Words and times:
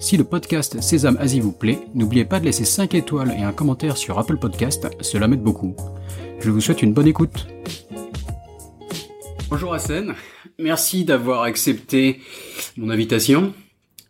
Si 0.00 0.16
le 0.16 0.24
podcast 0.24 0.80
Sésame 0.80 1.18
Asie 1.20 1.40
vous 1.40 1.52
plaît, 1.52 1.78
n'oubliez 1.94 2.24
pas 2.24 2.40
de 2.40 2.46
laisser 2.46 2.64
5 2.64 2.94
étoiles 2.94 3.34
et 3.38 3.42
un 3.42 3.52
commentaire 3.52 3.98
sur 3.98 4.18
Apple 4.18 4.38
Podcast, 4.38 4.88
cela 5.02 5.28
m'aide 5.28 5.42
beaucoup. 5.42 5.76
Je 6.40 6.50
vous 6.50 6.62
souhaite 6.62 6.80
une 6.80 6.94
bonne 6.94 7.06
écoute. 7.06 7.46
Bonjour 9.50 9.74
Hassan, 9.74 10.14
merci 10.58 11.04
d'avoir 11.04 11.42
accepté 11.42 12.22
mon 12.78 12.88
invitation. 12.88 13.52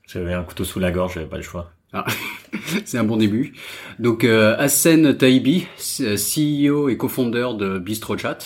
J'avais 0.06 0.32
un 0.32 0.44
couteau 0.44 0.62
sous 0.62 0.78
la 0.78 0.92
gorge, 0.92 1.14
j'avais 1.14 1.26
pas 1.26 1.38
le 1.38 1.42
choix. 1.42 1.72
Ah, 1.92 2.06
c'est 2.84 2.98
un 2.98 3.04
bon 3.04 3.16
début. 3.16 3.54
Donc 3.98 4.22
euh, 4.22 4.56
Hassan 4.58 5.16
Taibi, 5.16 5.66
CEO 5.76 6.88
et 6.88 6.96
cofondeur 6.96 7.56
de 7.56 7.80
BistroChat. 7.80 8.38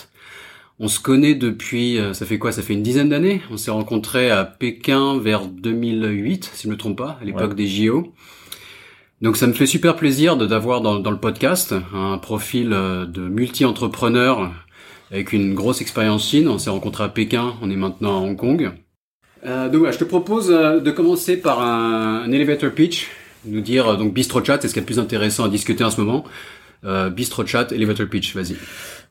On 0.80 0.88
se 0.88 0.98
connaît 0.98 1.34
depuis, 1.34 1.98
euh, 1.98 2.14
ça 2.14 2.26
fait 2.26 2.38
quoi? 2.38 2.50
Ça 2.52 2.62
fait 2.62 2.74
une 2.74 2.82
dizaine 2.82 3.08
d'années. 3.08 3.42
On 3.50 3.56
s'est 3.56 3.70
rencontrés 3.70 4.30
à 4.30 4.44
Pékin 4.44 5.18
vers 5.18 5.46
2008, 5.46 6.50
si 6.52 6.62
je 6.64 6.68
ne 6.68 6.72
me 6.72 6.78
trompe 6.78 6.98
pas, 6.98 7.18
à 7.20 7.24
l'époque 7.24 7.54
des 7.54 7.66
JO. 7.66 8.12
Donc 9.22 9.36
ça 9.36 9.46
me 9.46 9.52
fait 9.52 9.66
super 9.66 9.96
plaisir 9.96 10.36
de 10.36 10.44
d'avoir 10.44 10.80
dans, 10.80 10.98
dans, 10.98 11.10
le 11.10 11.18
podcast 11.18 11.74
un 11.94 12.18
profil 12.18 12.72
euh, 12.72 13.06
de 13.06 13.22
multi-entrepreneur 13.22 14.52
avec 15.10 15.32
une 15.32 15.54
grosse 15.54 15.80
expérience 15.80 16.28
Chine. 16.28 16.48
On 16.48 16.58
s'est 16.58 16.70
rencontrés 16.70 17.04
à 17.04 17.08
Pékin, 17.08 17.54
on 17.62 17.70
est 17.70 17.76
maintenant 17.76 18.18
à 18.18 18.20
Hong 18.20 18.36
Kong. 18.36 18.72
Euh, 19.46 19.68
donc 19.68 19.80
voilà, 19.80 19.92
je 19.92 19.98
te 19.98 20.04
propose 20.04 20.50
euh, 20.50 20.80
de 20.80 20.90
commencer 20.90 21.36
par 21.36 21.62
un, 21.62 22.22
un 22.22 22.32
elevator 22.32 22.72
pitch, 22.72 23.08
nous 23.44 23.60
dire 23.60 23.96
donc 23.96 24.12
BistroChat, 24.12 24.60
c'est 24.60 24.68
ce 24.68 24.72
qui 24.72 24.78
est 24.78 24.82
le 24.82 24.86
plus 24.86 24.98
intéressant 24.98 25.44
à 25.44 25.48
discuter 25.48 25.84
en 25.84 25.90
ce 25.90 26.00
moment. 26.00 26.24
Euh, 26.84 27.08
BistroChat, 27.10 27.68
elevator 27.72 28.06
pitch, 28.08 28.34
vas-y. 28.34 28.56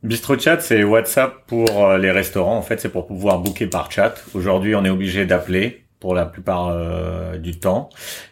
BistroChat, 0.03 0.59
c'est 0.59 0.83
WhatsApp 0.83 1.45
pour 1.47 1.85
euh, 1.85 1.97
les 1.97 2.11
restaurants. 2.11 2.57
En 2.57 2.61
fait, 2.61 2.79
c'est 2.79 2.89
pour 2.89 3.07
pouvoir 3.07 3.39
booker 3.39 3.67
par 3.67 3.91
chat. 3.91 4.15
Aujourd'hui, 4.33 4.75
on 4.75 4.83
est 4.83 4.89
obligé 4.89 5.25
d'appeler 5.25 5.83
pour 6.03 6.13
la 6.13 6.25
plupart 6.25 6.67
euh, 6.67 7.37
du 7.37 7.57
temps. 7.57 7.87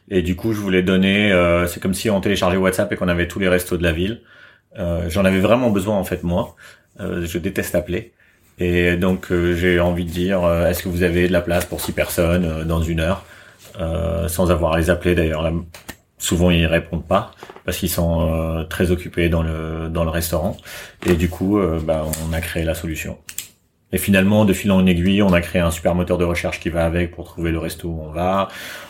Et 0.09 0.21
du 0.23 0.35
coup, 0.35 0.51
je 0.51 0.59
voulais 0.59 0.83
donner, 0.83 1.31
euh, 1.31 1.67
c'est 1.67 1.79
comme 1.79 1.93
si 1.93 2.09
on 2.09 2.19
téléchargeait 2.19 2.57
WhatsApp 2.57 2.91
et 2.91 2.97
qu'on 2.97 3.07
avait 3.07 3.29
tous 3.29 3.39
les 3.39 3.47
restos 3.47 3.77
de 3.77 3.83
la 3.83 3.93
ville. 3.93 4.19
Euh, 4.77 5.09
J'en 5.09 5.23
avais 5.23 5.39
vraiment 5.39 5.69
besoin 5.69 5.95
en 5.95 6.03
fait 6.03 6.21
moi. 6.23 6.55
Je 6.99 7.37
déteste 7.37 7.73
appeler. 7.73 8.11
Et 8.59 8.97
donc 8.97 9.31
j'ai 9.31 9.79
envie 9.79 10.03
de 10.03 10.11
dire, 10.11 10.45
est-ce 10.67 10.83
que 10.83 10.89
vous 10.89 11.01
avez 11.01 11.27
de 11.27 11.33
la 11.33 11.41
place 11.41 11.65
pour 11.65 11.79
six 11.81 11.93
personnes 11.93 12.65
dans 12.65 12.83
une 12.83 12.99
heure, 12.99 13.25
sans 14.27 14.51
avoir 14.51 14.73
à 14.73 14.77
les 14.77 14.91
appeler 14.91 15.15
d'ailleurs. 15.15 15.51
Souvent 16.21 16.51
ils 16.51 16.67
répondent 16.67 17.07
pas 17.07 17.31
parce 17.65 17.77
qu'ils 17.77 17.89
sont 17.89 18.29
euh, 18.29 18.63
très 18.63 18.91
occupés 18.91 19.27
dans 19.27 19.41
le 19.41 19.89
dans 19.89 20.03
le 20.03 20.11
restaurant 20.11 20.55
et 21.07 21.15
du 21.15 21.29
coup 21.29 21.57
euh, 21.57 21.79
bah, 21.83 22.05
on 22.29 22.31
a 22.31 22.39
créé 22.41 22.63
la 22.63 22.75
solution. 22.75 23.17
Et 23.91 23.97
finalement 23.97 24.45
de 24.45 24.53
fil 24.53 24.71
en 24.71 24.85
aiguille 24.85 25.23
on 25.23 25.33
a 25.33 25.41
créé 25.41 25.63
un 25.63 25.71
super 25.71 25.95
moteur 25.95 26.19
de 26.19 26.23
recherche 26.23 26.59
qui 26.59 26.69
va 26.69 26.85
avec 26.85 27.09
pour 27.15 27.25
trouver 27.25 27.49
le 27.49 27.57
resto 27.57 27.87
où 27.87 28.01
on 28.03 28.11
va. 28.11 28.49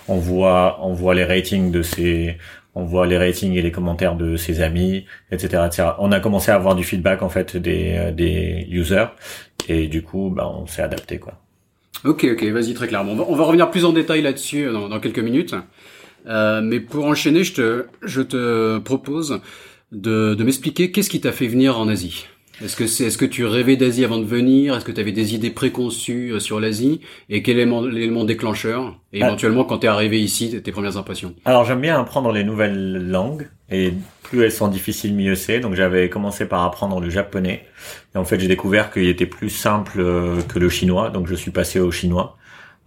On 0.09 0.17
voit 0.17 0.79
on 0.81 0.91
voit 0.91 1.15
les 1.15 1.23
ratings 1.23 1.71
de 1.71 1.81
ses 1.81 2.37
on 2.75 2.83
voit 2.83 3.07
les 3.07 3.17
ratings 3.17 3.53
et 3.53 3.61
les 3.61 3.71
commentaires 3.71 4.17
de 4.17 4.35
ses 4.35 4.59
amis, 4.61 5.05
etc., 5.31 5.63
etc. 5.67 5.89
On 5.99 6.11
a 6.11 6.19
commencé 6.19 6.51
à 6.51 6.55
avoir 6.55 6.75
du 6.75 6.83
feedback 6.83 7.21
en 7.21 7.29
fait 7.29 7.55
des 7.55 7.93
euh, 7.95 8.11
des 8.11 8.67
users 8.69 9.07
et 9.69 9.87
du 9.87 10.01
coup 10.01 10.33
bah, 10.35 10.49
on 10.53 10.67
s'est 10.67 10.81
adapté 10.81 11.17
quoi. 11.17 11.35
Ok 12.03 12.25
ok 12.25 12.43
vas-y 12.43 12.73
très 12.73 12.89
clairement. 12.89 13.13
On 13.29 13.35
va, 13.35 13.45
revenir 13.45 13.71
plus 13.71 13.85
en 13.85 13.93
détail 13.93 14.21
là-dessus 14.21 14.65
dans, 14.65 14.89
dans 14.89 14.99
quelques 14.99 15.19
minutes. 15.19 15.55
Euh, 16.27 16.61
mais 16.61 16.79
pour 16.79 17.05
enchaîner, 17.05 17.43
je 17.43 17.53
te, 17.53 17.85
je 18.03 18.21
te 18.21 18.77
propose 18.79 19.41
de, 19.91 20.35
de 20.35 20.43
m'expliquer 20.43 20.91
qu'est-ce 20.91 21.09
qui 21.09 21.21
t'a 21.21 21.31
fait 21.31 21.47
venir 21.47 21.79
en 21.79 21.87
Asie. 21.87 22.27
Est-ce 22.63 22.75
que 22.75 22.85
c'est, 22.85 23.05
est-ce 23.05 23.17
que 23.17 23.25
tu 23.25 23.43
rêvais 23.45 23.75
d'Asie 23.75 24.05
avant 24.05 24.19
de 24.19 24.25
venir? 24.25 24.75
Est-ce 24.75 24.85
que 24.85 24.91
tu 24.91 25.01
avais 25.01 25.11
des 25.11 25.33
idées 25.33 25.49
préconçues 25.49 26.33
euh, 26.33 26.39
sur 26.39 26.59
l'Asie? 26.59 27.01
Et 27.29 27.41
quel 27.41 27.57
est 27.57 27.65
l'élément 27.65 28.23
déclencheur? 28.23 28.99
Et 29.13 29.23
ah. 29.23 29.27
éventuellement, 29.27 29.63
quand 29.63 29.79
tu 29.79 29.87
es 29.87 29.89
arrivé 29.89 30.21
ici, 30.21 30.61
tes 30.61 30.71
premières 30.71 30.97
impressions 30.97 31.33
Alors, 31.45 31.65
j'aime 31.65 31.81
bien 31.81 31.99
apprendre 31.99 32.31
les 32.31 32.43
nouvelles 32.43 33.09
langues. 33.09 33.47
Et 33.71 33.93
plus 34.21 34.43
elles 34.43 34.51
sont 34.51 34.67
difficiles, 34.67 35.15
mieux 35.15 35.33
c'est. 35.33 35.59
Donc, 35.59 35.73
j'avais 35.73 36.09
commencé 36.09 36.45
par 36.45 36.63
apprendre 36.63 36.99
le 36.99 37.09
japonais. 37.09 37.65
Et 38.13 38.17
en 38.19 38.25
fait, 38.25 38.39
j'ai 38.39 38.47
découvert 38.47 38.91
qu'il 38.91 39.07
était 39.07 39.25
plus 39.25 39.49
simple 39.49 39.99
euh, 39.99 40.41
que 40.41 40.59
le 40.59 40.69
chinois. 40.69 41.09
Donc, 41.09 41.27
je 41.27 41.35
suis 41.35 41.51
passé 41.51 41.79
au 41.79 41.89
chinois. 41.89 42.37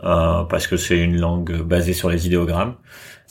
Euh, 0.04 0.42
parce 0.44 0.66
que 0.66 0.76
c'est 0.76 0.98
une 0.98 1.18
langue 1.18 1.62
basée 1.62 1.94
sur 1.94 2.10
les 2.10 2.26
idéogrammes. 2.26 2.74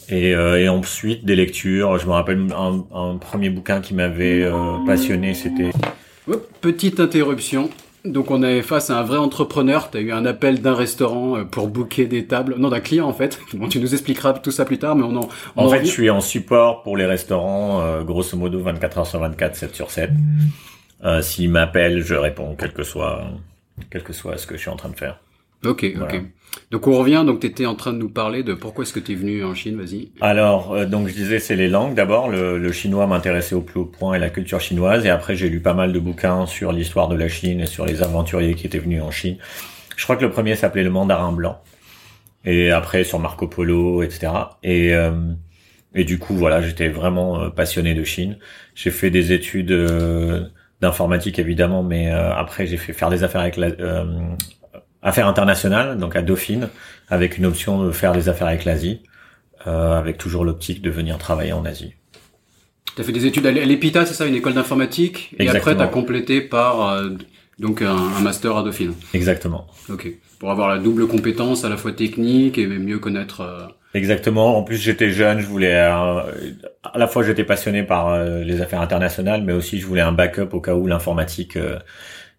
Et, 0.09 0.35
euh, 0.35 0.59
et, 0.59 0.67
ensuite 0.67 1.23
des 1.25 1.35
lectures. 1.35 1.97
Je 1.97 2.05
me 2.05 2.11
rappelle 2.11 2.47
un, 2.55 2.83
un 2.93 3.17
premier 3.17 3.49
bouquin 3.49 3.79
qui 3.79 3.93
m'avait 3.93 4.43
euh, 4.43 4.77
passionné, 4.85 5.33
c'était. 5.33 5.71
Petite 6.61 6.99
interruption. 6.99 7.69
Donc 8.05 8.31
on 8.31 8.43
est 8.43 8.61
face 8.61 8.89
à 8.89 8.99
un 8.99 9.03
vrai 9.03 9.17
entrepreneur. 9.17 9.89
Tu 9.89 9.97
as 9.97 10.01
eu 10.01 10.11
un 10.11 10.25
appel 10.25 10.61
d'un 10.61 10.75
restaurant 10.75 11.37
euh, 11.37 11.43
pour 11.45 11.69
booker 11.69 12.05
des 12.05 12.25
tables, 12.25 12.55
non 12.57 12.69
d'un 12.69 12.81
client 12.81 13.07
en 13.07 13.13
fait. 13.13 13.39
Bon, 13.53 13.69
tu 13.69 13.79
nous 13.79 13.93
expliqueras 13.93 14.33
tout 14.33 14.51
ça 14.51 14.65
plus 14.65 14.77
tard, 14.77 14.95
mais 14.95 15.03
on 15.03 15.15
en. 15.15 15.29
On 15.55 15.65
en, 15.65 15.69
fait, 15.69 15.85
je 15.85 15.91
suis 15.91 16.09
en 16.09 16.19
support 16.19 16.83
pour 16.83 16.97
les 16.97 17.05
restaurants, 17.05 17.81
euh, 17.81 18.03
grosso 18.03 18.35
modo 18.35 18.59
24 18.59 18.97
heures 18.97 19.07
sur 19.07 19.19
24, 19.19 19.55
7 19.55 19.75
sur 19.75 19.91
7. 19.91 20.09
Euh, 21.05 21.21
S'ils 21.21 21.49
m'appellent, 21.49 22.01
je 22.01 22.15
réponds, 22.15 22.55
quel 22.57 22.73
que 22.73 22.83
soit, 22.83 23.23
quel 23.89 24.03
que 24.03 24.11
soit 24.11 24.37
ce 24.37 24.47
que 24.47 24.55
je 24.55 24.61
suis 24.61 24.69
en 24.69 24.75
train 24.75 24.89
de 24.89 24.95
faire. 24.95 25.19
Ok, 25.65 25.85
ok. 26.01 26.21
Donc 26.71 26.87
on 26.87 26.97
revient, 26.97 27.23
donc 27.25 27.39
tu 27.39 27.47
étais 27.47 27.65
en 27.65 27.75
train 27.75 27.93
de 27.93 27.97
nous 27.97 28.09
parler 28.09 28.43
de 28.43 28.53
pourquoi 28.53 28.83
est-ce 28.83 28.93
que 28.93 28.99
tu 28.99 29.11
es 29.11 29.15
venu 29.15 29.43
en 29.43 29.53
Chine, 29.53 29.77
vas-y. 29.77 30.09
Alors, 30.21 30.73
euh, 30.73 30.85
donc 30.85 31.07
je 31.07 31.13
disais 31.13 31.39
c'est 31.39 31.55
les 31.55 31.67
langues 31.67 31.93
d'abord, 31.93 32.29
le, 32.29 32.57
le, 32.57 32.71
chinois 32.71 33.05
m'intéressait 33.05 33.55
au 33.55 33.61
plus 33.61 33.79
haut 33.79 33.85
point 33.85 34.15
et 34.15 34.19
la 34.19 34.29
culture 34.29 34.59
chinoise, 34.59 35.05
et 35.05 35.09
après 35.09 35.35
j'ai 35.35 35.49
lu 35.49 35.59
pas 35.59 35.73
mal 35.73 35.93
de 35.93 35.99
bouquins 35.99 36.45
sur 36.45 36.71
l'histoire 36.71 37.09
de 37.09 37.15
la 37.15 37.27
Chine 37.27 37.61
et 37.61 37.65
sur 37.65 37.85
les 37.85 38.01
aventuriers 38.01 38.55
qui 38.55 38.65
étaient 38.65 38.79
venus 38.79 39.03
en 39.03 39.11
Chine. 39.11 39.37
Je 39.95 40.03
crois 40.03 40.15
que 40.15 40.23
le 40.23 40.31
premier 40.31 40.55
s'appelait 40.55 40.83
le 40.83 40.89
mandarin 40.89 41.31
blanc, 41.31 41.61
et 42.43 42.71
après 42.71 43.03
sur 43.03 43.19
Marco 43.19 43.47
Polo, 43.47 44.01
etc. 44.01 44.31
Et, 44.63 44.95
euh, 44.95 45.11
et 45.93 46.05
du 46.05 46.17
coup 46.17 46.35
voilà, 46.35 46.61
j'étais 46.61 46.89
vraiment 46.89 47.39
euh, 47.39 47.49
passionné 47.49 47.93
de 47.93 48.03
Chine. 48.03 48.37
J'ai 48.73 48.89
fait 48.89 49.11
des 49.11 49.31
études 49.31 49.71
d'informatique 50.81 51.37
évidemment, 51.37 51.83
mais 51.83 52.09
après 52.09 52.65
j'ai 52.65 52.77
fait 52.77 52.93
faire 52.93 53.11
des 53.11 53.23
affaires 53.23 53.41
avec 53.41 53.57
la 53.57 53.69
affaires 55.03 55.27
internationales, 55.27 55.97
donc 55.97 56.15
à 56.15 56.21
Dauphine, 56.21 56.69
avec 57.09 57.37
une 57.37 57.45
option 57.45 57.83
de 57.83 57.91
faire 57.91 58.13
des 58.13 58.29
affaires 58.29 58.47
avec 58.47 58.65
l'Asie, 58.65 59.01
euh, 59.67 59.99
avec 59.99 60.17
toujours 60.17 60.45
l'optique 60.45 60.81
de 60.81 60.89
venir 60.89 61.17
travailler 61.17 61.53
en 61.53 61.65
Asie. 61.65 61.93
Tu 62.95 63.01
as 63.01 63.03
fait 63.03 63.11
des 63.11 63.25
études 63.25 63.45
à 63.45 63.51
l'EPITA, 63.51 64.05
c'est 64.05 64.13
ça, 64.13 64.25
une 64.25 64.35
école 64.35 64.53
d'informatique, 64.53 65.35
et 65.39 65.47
après 65.49 65.75
tu 65.75 65.81
as 65.81 65.87
complété 65.87 66.41
par 66.41 66.89
euh, 66.89 67.09
donc 67.59 67.81
un, 67.81 67.95
un, 67.95 68.21
master 68.21 68.57
à 68.57 68.63
Dauphine. 68.63 68.93
Exactement. 69.13 69.67
Ok. 69.89 70.07
Pour 70.39 70.51
avoir 70.51 70.69
la 70.69 70.79
double 70.79 71.07
compétence 71.07 71.65
à 71.65 71.69
la 71.69 71.77
fois 71.77 71.91
technique 71.91 72.57
et 72.57 72.67
mieux 72.67 72.99
connaître. 72.99 73.41
Euh... 73.41 73.67
Exactement. 73.93 74.57
En 74.57 74.63
plus, 74.63 74.77
j'étais 74.77 75.11
jeune, 75.11 75.39
je 75.39 75.45
voulais 75.45 75.75
euh, 75.75 76.21
à 76.83 76.97
la 76.97 77.07
fois 77.07 77.23
j'étais 77.23 77.43
passionné 77.43 77.83
par 77.83 78.09
euh, 78.09 78.43
les 78.43 78.61
affaires 78.61 78.81
internationales, 78.81 79.43
mais 79.43 79.53
aussi 79.53 79.79
je 79.79 79.85
voulais 79.85 80.01
un 80.01 80.11
backup 80.11 80.49
au 80.53 80.61
cas 80.61 80.73
où 80.73 80.87
l'informatique 80.87 81.57
euh, 81.57 81.77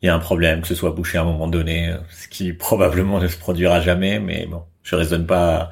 il 0.05 0.09
y 0.09 0.11
a 0.11 0.15
un 0.15 0.19
problème, 0.19 0.61
que 0.61 0.69
ce 0.69 0.75
soit 0.75 0.91
bouché 0.91 1.17
à 1.17 1.23
un 1.23 1.25
moment 1.25 1.49
donné, 1.49 1.95
ce 2.11 2.29
qui 2.29 2.53
probablement 2.53 3.21
ne 3.21 3.27
se 3.27 3.39
produira 3.39 3.81
jamais, 3.81 4.19
mais 4.19 4.47
bon, 4.51 4.61
je 4.83 4.97
raisonne 4.97 5.25
pas 5.25 5.71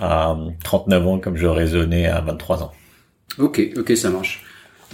à, 0.00 0.34
39 0.64 1.06
ans 1.06 1.18
comme 1.18 1.36
je 1.36 1.46
raisonnais 1.46 2.06
à 2.06 2.22
23 2.22 2.62
ans. 2.62 2.72
Ok, 3.38 3.60
ok, 3.76 3.94
ça 3.94 4.08
marche. 4.08 4.42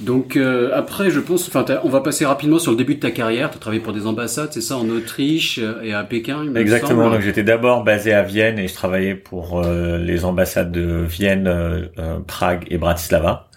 Donc 0.01 0.37
euh, 0.37 0.73
après, 0.75 1.11
je 1.11 1.21
pense, 1.21 1.47
enfin, 1.47 1.65
on 1.85 1.91
va 1.91 2.01
passer 2.01 2.27
rapidement 2.27 2.59
sur 2.59 2.73
le 2.73 2.77
début 2.77 2.97
de 2.97 3.01
ta 3.01 3.13
carrière. 3.13 3.51
Tu 3.51 3.57
as 3.57 3.61
travaillé 3.61 3.81
pour 3.81 3.93
des 3.93 4.05
ambassades, 4.05 4.49
c'est 4.51 4.61
ça, 4.61 4.77
en 4.77 4.89
Autriche 4.89 5.61
et 5.85 5.95
à 5.95 6.03
Pékin. 6.03 6.45
Il 6.45 6.57
Exactement. 6.57 7.09
Donc 7.09 7.21
j'étais 7.21 7.45
d'abord 7.45 7.85
basé 7.85 8.13
à 8.13 8.25
Vienne 8.25 8.59
et 8.59 8.67
je 8.67 8.75
travaillais 8.75 9.15
pour 9.15 9.63
euh, 9.63 9.97
les 9.99 10.25
ambassades 10.25 10.73
de 10.73 11.05
Vienne, 11.09 11.47
euh, 11.47 12.19
Prague 12.27 12.65
et 12.69 12.79
Bratislava. 12.79 13.49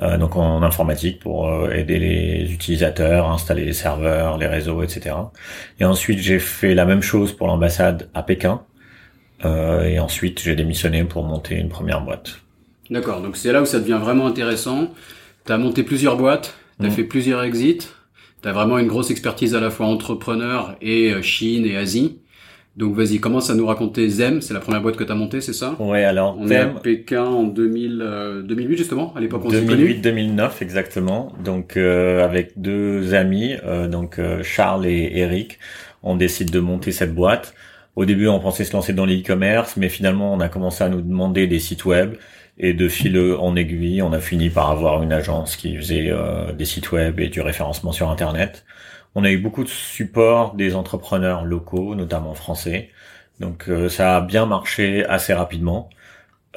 Euh, 0.00 0.16
donc 0.16 0.36
en 0.36 0.62
informatique 0.62 1.20
pour 1.20 1.48
euh, 1.48 1.70
aider 1.70 1.98
les 1.98 2.50
utilisateurs, 2.50 3.30
installer 3.30 3.66
les 3.66 3.74
serveurs, 3.74 4.38
les 4.38 4.46
réseaux, 4.46 4.82
etc. 4.82 5.14
Et 5.80 5.84
ensuite 5.84 6.18
j'ai 6.18 6.38
fait 6.38 6.74
la 6.74 6.86
même 6.86 7.02
chose 7.02 7.32
pour 7.32 7.46
l'ambassade 7.46 8.08
à 8.14 8.22
Pékin. 8.22 8.62
Euh, 9.44 9.82
et 9.82 9.98
ensuite 9.98 10.40
j'ai 10.40 10.56
démissionné 10.56 11.04
pour 11.04 11.24
monter 11.24 11.56
une 11.56 11.68
première 11.68 12.00
boîte. 12.00 12.40
D'accord, 12.88 13.20
donc 13.20 13.36
c'est 13.36 13.52
là 13.52 13.60
où 13.60 13.66
ça 13.66 13.80
devient 13.80 13.98
vraiment 14.00 14.26
intéressant. 14.26 14.88
Tu 15.44 15.52
as 15.52 15.58
monté 15.58 15.82
plusieurs 15.82 16.16
boîtes, 16.16 16.56
tu 16.80 16.86
as 16.86 16.88
mmh. 16.88 16.92
fait 16.92 17.04
plusieurs 17.04 17.42
exits, 17.42 17.88
tu 18.42 18.48
as 18.48 18.52
vraiment 18.52 18.78
une 18.78 18.86
grosse 18.86 19.10
expertise 19.10 19.54
à 19.54 19.60
la 19.60 19.70
fois 19.70 19.86
entrepreneur 19.86 20.74
et 20.80 21.20
Chine 21.22 21.66
et 21.66 21.76
Asie. 21.76 22.18
Donc 22.76 22.94
vas-y, 22.94 23.20
commence 23.20 23.50
à 23.50 23.54
nous 23.54 23.66
raconter 23.66 24.08
Zem, 24.08 24.40
c'est 24.40 24.54
la 24.54 24.60
première 24.60 24.80
boîte 24.80 24.96
que 24.96 25.04
tu 25.04 25.12
as 25.12 25.14
montée, 25.14 25.40
c'est 25.40 25.52
ça? 25.52 25.76
Ouais, 25.78 26.04
alors 26.04 26.36
On 26.38 26.48
est 26.48 26.56
à 26.56 26.66
Pékin 26.68 27.24
en 27.24 27.42
2000, 27.44 28.44
2008 28.44 28.76
justement, 28.78 29.12
à 29.14 29.20
l'époque 29.20 29.42
on 29.44 29.50
s'est 29.50 29.60
2008-2009 29.60 30.50
exactement. 30.62 31.32
Donc 31.44 31.76
avec 31.76 32.52
deux 32.56 33.12
amis, 33.14 33.56
donc 33.90 34.18
Charles 34.42 34.86
et 34.86 35.12
Eric, 35.16 35.58
on 36.02 36.16
décide 36.16 36.50
de 36.50 36.60
monter 36.60 36.92
cette 36.92 37.14
boîte. 37.14 37.54
Au 37.94 38.04
début, 38.06 38.26
on 38.28 38.40
pensait 38.40 38.64
se 38.64 38.72
lancer 38.72 38.92
dans 38.92 39.04
l'e-commerce, 39.04 39.76
mais 39.76 39.88
finalement, 39.88 40.32
on 40.32 40.40
a 40.40 40.48
commencé 40.48 40.82
à 40.82 40.88
nous 40.88 41.02
demander 41.02 41.46
des 41.46 41.58
sites 41.58 41.84
web. 41.84 42.14
Et 42.58 42.74
de 42.74 42.88
fil 42.88 43.18
en 43.18 43.56
aiguille, 43.56 44.02
on 44.02 44.12
a 44.12 44.20
fini 44.20 44.50
par 44.50 44.70
avoir 44.70 45.02
une 45.02 45.12
agence 45.12 45.56
qui 45.56 45.76
faisait 45.76 46.10
euh, 46.10 46.52
des 46.52 46.66
sites 46.66 46.92
web 46.92 47.18
et 47.18 47.28
du 47.28 47.40
référencement 47.40 47.92
sur 47.92 48.10
Internet. 48.10 48.64
On 49.14 49.24
a 49.24 49.30
eu 49.30 49.38
beaucoup 49.38 49.64
de 49.64 49.68
support 49.68 50.54
des 50.54 50.74
entrepreneurs 50.74 51.44
locaux, 51.44 51.94
notamment 51.94 52.34
français. 52.34 52.90
Donc 53.40 53.68
euh, 53.68 53.88
ça 53.88 54.16
a 54.16 54.20
bien 54.20 54.46
marché 54.46 55.04
assez 55.06 55.34
rapidement. 55.34 55.90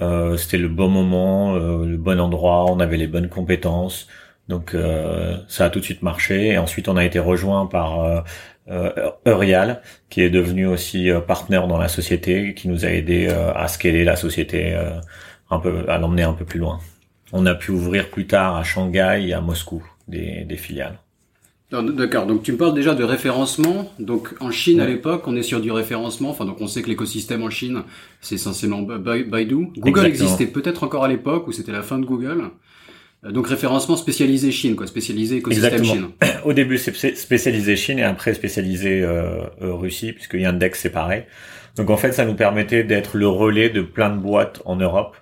Euh, 0.02 0.38
C'était 0.38 0.58
le 0.58 0.70
bon 0.70 0.90
moment, 0.90 1.56
euh, 1.56 1.86
le 1.86 1.98
bon 1.98 2.20
endroit, 2.20 2.66
on 2.72 2.80
avait 2.80 2.98
les 2.98 3.08
bonnes 3.08 3.30
compétences. 3.30 4.08
Donc 4.50 4.76
ça 5.48 5.66
a 5.66 5.70
tout 5.72 5.80
de 5.80 5.86
suite 5.86 6.04
marché. 6.04 6.50
Et 6.50 6.58
ensuite 6.60 6.88
on 6.88 6.98
a 6.98 7.06
été 7.06 7.20
rejoint 7.20 7.66
par 7.68 8.24
Eurial, 9.26 9.82
qui 10.10 10.22
est 10.22 10.30
devenu 10.30 10.68
aussi 10.68 11.10
partenaire 11.28 11.68
dans 11.68 11.80
la 11.80 11.88
société, 11.88 12.54
qui 12.54 12.68
nous 12.70 12.86
a 12.86 12.90
aidé 12.90 13.28
à 13.28 13.68
scaler 13.68 14.04
la 14.04 14.16
société 14.16 14.78
un 15.50 15.60
peu, 15.60 15.90
à 15.90 15.98
l'emmener 15.98 16.24
un 16.24 16.34
peu 16.34 16.46
plus 16.46 16.60
loin. 16.60 16.80
On 17.34 17.46
a 17.48 17.56
pu 17.56 17.72
ouvrir 17.72 18.10
plus 18.12 18.28
tard 18.28 18.56
à 18.56 18.64
Shanghai 18.64 19.26
et 19.28 19.34
à 19.34 19.42
Moscou 19.42 19.84
des 20.08 20.58
filiales. 20.58 21.00
D'accord. 21.84 22.26
Donc 22.26 22.44
tu 22.44 22.52
me 22.52 22.58
parles 22.58 22.74
déjà 22.74 22.96
de 22.96 23.04
référencement. 23.04 23.92
Donc 24.00 24.36
en 24.40 24.52
Chine 24.52 24.80
à 24.80 24.86
l'époque, 24.88 25.24
on 25.28 25.36
est 25.36 25.44
sur 25.44 25.62
du 25.62 25.72
référencement. 25.72 26.30
Enfin 26.30 26.46
donc 26.46 26.62
on 26.62 26.68
sait 26.68 26.82
que 26.82 26.90
l'écosystème 26.90 27.44
en 27.44 27.50
Chine, 27.50 27.84
c'est 28.22 28.36
essentiellement 28.36 28.82
Baidu. 28.82 29.68
Google 29.78 30.06
existait 30.06 30.48
peut-être 30.48 30.84
encore 30.84 31.04
à 31.04 31.08
l'époque 31.08 31.48
où 31.48 31.52
c'était 31.52 31.72
la 31.72 31.82
fin 31.82 32.00
de 32.00 32.06
Google. 32.06 32.52
Euh, 33.26 33.32
donc 33.32 33.48
référencement 33.48 33.96
spécialisé 33.96 34.52
Chine, 34.52 34.76
quoi, 34.76 34.88
spécialisé 34.88 35.38
écosystème 35.38 35.84
Chine. 35.84 36.08
Au 36.46 36.54
début, 36.54 36.78
c'est 36.78 37.16
spécialisé 37.16 37.76
Chine 37.76 38.00
et 38.00 38.04
après 38.04 38.34
spécialisé 38.34 39.02
euh, 39.02 39.42
euh, 39.62 39.74
Russie, 39.74 40.14
puisque 40.14 40.34
Yandex 40.36 40.80
c'est 40.80 40.90
pareil. 40.90 41.24
Donc 41.78 41.90
en 41.90 41.98
fait, 41.98 42.12
ça 42.12 42.26
nous 42.26 42.36
permettait 42.36 42.84
d'être 42.84 43.18
le 43.18 43.28
relais 43.28 43.70
de 43.70 43.82
plein 43.82 44.10
de 44.10 44.20
boîtes 44.20 44.62
en 44.66 44.76
Europe 44.76 45.18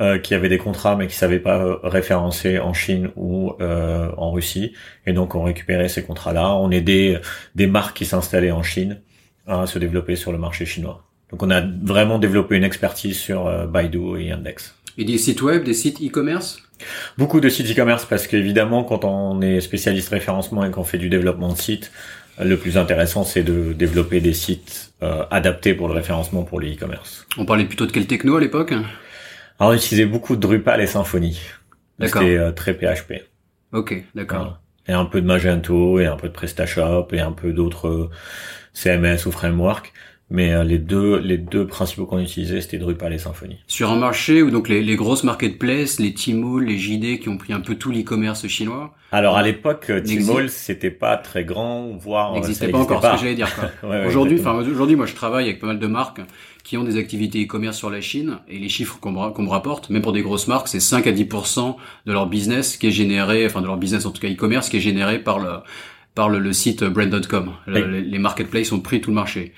euh, 0.00 0.18
qui 0.18 0.34
avaient 0.34 0.48
des 0.48 0.58
contrats 0.58 0.96
mais 0.96 1.06
qui 1.06 1.14
savaient 1.14 1.40
pas 1.40 1.58
euh, 1.58 1.76
référencer 1.82 2.58
en 2.58 2.72
Chine 2.72 3.10
ou 3.16 3.52
en 3.60 4.30
Russie. 4.32 4.72
Et 5.06 5.12
donc 5.12 5.34
on 5.34 5.42
récupérait 5.42 5.88
ces 5.88 6.02
contrats-là. 6.02 6.54
On 6.54 6.70
aidait 6.70 7.20
des 7.54 7.66
marques 7.66 7.96
qui 7.96 8.04
s'installaient 8.04 8.50
en 8.50 8.62
Chine 8.62 9.00
à 9.46 9.66
se 9.66 9.78
développer 9.78 10.16
sur 10.16 10.32
le 10.32 10.38
marché 10.38 10.64
chinois. 10.66 11.04
Donc 11.30 11.42
on 11.42 11.50
a 11.50 11.62
vraiment 11.82 12.18
développé 12.18 12.56
une 12.56 12.64
expertise 12.64 13.18
sur 13.18 13.68
Baidu 13.68 14.18
et 14.18 14.26
Yandex. 14.26 14.74
Et 14.98 15.04
des 15.04 15.18
sites 15.18 15.42
web, 15.42 15.64
des 15.64 15.74
sites 15.74 16.00
e-commerce? 16.02 16.62
Beaucoup 17.18 17.40
de 17.40 17.48
sites 17.48 17.70
e-commerce 17.70 18.04
parce 18.04 18.26
qu'évidemment, 18.26 18.84
quand 18.84 19.04
on 19.04 19.40
est 19.40 19.60
spécialiste 19.60 20.08
référencement 20.08 20.64
et 20.64 20.70
qu'on 20.70 20.84
fait 20.84 20.98
du 20.98 21.08
développement 21.08 21.52
de 21.52 21.58
sites, 21.58 21.92
le 22.42 22.56
plus 22.56 22.78
intéressant, 22.78 23.24
c'est 23.24 23.42
de 23.42 23.72
développer 23.72 24.20
des 24.20 24.32
sites 24.32 24.92
euh, 25.02 25.24
adaptés 25.30 25.74
pour 25.74 25.88
le 25.88 25.94
référencement 25.94 26.42
pour 26.42 26.60
le 26.60 26.72
e-commerce. 26.72 27.26
On 27.36 27.44
parlait 27.44 27.64
plutôt 27.64 27.86
de 27.86 27.92
quelle 27.92 28.06
techno 28.06 28.36
à 28.36 28.40
l'époque? 28.40 28.72
Alors, 29.60 29.72
on 29.72 29.76
utilisait 29.76 30.06
beaucoup 30.06 30.36
de 30.36 30.40
Drupal 30.40 30.80
et 30.80 30.86
Symfony. 30.86 31.38
D'accord. 31.98 32.22
C'était 32.22 32.36
euh, 32.36 32.50
très 32.50 32.72
PHP. 32.72 33.24
Ok, 33.72 34.02
d'accord. 34.14 34.58
Et 34.88 34.92
un 34.92 35.04
peu 35.04 35.20
de 35.20 35.26
Magento 35.26 36.00
et 36.00 36.06
un 36.06 36.16
peu 36.16 36.28
de 36.28 36.32
PrestaShop 36.32 37.08
et 37.12 37.20
un 37.20 37.32
peu 37.32 37.52
d'autres 37.52 37.88
euh, 37.88 38.10
CMS 38.72 39.26
ou 39.26 39.30
frameworks. 39.30 39.92
Mais 40.30 40.52
euh, 40.52 40.62
les 40.62 40.78
deux, 40.78 41.18
les 41.18 41.38
deux 41.38 41.66
principaux 41.66 42.06
qu'on 42.06 42.20
utilisait, 42.20 42.60
c'était 42.60 42.78
Drupal 42.78 43.12
et 43.12 43.18
Symfony. 43.18 43.56
Sur 43.66 43.90
un 43.90 43.96
marché 43.96 44.42
où 44.42 44.50
donc 44.50 44.68
les, 44.68 44.80
les 44.80 44.94
grosses 44.94 45.24
marketplaces, 45.24 45.98
les 45.98 46.14
Tmall, 46.14 46.64
les 46.64 46.78
JD 46.78 47.18
qui 47.18 47.28
ont 47.28 47.36
pris 47.36 47.52
un 47.52 47.58
peu 47.58 47.74
tout 47.74 47.90
l'e-commerce 47.90 48.46
chinois. 48.46 48.94
Alors 49.10 49.36
à 49.36 49.42
l'époque, 49.42 49.90
Tmall 50.04 50.48
c'était 50.48 50.92
pas 50.92 51.16
très 51.16 51.44
grand, 51.44 51.96
voire 51.96 52.30
euh, 52.30 52.36
n'existait 52.36 52.68
pas 52.68 52.78
encore. 52.78 53.02
Ce 53.04 53.10
que 53.10 53.18
j'allais 53.18 53.34
dire. 53.34 53.48
aujourd'hui, 54.06 54.38
enfin 54.38 54.54
aujourd'hui, 54.54 54.94
moi 54.94 55.06
je 55.06 55.14
travaille 55.14 55.46
avec 55.46 55.58
pas 55.60 55.66
mal 55.66 55.80
de 55.80 55.86
marques 55.88 56.20
qui 56.62 56.76
ont 56.76 56.84
des 56.84 56.96
activités 56.96 57.42
e-commerce 57.42 57.76
sur 57.76 57.90
la 57.90 58.00
Chine 58.00 58.38
et 58.48 58.58
les 58.58 58.68
chiffres 58.68 58.98
qu'on 59.00 59.10
me, 59.10 59.48
rapporte, 59.48 59.90
même 59.90 60.02
pour 60.02 60.12
des 60.12 60.22
grosses 60.22 60.46
marques, 60.46 60.68
c'est 60.68 60.78
5 60.78 61.08
à 61.08 61.12
10% 61.12 61.74
de 62.06 62.12
leur 62.12 62.28
business 62.28 62.76
qui 62.76 62.86
est 62.86 62.92
généré, 62.92 63.46
enfin 63.46 63.62
de 63.62 63.66
leur 63.66 63.78
business 63.78 64.06
en 64.06 64.12
tout 64.12 64.20
cas 64.20 64.28
e-commerce 64.28 64.68
qui 64.68 64.76
est 64.76 64.80
généré 64.80 65.18
par 65.18 65.40
le 65.40 65.56
par 66.14 66.28
le, 66.28 66.52
site 66.52 66.84
brand.com. 66.84 67.50
Les 67.66 68.18
marketplaces 68.18 68.70
ont 68.72 68.80
pris 68.80 69.00
tout 69.00 69.10
le 69.10 69.14
marché. 69.14 69.54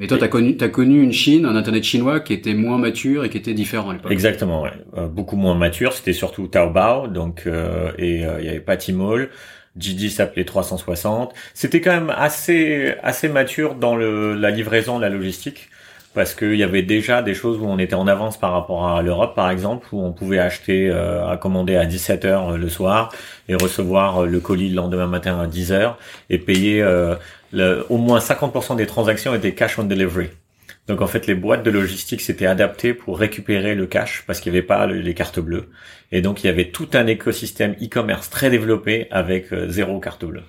Et 0.00 0.06
toi, 0.06 0.16
tu 0.16 0.24
as 0.24 0.28
connu, 0.28 0.56
as 0.58 0.68
connu 0.68 1.02
une 1.02 1.12
Chine, 1.12 1.44
un 1.44 1.54
Internet 1.54 1.84
chinois 1.84 2.20
qui 2.20 2.32
était 2.32 2.54
moins 2.54 2.78
mature 2.78 3.24
et 3.24 3.28
qui 3.28 3.36
était 3.36 3.52
différent 3.52 3.90
à 3.90 3.92
l'époque. 3.92 4.10
Exactement, 4.10 4.62
ouais. 4.62 4.72
Euh, 4.96 5.06
beaucoup 5.06 5.36
moins 5.36 5.54
mature. 5.54 5.92
C'était 5.92 6.14
surtout 6.14 6.46
Taobao, 6.46 7.06
donc 7.06 7.42
euh, 7.46 7.92
et 7.98 8.24
euh, 8.24 8.40
il 8.40 8.46
y 8.46 8.48
avait 8.48 8.60
pas 8.60 8.78
Tmall. 8.78 9.28
Gigi 9.76 10.10
s'appelait 10.10 10.44
360. 10.44 11.34
C'était 11.52 11.82
quand 11.82 11.92
même 11.92 12.12
assez 12.16 12.94
assez 13.02 13.28
mature 13.28 13.74
dans 13.74 13.94
le, 13.94 14.34
la 14.34 14.50
livraison, 14.50 14.98
la 14.98 15.10
logistique, 15.10 15.68
parce 16.14 16.34
qu'il 16.34 16.56
y 16.56 16.62
avait 16.62 16.82
déjà 16.82 17.22
des 17.22 17.34
choses 17.34 17.58
où 17.58 17.64
on 17.64 17.78
était 17.78 17.94
en 17.94 18.06
avance 18.06 18.38
par 18.38 18.52
rapport 18.52 18.88
à 18.88 19.02
l'Europe, 19.02 19.34
par 19.34 19.50
exemple, 19.50 19.86
où 19.92 20.02
on 20.02 20.12
pouvait 20.12 20.38
acheter, 20.38 20.90
à 20.90 21.36
commander 21.36 21.76
à 21.76 21.86
17 21.86 22.24
h 22.24 22.56
le 22.56 22.68
soir 22.68 23.12
et 23.48 23.54
recevoir 23.54 24.26
le 24.26 24.40
colis 24.40 24.70
le 24.70 24.76
lendemain 24.76 25.06
matin 25.06 25.38
à 25.40 25.46
10 25.46 25.72
h 25.72 25.94
et 26.28 26.38
payer 26.38 26.82
le, 27.52 27.86
au 27.88 27.98
moins 27.98 28.18
50% 28.18 28.76
des 28.76 28.86
transactions 28.86 29.34
étaient 29.34 29.54
cash 29.54 29.78
on 29.78 29.84
delivery. 29.84 30.30
Donc 30.88 31.02
en 31.02 31.06
fait, 31.06 31.26
les 31.26 31.34
boîtes 31.34 31.62
de 31.62 31.70
logistique 31.70 32.20
s'étaient 32.20 32.46
adaptées 32.46 32.94
pour 32.94 33.18
récupérer 33.18 33.74
le 33.74 33.86
cash 33.86 34.24
parce 34.26 34.40
qu'il 34.40 34.50
n'y 34.50 34.58
avait 34.58 34.66
pas 34.66 34.86
les 34.86 35.14
cartes 35.14 35.38
bleues. 35.38 35.68
Et 36.10 36.20
donc 36.20 36.42
il 36.42 36.48
y 36.48 36.50
avait 36.50 36.70
tout 36.70 36.88
un 36.94 37.06
écosystème 37.06 37.76
e-commerce 37.80 38.28
très 38.30 38.50
développé 38.50 39.06
avec 39.10 39.52
euh, 39.52 39.68
zéro 39.68 40.00
carte 40.00 40.24
bleue. 40.24 40.42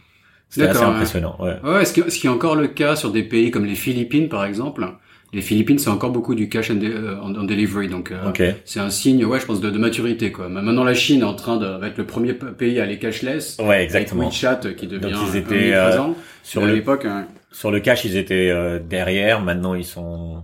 C'était 0.50 0.68
assez 0.68 0.82
impressionnant. 0.82 1.38
Ouais. 1.40 1.56
ouais 1.64 1.86
ce, 1.86 1.94
qui, 1.94 2.02
ce 2.12 2.20
qui 2.20 2.28
est 2.28 2.30
encore 2.30 2.56
le 2.56 2.68
cas 2.68 2.96
sur 2.96 3.12
des 3.12 3.24
pays 3.24 3.52
comme 3.52 3.66
les 3.66 3.76
Philippines 3.76 4.30
par 4.30 4.44
exemple 4.44 4.86
les 5.34 5.42
Philippines, 5.42 5.80
c'est 5.80 5.90
encore 5.90 6.12
beaucoup 6.12 6.36
du 6.36 6.50
cash 6.50 6.72
and 6.72 6.80
euh, 6.84 7.18
on, 7.22 7.44
delivery, 7.44 7.88
donc 7.88 8.12
euh, 8.12 8.54
c'est 8.66 8.80
un 8.80 8.90
signe, 8.90 9.24
ouais, 9.24 9.40
je 9.40 9.46
pense, 9.46 9.62
de, 9.62 9.70
de, 9.70 9.78
maturité, 9.78 10.32
quoi. 10.32 10.50
Maintenant, 10.50 10.84
la 10.84 10.94
Chine 10.94 11.22
est 11.22 11.26
en 11.26 11.36
train 11.36 11.58
d'être 11.58 11.98
le 11.98 12.06
premier 12.06 12.34
pays 12.34 12.80
à 12.80 12.84
aller 12.84 13.00
cashless. 13.00 13.58
Ouais, 13.60 13.84
exactement. 13.84 14.24
Avec 14.24 14.34
WeChat 14.34 14.74
qui 14.76 14.88
devient 14.88 15.14
donc, 15.14 15.22
ils 15.32 15.38
étaient, 15.38 15.72
présent. 15.72 16.16
sur 16.44 16.66
l'époque. 16.66 17.06
Hein. 17.06 17.28
Sur 17.52 17.72
le 17.72 17.80
cash, 17.80 18.04
ils 18.06 18.18
étaient 18.18 18.52
derrière. 18.90 19.42
Maintenant, 19.42 19.74
ils 19.74 19.86
sont 19.86 20.44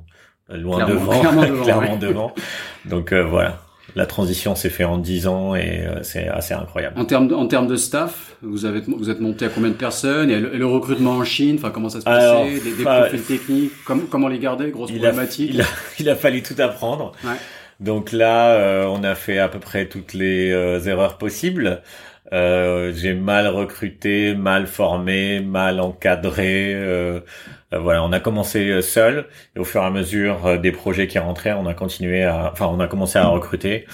loin 0.49 0.87
devant, 0.87 1.19
clairement 1.19 1.43
devant. 1.43 1.63
clairement 1.63 1.97
devant. 2.01 2.35
Donc 2.85 3.13
voilà 3.13 3.61
la 3.95 4.05
transition 4.05 4.55
s'est 4.55 4.69
faite 4.69 4.85
en 4.85 4.97
10 4.97 5.27
ans 5.27 5.55
et 5.55 5.85
euh, 5.85 6.03
c'est 6.03 6.27
assez 6.27 6.53
incroyable. 6.53 6.99
En 6.99 7.05
termes 7.05 7.27
de, 7.27 7.33
en 7.33 7.47
termes 7.47 7.67
de 7.67 7.75
staff, 7.75 8.35
vous 8.41 8.65
avez 8.65 8.81
vous 8.81 9.09
êtes 9.09 9.19
monté 9.19 9.45
à 9.45 9.49
combien 9.49 9.69
de 9.69 9.75
personnes? 9.75 10.29
Et 10.29 10.39
le, 10.39 10.65
recrutement 10.65 11.11
en 11.11 11.23
Chine, 11.23 11.55
enfin 11.57 11.71
comment 11.71 11.89
ça 11.89 11.99
se 12.01 12.05
passait, 12.05 12.59
des, 12.59 12.71
des 12.71 12.83
profils 12.83 13.21
techniques, 13.21 13.71
comment 13.85 14.27
les 14.27 14.39
garder, 14.39 14.71
grosse 14.71 14.89
il 14.91 14.99
problématique? 14.99 15.51
il, 15.53 15.61
a, 15.61 15.65
il, 15.99 16.09
a, 16.09 16.15
fallu 16.15 16.43
tout 16.43 16.55
apprendre. 16.59 17.13
Ouais. 17.23 17.37
Donc 17.79 18.11
là, 18.11 18.53
euh, 18.53 18.85
on 18.85 19.03
a 19.03 19.15
fait 19.15 19.37
à 19.37 19.49
peu 19.49 19.59
près 19.59 19.87
toutes 19.87 20.13
les 20.13 20.51
euh, 20.51 20.79
erreurs 20.85 21.17
possibles. 21.17 21.81
Euh, 22.33 22.91
j'ai 22.93 23.13
mal 23.13 23.47
recruté, 23.47 24.35
mal 24.35 24.67
formé, 24.67 25.39
mal 25.39 25.79
encadré. 25.79 26.73
Euh, 27.73 27.77
euh, 27.77 27.79
voilà, 27.79 28.03
on 28.03 28.11
a 28.11 28.19
commencé 28.19 28.81
seul 28.81 29.27
et 29.55 29.59
au 29.59 29.63
fur 29.63 29.81
et 29.81 29.85
à 29.85 29.89
mesure 29.89 30.59
des 30.59 30.71
projets 30.71 31.07
qui 31.07 31.19
rentraient, 31.19 31.53
on 31.53 31.65
a 31.65 31.73
continué 31.73 32.23
à, 32.23 32.51
enfin, 32.51 32.67
on 32.67 32.79
a 32.79 32.87
commencé 32.87 33.19
à 33.19 33.27
recruter. 33.27 33.85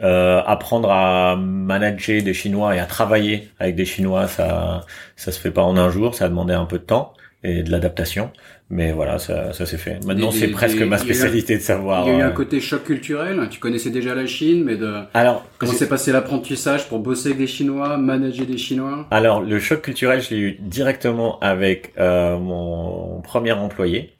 apprendre 0.00 0.90
à 0.90 1.36
manager 1.36 2.22
des 2.22 2.34
Chinois 2.34 2.76
et 2.76 2.78
à 2.78 2.86
travailler 2.86 3.48
avec 3.58 3.74
des 3.76 3.84
Chinois, 3.86 4.28
ça, 4.28 4.84
ça 5.16 5.32
se 5.32 5.40
fait 5.40 5.50
pas 5.50 5.62
en 5.62 5.76
un 5.76 5.90
jour, 5.90 6.14
ça 6.14 6.26
a 6.26 6.28
demandé 6.28 6.54
un 6.54 6.66
peu 6.66 6.78
de 6.78 6.84
temps 6.84 7.14
et 7.42 7.62
de 7.62 7.70
l'adaptation. 7.70 8.30
Mais 8.68 8.90
voilà, 8.90 9.20
ça, 9.20 9.52
ça 9.52 9.64
s'est 9.64 9.78
fait. 9.78 10.04
Maintenant, 10.04 10.32
c'est 10.32 10.48
presque 10.48 10.82
ma 10.82 10.98
spécialité 10.98 11.56
de 11.56 11.62
savoir. 11.62 12.04
Il 12.06 12.12
y 12.12 12.16
a 12.16 12.18
eu 12.18 12.22
un 12.22 12.28
euh, 12.28 12.32
côté 12.32 12.60
choc 12.60 12.82
culturel. 12.82 13.40
Tu 13.48 13.60
connaissais 13.60 13.90
déjà 13.90 14.14
la 14.14 14.26
Chine, 14.26 14.64
mais 14.64 14.74
de. 14.74 14.92
Alors, 15.14 15.44
comment 15.58 15.72
s'est 15.72 15.88
passé 15.88 16.10
l'apprentissage 16.10 16.88
pour 16.88 16.98
bosser 16.98 17.28
avec 17.28 17.38
des 17.38 17.46
Chinois, 17.46 17.96
manager 17.96 18.44
des 18.44 18.58
Chinois? 18.58 19.06
Alors, 19.12 19.40
le 19.40 19.60
choc 19.60 19.82
culturel, 19.82 20.20
je 20.20 20.30
l'ai 20.30 20.40
eu 20.40 20.56
directement 20.60 21.38
avec 21.40 21.92
euh, 21.98 22.38
mon 22.38 23.20
premier 23.20 23.52
employé, 23.52 24.14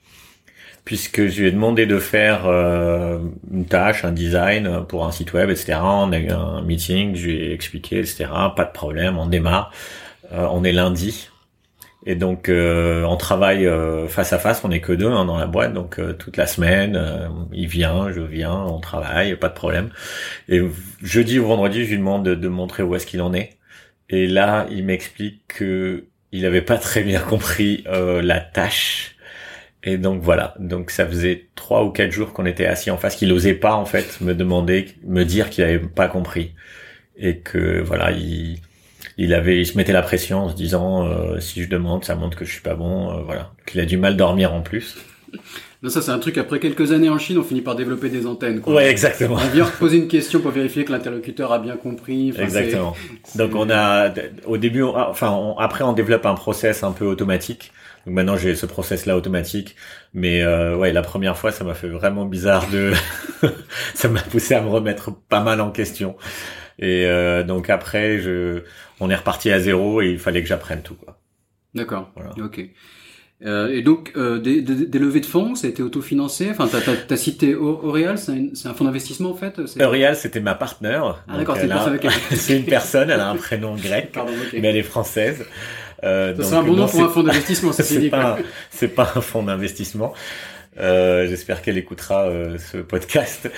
puisque 0.84 1.26
je 1.26 1.40
lui 1.40 1.48
ai 1.48 1.52
demandé 1.52 1.86
de 1.86 1.98
faire 1.98 2.46
euh, 2.46 3.18
une 3.52 3.66
tâche, 3.66 4.04
un 4.04 4.12
design 4.12 4.84
pour 4.86 5.06
un 5.06 5.10
site 5.10 5.32
web, 5.32 5.50
etc. 5.50 5.78
On 5.82 6.12
a 6.12 6.18
eu 6.18 6.30
un 6.30 6.62
meeting, 6.62 7.16
je 7.16 7.26
lui 7.26 7.36
ai 7.36 7.52
expliqué, 7.52 7.98
etc. 7.98 8.26
Pas 8.54 8.64
de 8.64 8.72
problème, 8.72 9.18
on 9.18 9.26
démarre. 9.26 9.72
Euh, 10.32 10.46
on 10.52 10.62
est 10.62 10.72
lundi, 10.72 11.30
et 12.06 12.14
donc 12.14 12.48
euh, 12.48 13.02
on 13.04 13.16
travaille 13.16 13.66
euh, 13.66 14.06
face 14.06 14.32
à 14.32 14.38
face, 14.38 14.62
on 14.64 14.70
est 14.70 14.80
que 14.80 14.92
deux 14.92 15.08
hein, 15.08 15.24
dans 15.24 15.36
la 15.36 15.46
boîte, 15.46 15.74
donc 15.74 15.98
euh, 15.98 16.12
toute 16.12 16.36
la 16.36 16.46
semaine, 16.46 16.98
il 17.52 17.66
vient, 17.66 18.12
je 18.12 18.20
viens, 18.20 18.54
on 18.54 18.78
travaille, 18.80 19.34
pas 19.36 19.48
de 19.48 19.54
problème. 19.54 19.90
Et 20.48 20.62
jeudi 21.02 21.38
ou 21.40 21.46
vendredi, 21.46 21.84
je 21.84 21.90
lui 21.90 21.98
demande 21.98 22.24
de, 22.24 22.34
de 22.36 22.48
montrer 22.48 22.84
où 22.84 22.94
est-ce 22.94 23.06
qu'il 23.06 23.20
en 23.22 23.34
est. 23.34 23.58
Et 24.08 24.28
là, 24.28 24.66
il 24.70 24.84
m'explique 24.84 25.42
que 25.48 26.06
il 26.32 26.46
avait 26.46 26.62
pas 26.62 26.78
très 26.78 27.02
bien 27.02 27.20
compris 27.20 27.84
la 27.86 28.40
tâche 28.40 29.16
Et 29.84 29.98
donc 29.98 30.22
voilà, 30.22 30.54
donc 30.60 30.90
ça 30.90 31.06
faisait 31.06 31.48
trois 31.56 31.84
ou 31.84 31.90
quatre 31.90 32.12
jours 32.12 32.32
qu'on 32.32 32.46
était 32.46 32.66
assis 32.66 32.90
en 32.90 32.98
face, 32.98 33.16
qu'il 33.16 33.32
osait 33.32 33.54
pas 33.54 33.74
en 33.74 33.86
fait 33.86 34.20
me 34.20 34.34
demander, 34.34 34.86
me 35.04 35.24
dire 35.24 35.50
qu'il 35.50 35.64
avait 35.64 35.78
pas 35.80 36.08
compris 36.08 36.54
et 37.16 37.38
que 37.40 37.80
voilà, 37.82 38.12
il, 38.12 38.60
il 39.18 39.34
avait, 39.34 39.58
il 39.58 39.66
se 39.66 39.76
mettait 39.76 39.92
la 39.92 40.02
pression 40.02 40.44
en 40.44 40.48
se 40.48 40.54
disant 40.54 41.06
euh, 41.06 41.40
si 41.40 41.62
je 41.62 41.68
demande, 41.68 42.04
ça 42.04 42.14
montre 42.14 42.36
que 42.36 42.44
je 42.44 42.52
suis 42.52 42.62
pas 42.62 42.74
bon, 42.74 43.10
euh, 43.10 43.22
voilà. 43.24 43.52
Qu'il 43.66 43.80
a 43.80 43.86
du 43.86 43.96
mal 43.96 44.16
dormir 44.16 44.52
en 44.52 44.60
plus. 44.60 44.96
Non, 45.82 45.90
ça 45.90 46.02
c'est 46.02 46.10
un 46.10 46.18
truc. 46.18 46.38
Après 46.38 46.58
quelques 46.58 46.92
années 46.92 47.08
en 47.08 47.18
Chine, 47.18 47.38
on 47.38 47.42
finit 47.42 47.60
par 47.60 47.76
développer 47.76 48.08
des 48.08 48.26
antennes. 48.26 48.60
Quoi. 48.60 48.74
Ouais, 48.74 48.90
exactement. 48.90 49.36
On 49.36 49.48
vient 49.48 49.66
poser 49.78 49.98
une 49.98 50.08
question 50.08 50.40
pour 50.40 50.50
vérifier 50.50 50.84
que 50.84 50.92
l'interlocuteur 50.92 51.52
a 51.52 51.58
bien 51.58 51.76
compris. 51.76 52.30
Enfin, 52.32 52.42
exactement. 52.42 52.94
Donc 53.34 53.54
on 53.54 53.68
a, 53.70 54.12
au 54.46 54.56
début, 54.56 54.82
enfin 54.82 55.30
on, 55.30 55.58
après 55.58 55.84
on 55.84 55.92
développe 55.92 56.26
un 56.26 56.34
process 56.34 56.82
un 56.82 56.92
peu 56.92 57.06
automatique. 57.06 57.72
Donc 58.06 58.14
maintenant 58.14 58.36
j'ai 58.36 58.54
ce 58.54 58.66
process 58.66 59.04
là 59.04 59.16
automatique, 59.16 59.76
mais 60.14 60.42
euh, 60.42 60.76
ouais 60.76 60.92
la 60.92 61.02
première 61.02 61.36
fois 61.36 61.52
ça 61.52 61.64
m'a 61.64 61.74
fait 61.74 61.88
vraiment 61.88 62.24
bizarre 62.24 62.68
de, 62.70 62.92
ça 63.94 64.08
m'a 64.08 64.22
poussé 64.22 64.54
à 64.54 64.62
me 64.62 64.68
remettre 64.68 65.10
pas 65.28 65.40
mal 65.40 65.60
en 65.60 65.70
question. 65.70 66.16
Et 66.78 67.06
euh, 67.06 67.42
donc 67.42 67.70
après 67.70 68.18
je, 68.18 68.62
on 69.00 69.10
est 69.10 69.14
reparti 69.14 69.50
à 69.50 69.58
zéro 69.58 70.02
et 70.02 70.08
il 70.10 70.18
fallait 70.18 70.42
que 70.42 70.48
j'apprenne 70.48 70.82
tout 70.82 70.94
quoi. 70.94 71.18
D'accord. 71.74 72.10
Voilà. 72.14 72.32
Ok. 72.44 72.60
Euh, 73.44 73.68
et 73.68 73.82
donc, 73.82 74.12
euh, 74.16 74.38
des, 74.38 74.62
des, 74.62 74.86
des, 74.86 74.98
levées 74.98 75.20
de 75.20 75.26
fonds, 75.26 75.54
ça 75.54 75.66
a 75.66 75.70
été 75.70 75.82
autofinancé? 75.82 76.48
Enfin, 76.50 76.66
t'as 76.66 76.78
as, 76.90 77.12
as, 77.12 77.16
cité 77.18 77.54
Aureal, 77.54 78.16
c'est 78.16 78.32
un, 78.32 78.70
un, 78.70 78.72
fonds 78.72 78.84
d'investissement 78.84 79.30
en 79.30 79.34
fait? 79.34 79.60
Aureal, 79.78 80.16
c'était 80.16 80.40
ma 80.40 80.54
partenaire. 80.54 81.22
Ah 81.28 81.36
d'accord, 81.36 81.58
c'est 82.30 82.54
une, 82.54 82.60
une 82.60 82.64
personne, 82.64 83.10
elle 83.10 83.20
a 83.20 83.28
un 83.28 83.36
prénom 83.36 83.74
grec, 83.76 84.12
Pardon, 84.12 84.32
okay. 84.48 84.58
mais 84.60 84.68
elle 84.68 84.78
est 84.78 84.82
française. 84.82 85.44
Euh, 86.04 86.34
c'est 86.40 86.54
un 86.54 86.62
bon 86.62 86.74
nom 86.74 86.88
pour 86.88 87.02
un 87.02 87.08
fonds 87.08 87.22
d'investissement, 87.22 87.72
c'est 87.72 88.08
pas, 88.08 88.38
c'est 88.70 88.88
pas 88.88 89.12
un 89.14 89.20
fonds 89.20 89.42
d'investissement. 89.42 90.14
Euh, 90.78 91.26
J'espère 91.26 91.62
qu'elle 91.62 91.78
écoutera 91.78 92.26
euh, 92.26 92.58
ce 92.58 92.78
podcast. 92.78 93.50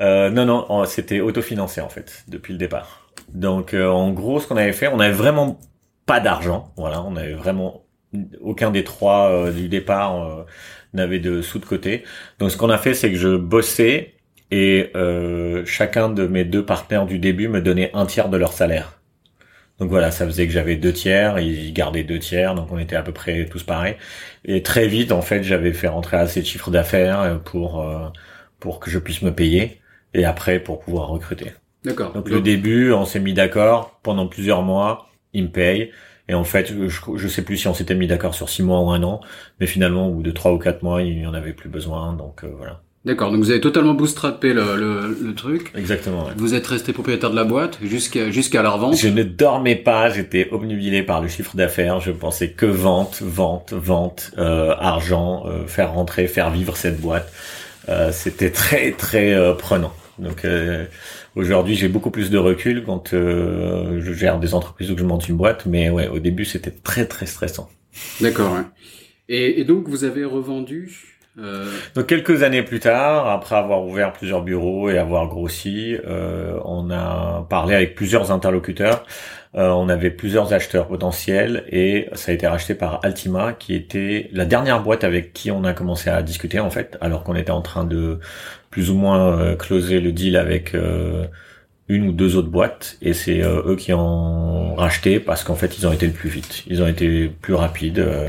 Euh, 0.00 0.30
non, 0.30 0.44
non, 0.44 0.84
c'était 0.84 1.20
autofinancé 1.20 1.80
en 1.80 1.88
fait 1.88 2.24
depuis 2.28 2.52
le 2.52 2.58
départ. 2.58 3.10
Donc, 3.32 3.74
euh, 3.74 3.88
en 3.88 4.12
gros, 4.12 4.40
ce 4.40 4.46
qu'on 4.46 4.56
avait 4.56 4.72
fait, 4.72 4.88
on 4.88 5.00
avait 5.00 5.12
vraiment 5.12 5.58
pas 6.06 6.20
d'argent. 6.20 6.72
Voilà, 6.76 7.02
on 7.02 7.16
avait 7.16 7.34
vraiment 7.34 7.86
aucun 8.40 8.70
des 8.70 8.84
trois 8.84 9.30
euh, 9.30 9.52
du 9.52 9.68
départ 9.68 10.22
euh, 10.22 10.44
n'avait 10.94 11.18
de 11.18 11.42
sous 11.42 11.58
de 11.58 11.66
côté. 11.66 12.04
Donc 12.38 12.50
ce 12.50 12.56
qu'on 12.56 12.70
a 12.70 12.78
fait, 12.78 12.94
c'est 12.94 13.10
que 13.10 13.18
je 13.18 13.36
bossais 13.36 14.14
et 14.50 14.90
euh, 14.94 15.64
chacun 15.66 16.08
de 16.08 16.26
mes 16.26 16.44
deux 16.44 16.64
partenaires 16.64 17.06
du 17.06 17.18
début 17.18 17.48
me 17.48 17.60
donnait 17.60 17.90
un 17.94 18.06
tiers 18.06 18.28
de 18.28 18.36
leur 18.36 18.52
salaire. 18.52 19.00
Donc 19.78 19.90
voilà, 19.90 20.10
ça 20.10 20.24
faisait 20.24 20.46
que 20.46 20.52
j'avais 20.52 20.76
deux 20.76 20.92
tiers, 20.92 21.38
ils 21.38 21.72
gardaient 21.74 22.04
deux 22.04 22.18
tiers, 22.18 22.54
donc 22.54 22.72
on 22.72 22.78
était 22.78 22.96
à 22.96 23.02
peu 23.02 23.12
près 23.12 23.44
tous 23.46 23.62
pareils. 23.62 23.96
Et 24.44 24.62
très 24.62 24.88
vite, 24.88 25.12
en 25.12 25.20
fait, 25.20 25.42
j'avais 25.42 25.72
fait 25.74 25.88
rentrer 25.88 26.16
assez 26.16 26.40
de 26.40 26.46
chiffres 26.46 26.70
d'affaires 26.70 27.40
pour 27.44 27.84
pour 28.58 28.80
que 28.80 28.90
je 28.90 28.98
puisse 28.98 29.20
me 29.20 29.32
payer 29.34 29.82
et 30.16 30.24
après 30.24 30.58
pour 30.58 30.80
pouvoir 30.80 31.08
recruter. 31.08 31.52
D'accord. 31.84 32.12
Donc 32.12 32.28
le 32.28 32.40
début, 32.40 32.92
on 32.92 33.04
s'est 33.04 33.20
mis 33.20 33.34
d'accord 33.34 34.00
pendant 34.02 34.26
plusieurs 34.26 34.62
mois, 34.62 35.08
ils 35.32 35.44
me 35.44 35.50
payent. 35.50 35.90
Et 36.28 36.34
en 36.34 36.42
fait, 36.42 36.72
je, 36.88 37.00
je 37.14 37.28
sais 37.28 37.42
plus 37.42 37.56
si 37.56 37.68
on 37.68 37.74
s'était 37.74 37.94
mis 37.94 38.08
d'accord 38.08 38.34
sur 38.34 38.48
six 38.48 38.64
mois 38.64 38.80
ou 38.80 38.90
un 38.90 39.04
an, 39.04 39.20
mais 39.60 39.68
finalement, 39.68 40.08
au 40.08 40.14
bout 40.14 40.22
de 40.24 40.32
trois 40.32 40.52
ou 40.52 40.58
quatre 40.58 40.82
mois, 40.82 41.02
il 41.02 41.16
n'y 41.16 41.26
en 41.26 41.34
avait 41.34 41.52
plus 41.52 41.68
besoin, 41.68 42.14
donc 42.14 42.42
euh, 42.42 42.48
voilà. 42.58 42.80
D'accord, 43.04 43.30
donc 43.30 43.38
vous 43.38 43.52
avez 43.52 43.60
totalement 43.60 43.94
bootstrappé 43.94 44.52
le, 44.52 44.74
le, 44.74 45.16
le 45.22 45.34
truc. 45.36 45.70
Exactement. 45.76 46.24
Ouais. 46.24 46.32
Vous 46.36 46.54
êtes 46.56 46.66
resté 46.66 46.92
propriétaire 46.92 47.30
de 47.30 47.36
la 47.36 47.44
boîte 47.44 47.78
jusqu'à 47.80 48.32
jusqu'à 48.32 48.62
la 48.62 48.70
revente. 48.70 48.96
Je 48.96 49.06
ne 49.06 49.22
dormais 49.22 49.76
pas, 49.76 50.10
j'étais 50.10 50.48
obnubilé 50.50 51.04
par 51.04 51.22
le 51.22 51.28
chiffre 51.28 51.56
d'affaires. 51.56 52.00
Je 52.00 52.10
pensais 52.10 52.50
que 52.50 52.66
vente, 52.66 53.22
vente, 53.22 53.72
vente, 53.72 54.32
euh, 54.38 54.74
argent, 54.80 55.44
euh, 55.46 55.68
faire 55.68 55.92
rentrer, 55.92 56.26
faire 56.26 56.50
vivre 56.50 56.76
cette 56.76 57.00
boîte. 57.00 57.32
Euh, 57.88 58.10
C'était 58.10 58.50
très 58.50 58.90
très 58.90 59.32
euh, 59.32 59.54
prenant. 59.54 59.92
Donc 60.18 60.44
Aujourd'hui, 61.36 61.74
j'ai 61.74 61.88
beaucoup 61.88 62.10
plus 62.10 62.30
de 62.30 62.38
recul 62.38 62.82
quand 62.82 63.12
euh, 63.12 64.00
je 64.00 64.12
gère 64.14 64.38
des 64.38 64.54
entreprises 64.54 64.90
ou 64.90 64.94
que 64.94 65.00
je 65.00 65.04
monte 65.04 65.28
une 65.28 65.36
boîte, 65.36 65.66
mais 65.66 65.90
ouais, 65.90 66.08
au 66.08 66.18
début, 66.18 66.46
c'était 66.46 66.70
très 66.70 67.04
très 67.04 67.26
stressant. 67.26 67.68
D'accord. 68.22 68.54
Ouais. 68.54 68.62
Et, 69.28 69.60
et, 69.60 69.64
donc, 69.64 69.86
vous 69.86 70.04
avez 70.04 70.24
revendu 70.24 71.12
euh... 71.38 71.70
Donc 71.94 72.06
quelques 72.06 72.42
années 72.42 72.62
plus 72.62 72.80
tard, 72.80 73.28
après 73.28 73.56
avoir 73.56 73.84
ouvert 73.84 74.14
plusieurs 74.14 74.40
bureaux 74.40 74.88
et 74.88 74.96
avoir 74.96 75.28
grossi, 75.28 75.94
euh, 76.06 76.58
on 76.64 76.90
a 76.90 77.46
parlé 77.50 77.74
avec 77.74 77.94
plusieurs 77.94 78.32
interlocuteurs. 78.32 79.04
Euh, 79.54 79.68
on 79.70 79.90
avait 79.90 80.10
plusieurs 80.10 80.54
acheteurs 80.54 80.88
potentiels 80.88 81.64
et 81.68 82.08
ça 82.14 82.30
a 82.30 82.34
été 82.34 82.46
racheté 82.46 82.74
par 82.74 83.00
Altima, 83.04 83.52
qui 83.52 83.74
était 83.74 84.30
la 84.32 84.46
dernière 84.46 84.82
boîte 84.82 85.04
avec 85.04 85.34
qui 85.34 85.50
on 85.50 85.64
a 85.64 85.74
commencé 85.74 86.08
à 86.08 86.22
discuter 86.22 86.60
en 86.60 86.70
fait, 86.70 86.96
alors 87.02 87.24
qu'on 87.24 87.36
était 87.36 87.50
en 87.50 87.62
train 87.62 87.84
de 87.84 88.20
plus 88.76 88.90
ou 88.90 88.94
moins 88.94 89.40
euh, 89.40 89.56
closer 89.56 90.00
le 90.00 90.12
deal 90.12 90.36
avec 90.36 90.74
euh, 90.74 91.24
une 91.88 92.08
ou 92.08 92.12
deux 92.12 92.36
autres 92.36 92.50
boîtes 92.50 92.98
et 93.00 93.14
c'est 93.14 93.42
euh, 93.42 93.62
eux 93.64 93.74
qui 93.74 93.94
ont 93.94 94.74
racheté 94.74 95.18
parce 95.18 95.44
qu'en 95.44 95.54
fait 95.54 95.78
ils 95.78 95.86
ont 95.86 95.92
été 95.92 96.06
le 96.06 96.12
plus 96.12 96.28
vite, 96.28 96.62
ils 96.66 96.82
ont 96.82 96.86
été 96.86 97.28
plus 97.28 97.54
rapides 97.54 98.00
euh, 98.00 98.28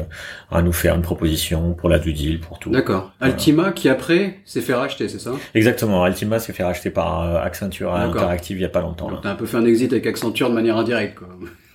à 0.50 0.62
nous 0.62 0.72
faire 0.72 0.96
une 0.96 1.02
proposition 1.02 1.74
pour 1.74 1.90
la 1.90 2.00
due 2.00 2.14
deal, 2.14 2.40
pour 2.40 2.60
tout. 2.60 2.70
D'accord. 2.70 3.12
Altima 3.20 3.74
qui 3.74 3.90
après 3.90 4.40
s'est 4.46 4.62
fait 4.62 4.74
racheter, 4.74 5.10
c'est 5.10 5.20
ça? 5.20 5.34
Exactement. 5.54 6.06
Altima 6.06 6.40
s'est 6.40 6.54
fait 6.54 6.64
racheter 6.64 6.92
par 6.92 7.44
Accenture 7.44 7.94
Interactive 7.94 8.58
il 8.58 8.62
y 8.62 8.66
a 8.66 8.70
pas 8.70 8.80
longtemps. 8.80 9.12
Donc 9.12 9.24
t'as 9.24 9.32
un 9.32 9.36
peu 9.36 9.46
fait 9.46 9.58
un 9.58 9.66
exit 9.66 9.92
avec 9.92 10.08
Accenture 10.08 10.50
de 10.50 10.56
manière 10.56 10.78
indirecte 10.78 11.16
quoi. 11.16 11.28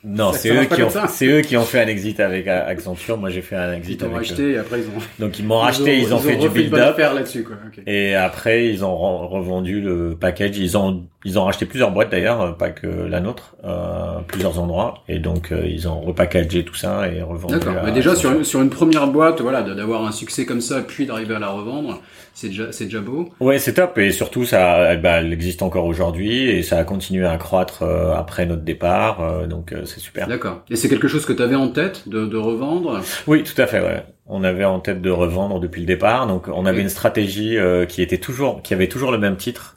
Non, 0.04 0.32
c'est 0.32 0.50
eux 0.50 0.64
qui 0.64 0.82
ont, 0.82 0.88
c'est 1.08 1.26
eux 1.26 1.40
qui 1.42 1.56
ont 1.56 1.64
fait 1.64 1.80
un 1.80 1.86
exit 1.86 2.18
avec 2.18 2.48
Accenture. 2.48 3.16
Moi, 3.18 3.30
j'ai 3.30 3.42
fait 3.42 3.56
un 3.56 3.72
exit 3.72 4.00
ils 4.00 4.04
avec. 4.04 4.16
Racheté, 4.16 4.50
et 4.52 4.58
après 4.58 4.80
ils 4.80 4.86
ont. 4.86 5.02
Donc 5.18 5.38
ils 5.38 5.46
m'ont 5.46 5.58
racheté, 5.58 5.98
ils 5.98 6.06
ont, 6.06 6.06
ils 6.06 6.14
ont, 6.14 6.18
fait 6.18 6.36
du 6.36 6.48
build-up. 6.48 6.98
là-dessus 6.98 7.44
quoi. 7.44 7.56
Okay. 7.68 7.82
Et 7.86 8.14
après 8.14 8.66
ils 8.66 8.84
ont 8.84 8.96
revendu 9.28 9.80
le 9.80 10.16
package. 10.18 10.58
Ils 10.58 10.76
ont 10.76 11.04
ils 11.24 11.38
ont 11.38 11.44
racheté 11.44 11.66
plusieurs 11.66 11.92
boîtes 11.92 12.10
d'ailleurs, 12.10 12.56
pas 12.56 12.70
que 12.70 12.86
la 12.86 13.20
nôtre, 13.20 13.54
euh, 13.64 14.18
plusieurs 14.26 14.58
endroits. 14.58 14.94
Et 15.08 15.18
donc 15.18 15.52
euh, 15.52 15.66
ils 15.66 15.86
ont 15.86 16.00
repackagé 16.00 16.64
tout 16.64 16.74
ça 16.74 17.08
et 17.08 17.22
revendu. 17.22 17.54
D'accord. 17.54 17.74
Mais 17.84 17.92
déjà 17.92 18.16
sur 18.16 18.32
une, 18.32 18.44
sur 18.44 18.60
une 18.60 18.70
première 18.70 19.06
boîte, 19.06 19.40
voilà, 19.40 19.62
d'avoir 19.62 20.04
un 20.04 20.12
succès 20.12 20.44
comme 20.44 20.60
ça, 20.60 20.80
puis 20.80 21.06
d'arriver 21.06 21.36
à 21.36 21.38
la 21.38 21.50
revendre, 21.50 22.00
c'est 22.34 22.48
déjà 22.48 22.72
c'est 22.72 22.84
déjà 22.84 23.00
beau. 23.00 23.28
Ouais, 23.40 23.58
c'est 23.58 23.74
top. 23.74 23.98
Et 23.98 24.12
surtout 24.12 24.44
ça, 24.44 24.96
bah, 24.96 25.20
elle 25.20 25.32
existe 25.32 25.62
encore 25.62 25.86
aujourd'hui 25.86 26.48
et 26.48 26.62
ça 26.62 26.78
a 26.78 26.84
continué 26.84 27.26
à 27.26 27.36
croître 27.36 27.82
euh, 27.82 28.14
après 28.14 28.46
notre 28.46 28.62
départ. 28.62 29.20
Euh, 29.20 29.46
donc 29.46 29.74
c'est 29.84 30.00
super. 30.00 30.28
D'accord. 30.28 30.62
Et 30.70 30.76
c'est 30.76 30.88
quelque 30.88 31.08
chose 31.08 31.26
que 31.26 31.32
tu 31.32 31.42
avais 31.42 31.56
en 31.56 31.68
tête 31.68 32.08
de, 32.08 32.26
de 32.26 32.36
revendre? 32.36 33.00
Oui, 33.26 33.42
tout 33.42 33.60
à 33.60 33.66
fait. 33.66 33.80
Ouais. 33.80 34.04
On 34.26 34.44
avait 34.44 34.64
en 34.64 34.80
tête 34.80 35.02
de 35.02 35.10
revendre 35.10 35.60
depuis 35.60 35.80
le 35.80 35.86
départ. 35.86 36.26
Donc 36.26 36.48
on 36.48 36.66
avait 36.66 36.78
oui. 36.78 36.82
une 36.84 36.88
stratégie 36.88 37.56
qui 37.88 38.02
était 38.02 38.18
toujours, 38.18 38.62
qui 38.62 38.74
avait 38.74 38.88
toujours 38.88 39.12
le 39.12 39.18
même 39.18 39.36
titre 39.36 39.74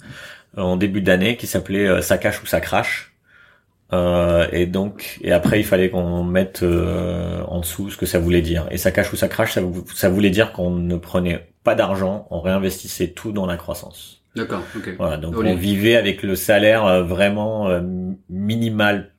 en 0.58 0.78
début 0.78 1.02
d'année 1.02 1.38
qui 1.38 1.48
s'appelait 1.48 1.88
euh, 1.88 2.02
ça 2.02 2.18
cache 2.18 2.42
ou 2.42 2.46
ça 2.46 2.62
crache. 2.62 3.14
Euh, 3.94 4.48
et 4.52 4.66
donc, 4.66 5.20
et 5.22 5.32
après, 5.32 5.60
il 5.60 5.64
fallait 5.64 5.90
qu'on 5.90 6.24
mette 6.24 6.64
euh, 6.64 7.42
en 7.48 7.60
dessous 7.60 7.92
ce 7.92 7.98
que 7.98 8.06
ça 8.06 8.20
voulait 8.20 8.42
dire. 8.42 8.68
Et 8.72 8.78
ça 8.78 8.92
cache 8.92 9.14
ou 9.14 9.16
ça 9.16 9.28
crache, 9.28 9.54
ça, 9.54 9.62
ça 9.94 10.10
voulait 10.10 10.32
dire 10.32 10.54
qu'on 10.54 10.72
ne 10.72 10.96
prenait 10.96 11.48
pas 11.66 11.76
d'argent, 11.76 12.28
on 12.30 12.40
réinvestissait 12.40 13.10
tout 13.10 13.34
dans 13.34 13.48
la 13.48 13.58
croissance. 13.58 14.22
D'accord. 14.36 14.62
ok. 14.78 14.96
Voilà, 14.98 15.18
donc 15.18 15.36
on 15.38 15.56
vivait 15.56 15.96
avec 15.96 16.22
le 16.22 16.36
salaire 16.36 16.86
euh, 16.86 17.04
vraiment 17.04 17.68
euh, 17.68 17.82
minimal. 18.30 19.12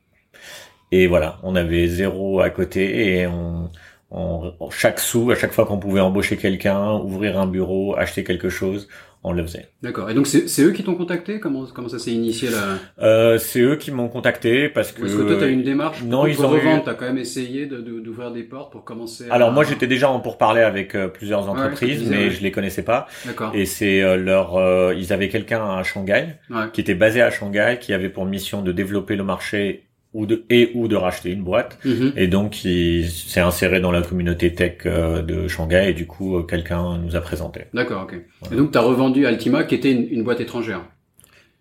Et 0.93 1.09
voilà, 1.09 1.39
on 1.43 1.57
avait 1.57 1.89
zéro 1.89 2.41
à 2.41 2.49
côté 2.49 3.19
et 3.19 3.27
on, 3.27 3.71
on 4.11 4.53
chaque 4.71 5.01
sou, 5.01 5.31
à 5.31 5.35
chaque 5.35 5.53
fois 5.53 5.67
qu'on 5.67 5.79
pouvait 5.79 6.01
embaucher 6.01 6.37
quelqu'un, 6.37 6.95
ouvrir 6.95 7.39
un 7.39 7.47
bureau, 7.47 7.97
acheter 7.97 8.23
quelque 8.23 8.49
chose, 8.49 8.89
on 9.27 9.33
le 9.33 9.43
faisait. 9.43 9.67
D'accord. 9.83 10.09
Et 10.09 10.15
donc 10.15 10.29
c'est 10.29 10.63
eux 10.63 10.71
qui 10.71 10.85
t'ont 10.85 10.95
contacté? 10.95 11.41
Comment 11.41 11.65
comment 11.75 11.89
ça 11.89 11.99
s'est 11.99 12.13
initié 12.13 12.49
là 12.49 12.79
euh, 13.01 13.39
C'est 13.39 13.61
eux 13.61 13.75
qui 13.75 13.91
m'ont 13.91 14.09
contacté 14.09 14.69
parce 14.69 14.93
que. 14.93 15.05
Est-ce 15.05 15.17
que 15.17 15.23
toi 15.23 15.37
t'as 15.41 15.49
une 15.49 15.65
démarche 15.65 16.05
Non, 16.05 16.27
ils 16.27 16.41
ont 16.41 16.49
revendre. 16.49 16.85
T'as 16.85 16.95
quand 16.95 17.07
même 17.07 17.19
essayé 17.19 17.67
d'ouvrir 17.67 18.31
de, 18.31 18.37
des 18.37 18.45
portes 18.45 18.71
pour 18.71 18.85
commencer. 18.85 19.25
Alors 19.31 19.51
moi 19.51 19.65
j'étais 19.65 19.89
déjà 19.89 20.09
en 20.09 20.21
pourparler 20.21 20.63
avec 20.63 20.95
euh, 20.95 21.09
plusieurs 21.09 21.49
entreprises, 21.49 22.03
ouais, 22.03 22.09
mais 22.09 22.25
ouais. 22.27 22.31
je 22.31 22.41
les 22.41 22.53
connaissais 22.53 22.85
pas. 22.85 23.09
D'accord. 23.25 23.51
Et 23.53 23.67
c'est 23.67 24.01
euh, 24.01 24.17
leur, 24.17 24.57
euh, 24.57 24.95
ils 24.97 25.13
avaient 25.13 25.29
quelqu'un 25.29 25.77
à 25.77 25.83
Shanghai 25.83 26.37
ouais. 26.49 26.71
qui 26.73 26.81
était 26.81 26.95
basé 26.95 27.21
à 27.21 27.31
Shanghai, 27.33 27.79
qui 27.81 27.93
avait 27.93 28.11
pour 28.11 28.27
mission 28.27 28.63
de 28.63 28.71
développer 28.71 29.17
le 29.17 29.25
marché 29.25 29.86
ou 30.17 30.25
de 30.25 30.45
et 30.49 30.71
ou 30.75 30.89
de 30.89 30.97
racheter 30.97 31.31
une 31.31 31.43
boîte 31.43 31.79
-hmm. 31.85 32.13
et 32.17 32.27
donc 32.27 32.65
il 32.65 33.07
s'est 33.09 33.45
inséré 33.51 33.81
dans 33.81 33.93
la 33.93 34.01
communauté 34.01 34.47
tech 34.55 34.79
euh, 34.87 35.21
de 35.21 35.47
Shanghai 35.47 35.91
et 35.91 35.93
du 35.93 36.07
coup 36.07 36.37
euh, 36.37 36.43
quelqu'un 36.43 36.99
nous 37.05 37.15
a 37.17 37.21
présenté. 37.21 37.61
D'accord, 37.75 38.03
ok. 38.05 38.15
Voilà. 38.41 38.55
Et 38.55 38.59
donc 38.59 38.73
tu 38.73 38.79
as 38.79 38.87
revendu 38.93 39.27
Altima 39.27 39.65
qui 39.65 39.75
était 39.75 39.93
une, 39.93 40.07
une, 40.11 40.25
boîte 40.25 40.41
étrangère. 40.41 40.83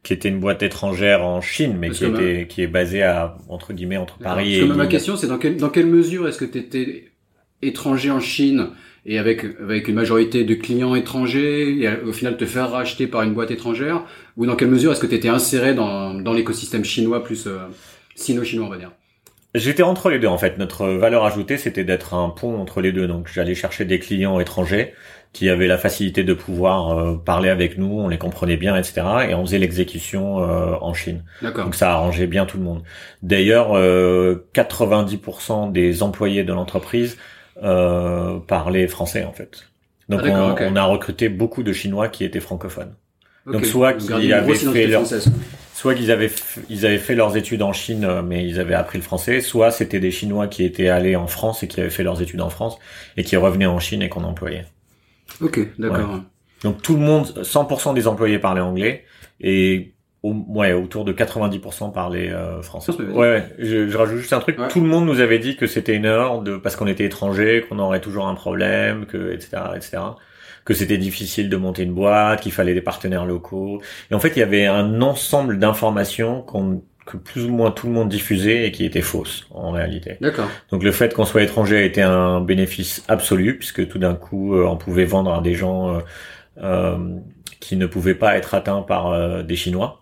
Qui 0.03 0.13
était 0.13 0.29
une 0.29 0.39
boîte 0.39 0.63
étrangère 0.63 1.21
en 1.25 1.41
Chine 1.41 1.75
mais 1.79 1.87
parce 1.87 1.99
qui 1.99 2.05
était 2.05 2.37
ma... 2.39 2.43
qui 2.45 2.61
est 2.63 2.73
basée 2.79 3.03
à 3.03 3.37
entre 3.49 3.73
guillemets 3.73 4.01
entre 4.05 4.17
Paris 4.19 4.51
parce 4.51 4.65
et. 4.65 4.71
Que 4.71 4.77
ma 4.85 4.87
question 4.87 5.13
c'est 5.17 5.27
dans 5.27 5.37
quelle 5.37 5.57
dans 5.57 5.73
quelle 5.75 5.91
mesure 5.99 6.25
est-ce 6.27 6.39
que 6.43 6.49
tu 6.53 6.59
étais 6.59 6.87
étranger 7.61 8.09
en 8.19 8.21
Chine 8.21 8.61
et 9.05 9.19
avec 9.23 9.39
avec 9.67 9.83
une 9.89 9.97
majorité 10.03 10.45
de 10.45 10.55
clients 10.65 10.95
étrangers 10.95 11.57
et 11.81 11.85
au 12.11 12.13
final 12.19 12.37
te 12.37 12.45
faire 12.45 12.69
racheter 12.71 13.05
par 13.13 13.21
une 13.27 13.33
boîte 13.33 13.51
étrangère? 13.51 13.97
Ou 14.37 14.45
dans 14.45 14.55
quelle 14.55 14.73
mesure 14.77 14.89
est-ce 14.91 15.03
que 15.05 15.11
tu 15.13 15.19
étais 15.21 15.33
inséré 15.39 15.73
dans 15.81 16.13
dans 16.27 16.33
l'écosystème 16.39 16.85
chinois 16.93 17.21
plus 17.27 17.43
euh, 17.47 17.57
sino-chinois, 18.15 18.67
on 18.67 18.69
va 18.69 18.77
dire. 18.77 18.91
J'étais 19.53 19.83
entre 19.83 20.09
les 20.09 20.19
deux 20.19 20.27
en 20.27 20.37
fait. 20.37 20.57
Notre 20.57 20.87
valeur 20.87 21.23
ajoutée, 21.23 21.57
c'était 21.57 21.85
d'être 21.85 22.13
un 22.13 22.29
pont 22.29 22.59
entre 22.59 22.81
les 22.81 22.91
deux. 22.91 23.07
Donc 23.07 23.29
j'allais 23.33 23.55
chercher 23.55 23.85
des 23.85 23.99
clients 23.99 24.39
étrangers 24.41 24.93
qui 25.31 25.49
avaient 25.49 25.67
la 25.67 25.77
facilité 25.77 26.23
de 26.23 26.33
pouvoir 26.33 26.97
euh, 26.97 27.15
parler 27.15 27.49
avec 27.49 27.77
nous, 27.77 27.99
on 27.99 28.09
les 28.09 28.17
comprenait 28.17 28.57
bien, 28.57 28.75
etc. 28.75 29.01
Et 29.29 29.33
on 29.33 29.45
faisait 29.45 29.57
l'exécution 29.57 30.39
euh, 30.39 30.75
en 30.81 30.93
Chine. 30.93 31.23
Donc 31.41 31.75
ça 31.75 31.93
arrangeait 31.93 32.27
bien 32.27 32.45
tout 32.45 32.57
le 32.57 32.63
monde. 32.63 32.83
D'ailleurs, 33.21 33.73
90% 33.77 35.71
des 35.71 36.03
employés 36.03 36.43
de 36.43 36.51
l'entreprise 36.51 37.17
parlaient 37.61 38.87
français 38.87 39.23
en 39.23 39.33
fait. 39.33 39.67
Donc 40.09 40.21
ah, 40.25 40.55
on, 40.59 40.73
on, 40.73 40.75
a 40.75 40.83
recruté 40.83 41.29
beaucoup 41.29 41.63
de 41.63 41.73
Chinois 41.73 42.09
qui 42.09 42.23
étaient 42.23 42.39
francophones. 42.41 42.93
Donc 43.45 43.65
soit 43.65 43.93
qu'ils 43.93 44.33
avaient 44.33 44.53
fait 44.53 44.87
leur, 44.87 45.03
soit 45.75 45.93
qu'ils 45.93 46.09
avaient 46.09 46.31
ils 46.69 46.85
avaient 46.85 46.97
fait 46.97 47.15
leurs 47.15 47.35
études 47.35 47.61
en 47.61 47.73
Chine 47.73 48.05
euh, 48.05 48.21
mais 48.21 48.47
ils 48.47 48.61
avaient 48.61 48.73
appris 48.73 48.97
le 48.97 49.03
français, 49.03 49.41
soit 49.41 49.71
c'était 49.71 49.99
des 49.99 50.09
Chinois 50.09 50.47
qui 50.47 50.63
étaient 50.63 50.87
allés 50.87 51.17
en 51.17 51.27
France 51.27 51.63
et 51.63 51.67
qui 51.67 51.81
avaient 51.81 51.89
fait 51.89 52.03
leurs 52.03 52.21
études 52.21 52.39
en 52.39 52.49
France 52.49 52.77
et 53.17 53.25
qui 53.25 53.35
revenaient 53.35 53.65
en 53.65 53.79
Chine 53.79 54.01
et 54.01 54.07
qu'on 54.07 54.23
employait. 54.23 54.65
Ok, 55.41 55.59
d'accord. 55.77 56.21
Donc 56.63 56.81
tout 56.81 56.93
le 56.93 57.01
monde, 57.01 57.25
100% 57.41 57.93
des 57.93 58.07
employés 58.07 58.39
parlaient 58.39 58.61
anglais 58.61 59.03
et 59.41 59.93
ouais, 60.23 60.71
autour 60.71 61.03
de 61.03 61.11
90% 61.11 61.91
parlaient 61.91 62.31
euh, 62.31 62.61
français. 62.61 62.93
Ouais, 62.93 63.13
ouais 63.13 63.49
je, 63.59 63.89
je, 63.89 63.97
rajoute 63.97 64.19
juste 64.19 64.31
un 64.31 64.39
truc. 64.39 64.57
Tout 64.69 64.79
le 64.79 64.87
monde 64.87 65.05
nous 65.05 65.19
avait 65.19 65.39
dit 65.39 65.57
que 65.57 65.67
c'était 65.67 65.93
une 65.93 66.05
erreur 66.05 66.41
de 66.41 66.55
parce 66.55 66.77
qu'on 66.77 66.87
était 66.87 67.03
étranger, 67.03 67.65
qu'on 67.67 67.79
aurait 67.79 67.99
toujours 67.99 68.27
un 68.27 68.35
problème, 68.35 69.05
que 69.05 69.33
etc. 69.33 69.57
etc 69.75 69.97
que 70.65 70.73
c'était 70.73 70.97
difficile 70.97 71.49
de 71.49 71.57
monter 71.57 71.83
une 71.83 71.93
boîte, 71.93 72.41
qu'il 72.41 72.51
fallait 72.51 72.73
des 72.73 72.81
partenaires 72.81 73.25
locaux. 73.25 73.81
Et 74.11 74.15
en 74.15 74.19
fait, 74.19 74.29
il 74.35 74.39
y 74.39 74.43
avait 74.43 74.65
un 74.65 75.01
ensemble 75.01 75.59
d'informations 75.59 76.41
qu'on 76.41 76.81
que 77.05 77.17
plus 77.17 77.45
ou 77.45 77.51
moins 77.51 77.71
tout 77.71 77.87
le 77.87 77.93
monde 77.93 78.09
diffusait 78.09 78.65
et 78.65 78.71
qui 78.71 78.83
étaient 78.83 79.01
fausses 79.01 79.45
en 79.51 79.71
réalité. 79.71 80.17
D'accord. 80.21 80.49
Donc 80.71 80.83
le 80.83 80.91
fait 80.91 81.13
qu'on 81.13 81.25
soit 81.25 81.43
étranger 81.43 81.77
a 81.77 81.83
été 81.83 82.01
un 82.01 82.41
bénéfice 82.41 83.03
absolu 83.07 83.57
puisque 83.57 83.87
tout 83.87 83.99
d'un 83.99 84.15
coup 84.15 84.55
euh, 84.55 84.65
on 84.65 84.75
pouvait 84.75 85.05
vendre 85.05 85.31
à 85.31 85.41
des 85.41 85.53
gens 85.53 85.95
euh, 85.95 85.99
euh, 86.57 87.19
qui 87.59 87.77
ne 87.77 87.85
pouvaient 87.85 88.15
pas 88.15 88.37
être 88.37 88.53
atteints 88.53 88.81
par 88.81 89.11
euh, 89.11 89.43
des 89.43 89.55
Chinois 89.55 90.01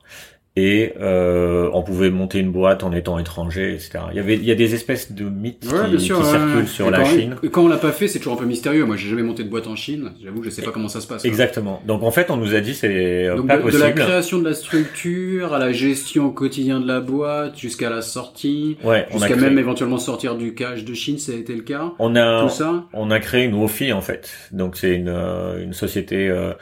et 0.56 0.94
euh, 1.02 1.68
on 1.74 1.82
pouvait 1.82 2.12
monter 2.12 2.38
une 2.38 2.52
boîte 2.52 2.84
en 2.84 2.92
étant 2.92 3.18
étranger, 3.18 3.74
etc. 3.74 4.00
Il 4.12 4.18
y 4.18 4.20
avait, 4.20 4.36
il 4.36 4.44
y 4.44 4.52
a 4.52 4.56
des 4.56 4.76
espèces 4.76 5.12
de 5.12 5.26
mythes 5.26 5.62
qui, 5.62 6.00
circulent 6.00 6.68
sur 6.68 6.92
la 6.92 7.04
Chine. 7.06 7.38
Et 7.42 7.50
quand 7.50 7.64
on 7.64 7.68
l'a 7.68 7.78
pas 7.78 7.92
fait, 7.92 8.08
c'est 8.08 8.20
toujours 8.20 8.34
un 8.34 8.38
peu 8.38 8.46
mystérieux. 8.46 8.86
Moi, 8.86 8.96
j'ai 8.96 9.10
jamais 9.10 9.24
monté 9.24 9.44
de 9.44 9.50
boîte 9.50 9.66
en 9.66 9.76
Chine. 9.76 10.12
J'avoue, 10.24 10.44
je 10.44 10.52
sais 10.52 10.62
pas 10.62 10.70
comment 10.70 10.90
ça 10.90 11.02
se 11.02 11.08
passe. 11.08 11.26
Exactement. 11.26 11.82
Donc 11.88 12.04
en 12.04 12.12
fait, 12.12 12.30
on 12.30 12.38
nous 12.38 12.54
a 12.54 12.60
dit 12.60 12.76
c'est 12.76 13.30
pas 13.48 13.58
de, 13.58 13.62
possible. 13.64 13.82
De 13.82 13.88
la 13.88 13.92
création 13.94 14.38
de 14.38 14.48
la 14.48 14.54
structure 14.54 15.54
à 15.56 15.60
la 15.60 15.72
gestion 15.72 16.28
au 16.28 16.32
quotidien 16.32 16.80
de 16.80 16.88
la 16.88 17.00
boîte 17.00 17.58
jusqu'à 17.58 17.90
la 17.90 18.04
sortie, 18.04 18.78
ouais, 18.84 19.08
jusqu'à 19.12 19.36
même 19.36 19.58
éventuellement 19.58 19.98
sortir 19.98 20.36
du 20.36 20.54
cash 20.54 20.86
de 20.86 20.94
Chine, 20.94 21.18
ça 21.18 21.32
a 21.32 21.36
été 21.36 21.56
le 21.56 21.64
cas. 21.64 21.94
On 21.98 22.16
a, 22.16 22.44
tout 22.44 22.50
ça. 22.50 22.86
On 22.94 23.10
a 23.10 23.20
créé 23.20 23.46
une 23.46 23.56
WOFI 23.56 23.92
en 23.92 24.02
fait. 24.02 24.30
Donc 24.52 24.78
c'est 24.78 24.94
une, 24.94 25.10
euh, 25.10 25.64
une 25.64 25.74
société. 25.74 26.30
Euh, 26.30 26.54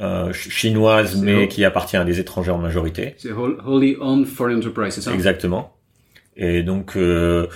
euh, 0.00 0.32
chinoise, 0.32 1.20
mais 1.20 1.48
qui 1.48 1.64
appartient 1.64 1.96
à 1.96 2.04
des 2.04 2.20
étrangers 2.20 2.50
en 2.50 2.58
majorité. 2.58 3.14
C'est 3.18 3.32
wholly 3.32 3.96
owned 4.00 4.26
foreign 4.26 4.58
enterprise, 4.58 4.94
c'est 4.94 5.00
ça? 5.00 5.12
Exactement. 5.12 5.76
Et 6.36 6.62
donc, 6.62 6.96
euh, 6.96 7.46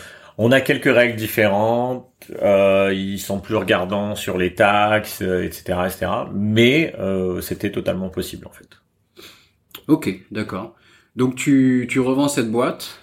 on 0.43 0.53
a 0.53 0.63
quelques 0.63 0.93
règles 0.93 1.17
différentes. 1.17 2.09
Euh, 2.41 2.95
ils 2.95 3.19
sont 3.19 3.41
plus 3.41 3.57
regardants 3.57 4.15
sur 4.15 4.39
les 4.39 4.55
taxes, 4.55 5.21
etc., 5.21 5.63
euh, 5.69 5.85
etc. 5.87 6.07
Mais 6.33 6.95
euh, 6.99 7.43
c'était 7.43 7.71
totalement 7.71 8.09
possible 8.09 8.47
en 8.47 8.51
fait. 8.51 8.69
Ok, 9.87 10.09
d'accord. 10.31 10.75
Donc 11.15 11.35
tu 11.35 11.87
tu 11.91 12.01
revends 12.01 12.29
cette 12.29 12.51
boîte? 12.51 13.01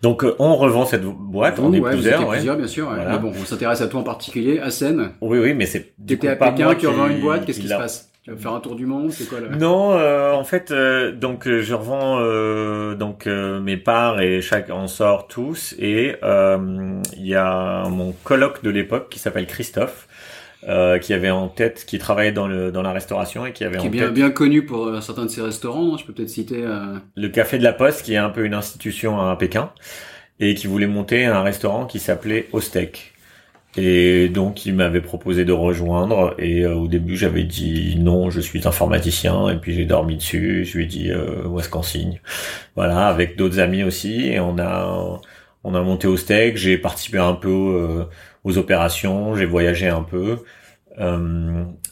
Donc 0.00 0.24
on 0.38 0.56
revend 0.56 0.86
cette 0.86 1.04
boîte, 1.04 1.58
on 1.58 1.74
est 1.74 1.80
plusieurs, 1.80 2.26
ouais. 2.26 2.36
plusieurs, 2.36 2.56
bien 2.56 2.66
sûr. 2.66 2.90
Bon, 3.20 3.32
on 3.38 3.44
s'intéresse 3.44 3.82
à 3.82 3.88
toi 3.88 4.00
en 4.00 4.04
particulier, 4.04 4.58
à 4.58 4.70
Seine. 4.70 5.10
Oui, 5.20 5.38
oui, 5.38 5.52
mais 5.52 5.66
c'est. 5.66 5.92
T'étais 6.06 6.28
à 6.28 6.36
Pékin, 6.36 6.74
tu 6.74 6.86
revends 6.86 7.08
une 7.08 7.20
boîte, 7.20 7.44
qu'est-ce 7.44 7.60
qui 7.60 7.68
se 7.68 7.74
passe? 7.74 8.10
Tu 8.26 8.32
vas 8.32 8.38
faire 8.38 8.54
un 8.54 8.60
tour 8.60 8.74
du 8.74 8.86
monde, 8.86 9.12
c'est 9.12 9.28
quoi 9.28 9.38
là? 9.38 9.50
Non, 9.56 9.92
euh, 9.92 10.32
en 10.32 10.42
fait, 10.42 10.72
euh, 10.72 11.12
donc 11.12 11.46
euh, 11.46 11.62
je 11.62 11.74
revends 11.74 12.18
euh, 12.18 12.96
donc 12.96 13.26
mes 13.26 13.76
parts 13.76 14.20
et 14.20 14.42
chaque 14.42 14.68
on 14.68 14.88
sort 14.88 15.28
tous 15.28 15.76
et 15.78 16.16
il 16.22 17.26
y 17.26 17.36
a 17.36 17.88
mon 17.88 18.10
coloc 18.24 18.64
de 18.64 18.70
l'époque 18.70 19.10
qui 19.10 19.20
s'appelle 19.20 19.46
Christophe. 19.46 20.08
qui 21.02 21.14
avait 21.14 21.30
en 21.30 21.46
tête, 21.46 21.84
qui 21.86 21.98
travaillait 22.00 22.32
dans 22.32 22.48
le 22.48 22.72
dans 22.72 22.82
la 22.82 22.90
restauration 22.90 23.46
et 23.46 23.52
qui 23.52 23.62
avait 23.62 23.78
qui 23.78 23.86
est 23.86 23.90
bien 23.90 24.10
bien 24.10 24.30
connu 24.30 24.66
pour 24.66 25.00
certains 25.00 25.26
de 25.26 25.30
ses 25.30 25.42
restaurants. 25.42 25.84
Non 25.84 25.96
Je 25.96 26.04
peux 26.04 26.12
peut-être 26.12 26.28
citer 26.28 26.64
le 27.14 27.28
Café 27.28 27.58
de 27.58 27.62
la 27.62 27.74
Poste, 27.74 28.02
qui 28.02 28.14
est 28.14 28.16
un 28.16 28.30
peu 28.30 28.44
une 28.44 28.54
institution 28.54 29.20
à 29.20 29.36
Pékin 29.36 29.70
et 30.40 30.54
qui 30.56 30.66
voulait 30.66 30.88
monter 30.88 31.26
un 31.26 31.42
restaurant 31.42 31.86
qui 31.86 32.00
s'appelait 32.00 32.48
Ostec. 32.52 33.12
Et 33.78 34.28
donc 34.28 34.64
il 34.64 34.74
m'avait 34.74 35.00
proposé 35.00 35.44
de 35.44 35.52
rejoindre. 35.52 36.34
Et 36.38 36.64
euh, 36.64 36.74
au 36.74 36.88
début 36.88 37.16
j'avais 37.16 37.44
dit 37.44 37.96
non, 37.98 38.30
je 38.30 38.40
suis 38.40 38.66
informaticien. 38.66 39.50
Et 39.50 39.56
puis 39.56 39.74
j'ai 39.74 39.84
dormi 39.84 40.16
dessus, 40.16 40.64
je 40.64 40.78
lui 40.78 40.84
ai 40.84 40.86
dit 40.86 41.10
euh, 41.10 41.46
où 41.46 41.60
est-ce 41.60 41.68
qu'on 41.68 41.82
signe? 41.82 42.20
Voilà, 42.74 43.06
avec 43.06 43.36
d'autres 43.36 43.58
amis 43.60 43.84
aussi. 43.84 44.26
Et 44.26 44.40
on 44.40 44.58
a 44.58 45.20
on 45.64 45.74
a 45.74 45.82
monté 45.82 46.06
au 46.06 46.16
steak, 46.16 46.56
j'ai 46.56 46.78
participé 46.78 47.18
un 47.18 47.34
peu 47.34 47.50
euh, 47.50 48.04
aux 48.44 48.56
opérations, 48.56 49.34
j'ai 49.34 49.46
voyagé 49.46 49.88
un 49.88 50.02
peu. 50.02 50.38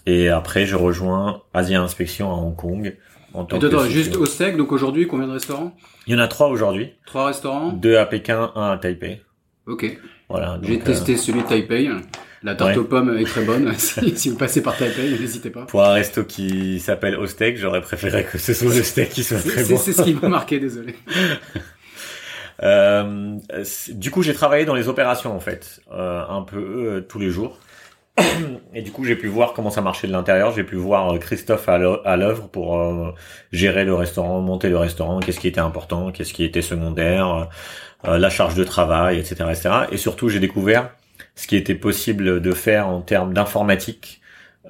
Et 0.06 0.30
après 0.30 0.64
je 0.64 0.76
rejoins 0.76 1.42
Asia 1.52 1.82
Inspection 1.82 2.30
à 2.30 2.36
Hong 2.36 2.56
Kong 2.56 2.96
en 3.34 3.44
tant 3.44 3.58
que 3.58 3.88
juste 3.88 4.16
au 4.16 4.24
steak, 4.24 4.56
donc 4.56 4.72
aujourd'hui 4.72 5.06
combien 5.06 5.26
de 5.26 5.32
restaurants? 5.32 5.74
Il 6.06 6.14
y 6.14 6.16
en 6.16 6.20
a 6.20 6.28
trois 6.28 6.48
aujourd'hui. 6.48 6.92
Trois 7.04 7.26
restaurants? 7.26 7.72
Deux 7.72 7.96
à 7.96 8.06
Pékin, 8.06 8.52
un 8.54 8.70
à 8.70 8.78
Taipei. 8.78 9.20
Ok. 9.66 9.98
Voilà. 10.34 10.58
J'ai 10.64 10.80
testé 10.80 11.16
celui 11.16 11.42
de 11.42 11.46
Taipei. 11.46 11.88
La 12.42 12.56
tarte 12.56 12.76
aux 12.76 12.84
pommes 12.84 13.16
est 13.16 13.24
très 13.24 13.44
bonne. 13.44 13.72
si, 13.78 14.28
vous 14.28 14.36
passez 14.36 14.62
par 14.64 14.76
Taipei, 14.76 15.16
n'hésitez 15.18 15.50
pas. 15.50 15.62
Pour 15.62 15.84
un 15.84 15.92
resto 15.92 16.24
qui 16.24 16.80
s'appelle 16.80 17.14
au 17.14 17.26
steak, 17.26 17.56
j'aurais 17.56 17.80
préféré 17.80 18.24
que 18.24 18.36
ce 18.36 18.52
soit 18.52 18.74
le 18.74 18.82
steak 18.82 19.10
qui 19.10 19.22
soit 19.22 19.38
très 19.38 19.62
bon. 19.62 19.76
C'est 19.76 19.92
ce 19.92 20.02
qui 20.02 20.14
m'a 20.14 20.28
marqué, 20.28 20.58
désolé. 20.58 20.96
Euh, 22.62 23.36
du 23.90 24.12
coup, 24.12 24.22
j'ai 24.22 24.32
travaillé 24.32 24.64
dans 24.64 24.76
les 24.76 24.86
opérations 24.86 25.34
en 25.34 25.40
fait, 25.40 25.80
euh, 25.92 26.22
un 26.28 26.42
peu 26.42 26.56
euh, 26.56 27.00
tous 27.00 27.18
les 27.18 27.28
jours. 27.28 27.58
Et 28.72 28.82
du 28.82 28.92
coup, 28.92 29.04
j'ai 29.04 29.16
pu 29.16 29.26
voir 29.26 29.54
comment 29.54 29.70
ça 29.70 29.80
marchait 29.80 30.06
de 30.06 30.12
l'intérieur. 30.12 30.52
J'ai 30.52 30.62
pu 30.62 30.76
voir 30.76 31.18
Christophe 31.18 31.68
à 31.68 32.16
l'œuvre 32.16 32.48
pour 32.48 33.12
gérer 33.50 33.84
le 33.84 33.92
restaurant, 33.94 34.40
monter 34.40 34.68
le 34.68 34.78
restaurant, 34.78 35.18
qu'est-ce 35.18 35.40
qui 35.40 35.48
était 35.48 35.60
important, 35.60 36.12
qu'est-ce 36.12 36.32
qui 36.32 36.44
était 36.44 36.62
secondaire, 36.62 37.28
euh, 37.28 37.44
la 38.06 38.30
charge 38.30 38.54
de 38.54 38.64
travail, 38.64 39.18
etc., 39.18 39.34
etc. 39.50 39.70
Et 39.90 39.96
surtout, 39.96 40.28
j'ai 40.28 40.40
découvert 40.40 40.90
ce 41.34 41.46
qui 41.46 41.56
était 41.56 41.74
possible 41.74 42.40
de 42.40 42.52
faire 42.52 42.88
en 42.88 43.00
termes 43.00 43.34
d'informatique 43.34 44.20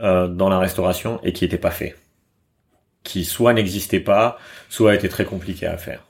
euh, 0.01 0.27
dans 0.27 0.49
la 0.49 0.59
restauration 0.59 1.21
et 1.23 1.33
qui 1.33 1.45
n'était 1.45 1.59
pas 1.59 1.71
fait, 1.71 1.97
qui 3.03 3.25
soit 3.25 3.53
n'existait 3.53 4.01
pas, 4.01 4.39
soit 4.69 4.95
était 4.95 5.09
très 5.09 5.25
compliqué 5.25 5.67
à 5.67 5.77
faire. 5.77 6.01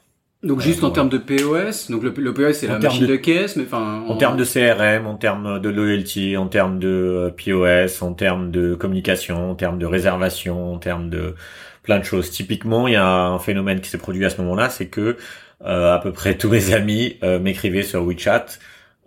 Donc 0.42 0.60
juste 0.60 0.84
en 0.84 0.90
termes 0.90 1.08
de 1.08 1.16
POS, 1.16 1.90
donc 1.90 2.02
le, 2.02 2.12
POS 2.12 2.52
c'est 2.52 2.66
la 2.66 2.78
machine 2.78 3.06
de, 3.06 3.16
caisse, 3.16 3.56
mais 3.56 3.64
enfin 3.64 4.04
en... 4.06 4.16
termes 4.16 4.36
de 4.36 4.44
CRM, 4.44 5.06
en 5.06 5.16
termes 5.16 5.58
de 5.58 5.68
loyalty, 5.70 6.36
en 6.36 6.48
termes 6.48 6.78
de 6.78 6.88
euh, 6.88 7.30
POS, 7.30 8.02
en 8.02 8.12
termes 8.12 8.50
de 8.50 8.74
communication, 8.74 9.50
en 9.50 9.54
termes 9.54 9.78
de 9.78 9.86
réservation, 9.86 10.74
en 10.74 10.78
termes 10.78 11.08
de 11.08 11.34
plein 11.82 11.98
de 11.98 12.04
choses. 12.04 12.30
Typiquement, 12.30 12.88
il 12.88 12.92
y 12.92 12.96
a 12.96 13.06
un 13.06 13.38
phénomène 13.38 13.80
qui 13.80 13.88
s'est 13.88 13.98
produit 13.98 14.24
à 14.24 14.30
ce 14.30 14.40
moment-là, 14.42 14.68
c'est 14.68 14.86
que 14.86 15.00
euh, 15.00 15.16
à 15.60 16.00
peu 16.02 16.12
près 16.12 16.36
tous 16.36 16.48
mes 16.48 16.74
amis 16.74 17.16
euh, 17.22 17.38
m'écrivaient 17.38 17.82
sur 17.82 18.04
WeChat 18.04 18.46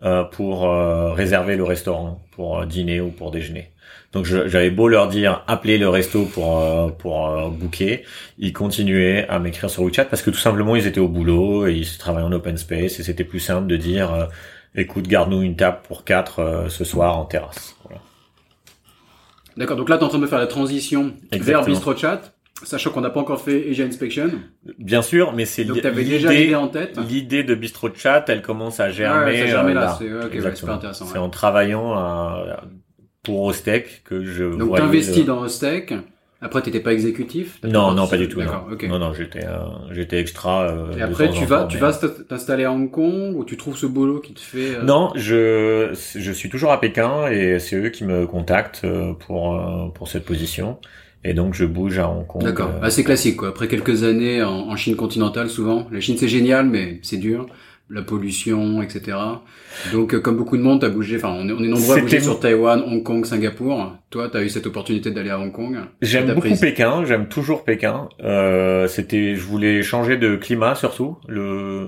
euh, 0.03 0.23
pour 0.23 0.69
réserver 1.15 1.55
le 1.55 1.63
restaurant 1.63 2.21
pour 2.31 2.65
dîner 2.65 3.01
ou 3.01 3.09
pour 3.09 3.31
déjeuner. 3.31 3.71
Donc 4.13 4.25
j'avais 4.25 4.69
beau 4.69 4.87
leur 4.87 5.07
dire 5.07 5.43
appelez 5.47 5.77
le 5.77 5.89
resto 5.89 6.25
pour 6.25 6.95
pour 6.97 7.49
booker, 7.49 8.03
ils 8.37 8.53
continuaient 8.53 9.27
à 9.27 9.39
m'écrire 9.39 9.69
sur 9.69 9.83
WeChat 9.83 10.05
parce 10.05 10.21
que 10.21 10.29
tout 10.29 10.37
simplement 10.37 10.75
ils 10.75 10.87
étaient 10.87 10.99
au 10.99 11.09
boulot 11.09 11.67
et 11.67 11.73
ils 11.73 11.97
travaillaient 11.97 12.25
en 12.25 12.31
open 12.31 12.57
space 12.57 12.99
et 12.99 13.03
c'était 13.03 13.25
plus 13.25 13.39
simple 13.39 13.67
de 13.67 13.75
dire 13.75 14.29
écoute 14.75 15.07
garde-nous 15.07 15.41
une 15.41 15.55
table 15.55 15.79
pour 15.87 16.03
quatre 16.03 16.67
ce 16.69 16.83
soir 16.83 17.17
en 17.17 17.25
terrasse. 17.25 17.75
D'accord, 19.57 19.77
donc 19.77 19.89
là 19.89 19.97
tu 19.97 20.03
es 20.03 20.05
en 20.05 20.09
train 20.09 20.19
de 20.19 20.27
faire 20.27 20.39
la 20.39 20.47
transition 20.47 21.13
vers 21.31 21.65
BistroChat 21.65 22.21
Sachant 22.63 22.89
qu'on 22.89 23.01
n'a 23.01 23.09
pas 23.09 23.19
encore 23.19 23.41
fait 23.41 23.69
Asia 23.69 23.85
Inspection. 23.85 24.31
Bien 24.79 25.01
sûr, 25.01 25.33
mais 25.33 25.45
c'est 25.45 25.63
l'idée 25.63 26.55
en 26.55 26.67
tête. 26.67 26.97
L'idée 27.07 27.43
de 27.43 27.55
Bistro 27.55 27.89
Chat, 27.93 28.25
elle 28.29 28.41
commence 28.41 28.79
à 28.79 28.89
germer. 28.89 29.43
Ouais, 29.43 29.51
ça 29.51 29.63
euh, 29.63 29.73
là. 29.73 29.97
C'est 30.55 30.69
intéressant. 30.69 31.05
C'est 31.05 31.19
en 31.19 31.29
travaillant 31.29 31.93
à, 31.93 32.63
pour 33.23 33.43
Ostec 33.43 34.01
que 34.05 34.23
je. 34.23 34.45
Donc 34.45 34.75
t'investis 34.75 35.25
dans 35.25 35.41
Ostec. 35.41 35.93
Après, 36.39 36.61
t'étais 36.61 36.81
pas 36.81 36.93
exécutif 36.93 37.59
Non, 37.63 37.93
non, 37.93 38.07
pas 38.07 38.17
du 38.17 38.29
tout. 38.29 38.39
Non, 38.39 38.67
non, 38.89 38.99
non 38.99 39.13
j'étais, 39.13 39.43
euh, 39.43 39.57
j'étais 39.89 40.19
extra. 40.19 40.69
Euh, 40.69 40.95
et 40.95 41.01
après, 41.01 41.31
tu 41.31 41.45
vas, 41.45 41.65
tu 41.65 41.77
vas 41.79 41.91
t'installer 41.93 42.63
à 42.63 42.71
Hong 42.71 42.91
Kong 42.91 43.35
ou 43.35 43.43
tu 43.43 43.57
trouves 43.57 43.75
ce 43.75 43.87
boulot 43.87 44.19
qui 44.19 44.35
te 44.35 44.39
fait 44.39 44.75
euh... 44.75 44.83
Non, 44.83 45.11
je, 45.15 45.97
je 46.15 46.31
suis 46.31 46.49
toujours 46.49 46.71
à 46.71 46.79
Pékin 46.79 47.27
et 47.27 47.57
c'est 47.57 47.75
eux 47.75 47.89
qui 47.89 48.03
me 48.03 48.27
contactent 48.27 48.81
euh, 48.83 49.13
pour 49.13 49.59
pour 49.95 50.07
cette 50.09 50.25
position. 50.25 50.77
Et 51.23 51.33
donc 51.33 51.53
je 51.53 51.65
bouge 51.65 51.99
à 51.99 52.09
Hong 52.09 52.25
Kong. 52.25 52.43
D'accord, 52.43 52.71
assez 52.81 53.03
classique 53.03 53.37
quoi. 53.37 53.49
Après 53.49 53.67
quelques 53.67 54.03
années 54.03 54.43
en, 54.43 54.75
Chine 54.75 54.95
continentale, 54.95 55.49
souvent, 55.49 55.87
la 55.91 55.99
Chine 55.99 56.15
c'est 56.17 56.27
génial, 56.27 56.67
mais 56.67 56.99
c'est 57.01 57.17
dur. 57.17 57.47
la 57.89 58.01
pollution, 58.01 58.81
etc. 58.81 59.17
Donc, 59.93 60.13
euh, 60.13 60.19
comme 60.19 60.35
beaucoup 60.35 60.57
de 60.57 60.61
monde, 60.61 60.81
t'as 60.81 60.89
bougé. 60.89 61.15
Enfin, 61.15 61.33
on 61.39 61.47
est, 61.47 61.53
on 61.53 61.63
est 61.63 61.69
nombreux 61.69 61.97
à 61.97 62.01
bouger 62.01 62.19
sur 62.19 62.37
Taïwan, 62.37 62.83
Hong 62.85 63.01
Kong, 63.01 63.25
Singapour. 63.25 63.93
Toi, 64.09 64.27
t'as 64.29 64.43
eu 64.43 64.49
cette 64.49 64.67
opportunité 64.67 65.09
d'aller 65.11 65.29
à 65.29 65.39
Hong 65.39 65.53
Kong. 65.53 65.77
J'aime 66.01 66.33
beaucoup 66.33 66.53
Pékin. 66.59 67.05
J'aime 67.05 67.29
toujours 67.29 67.63
Pékin. 67.63 68.09
Euh, 68.21 68.89
c'était, 68.89 69.35
je 69.35 69.41
voulais 69.41 69.83
changer 69.83 70.17
de 70.17 70.35
climat 70.35 70.75
surtout, 70.75 71.17
le 71.29 71.87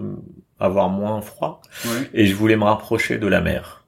avoir 0.59 0.89
moins 0.89 1.21
froid, 1.21 1.61
ouais. 1.85 2.09
et 2.13 2.25
je 2.25 2.35
voulais 2.35 2.57
me 2.57 2.63
rapprocher 2.63 3.17
de 3.17 3.27
la 3.27 3.41
mer. 3.41 3.78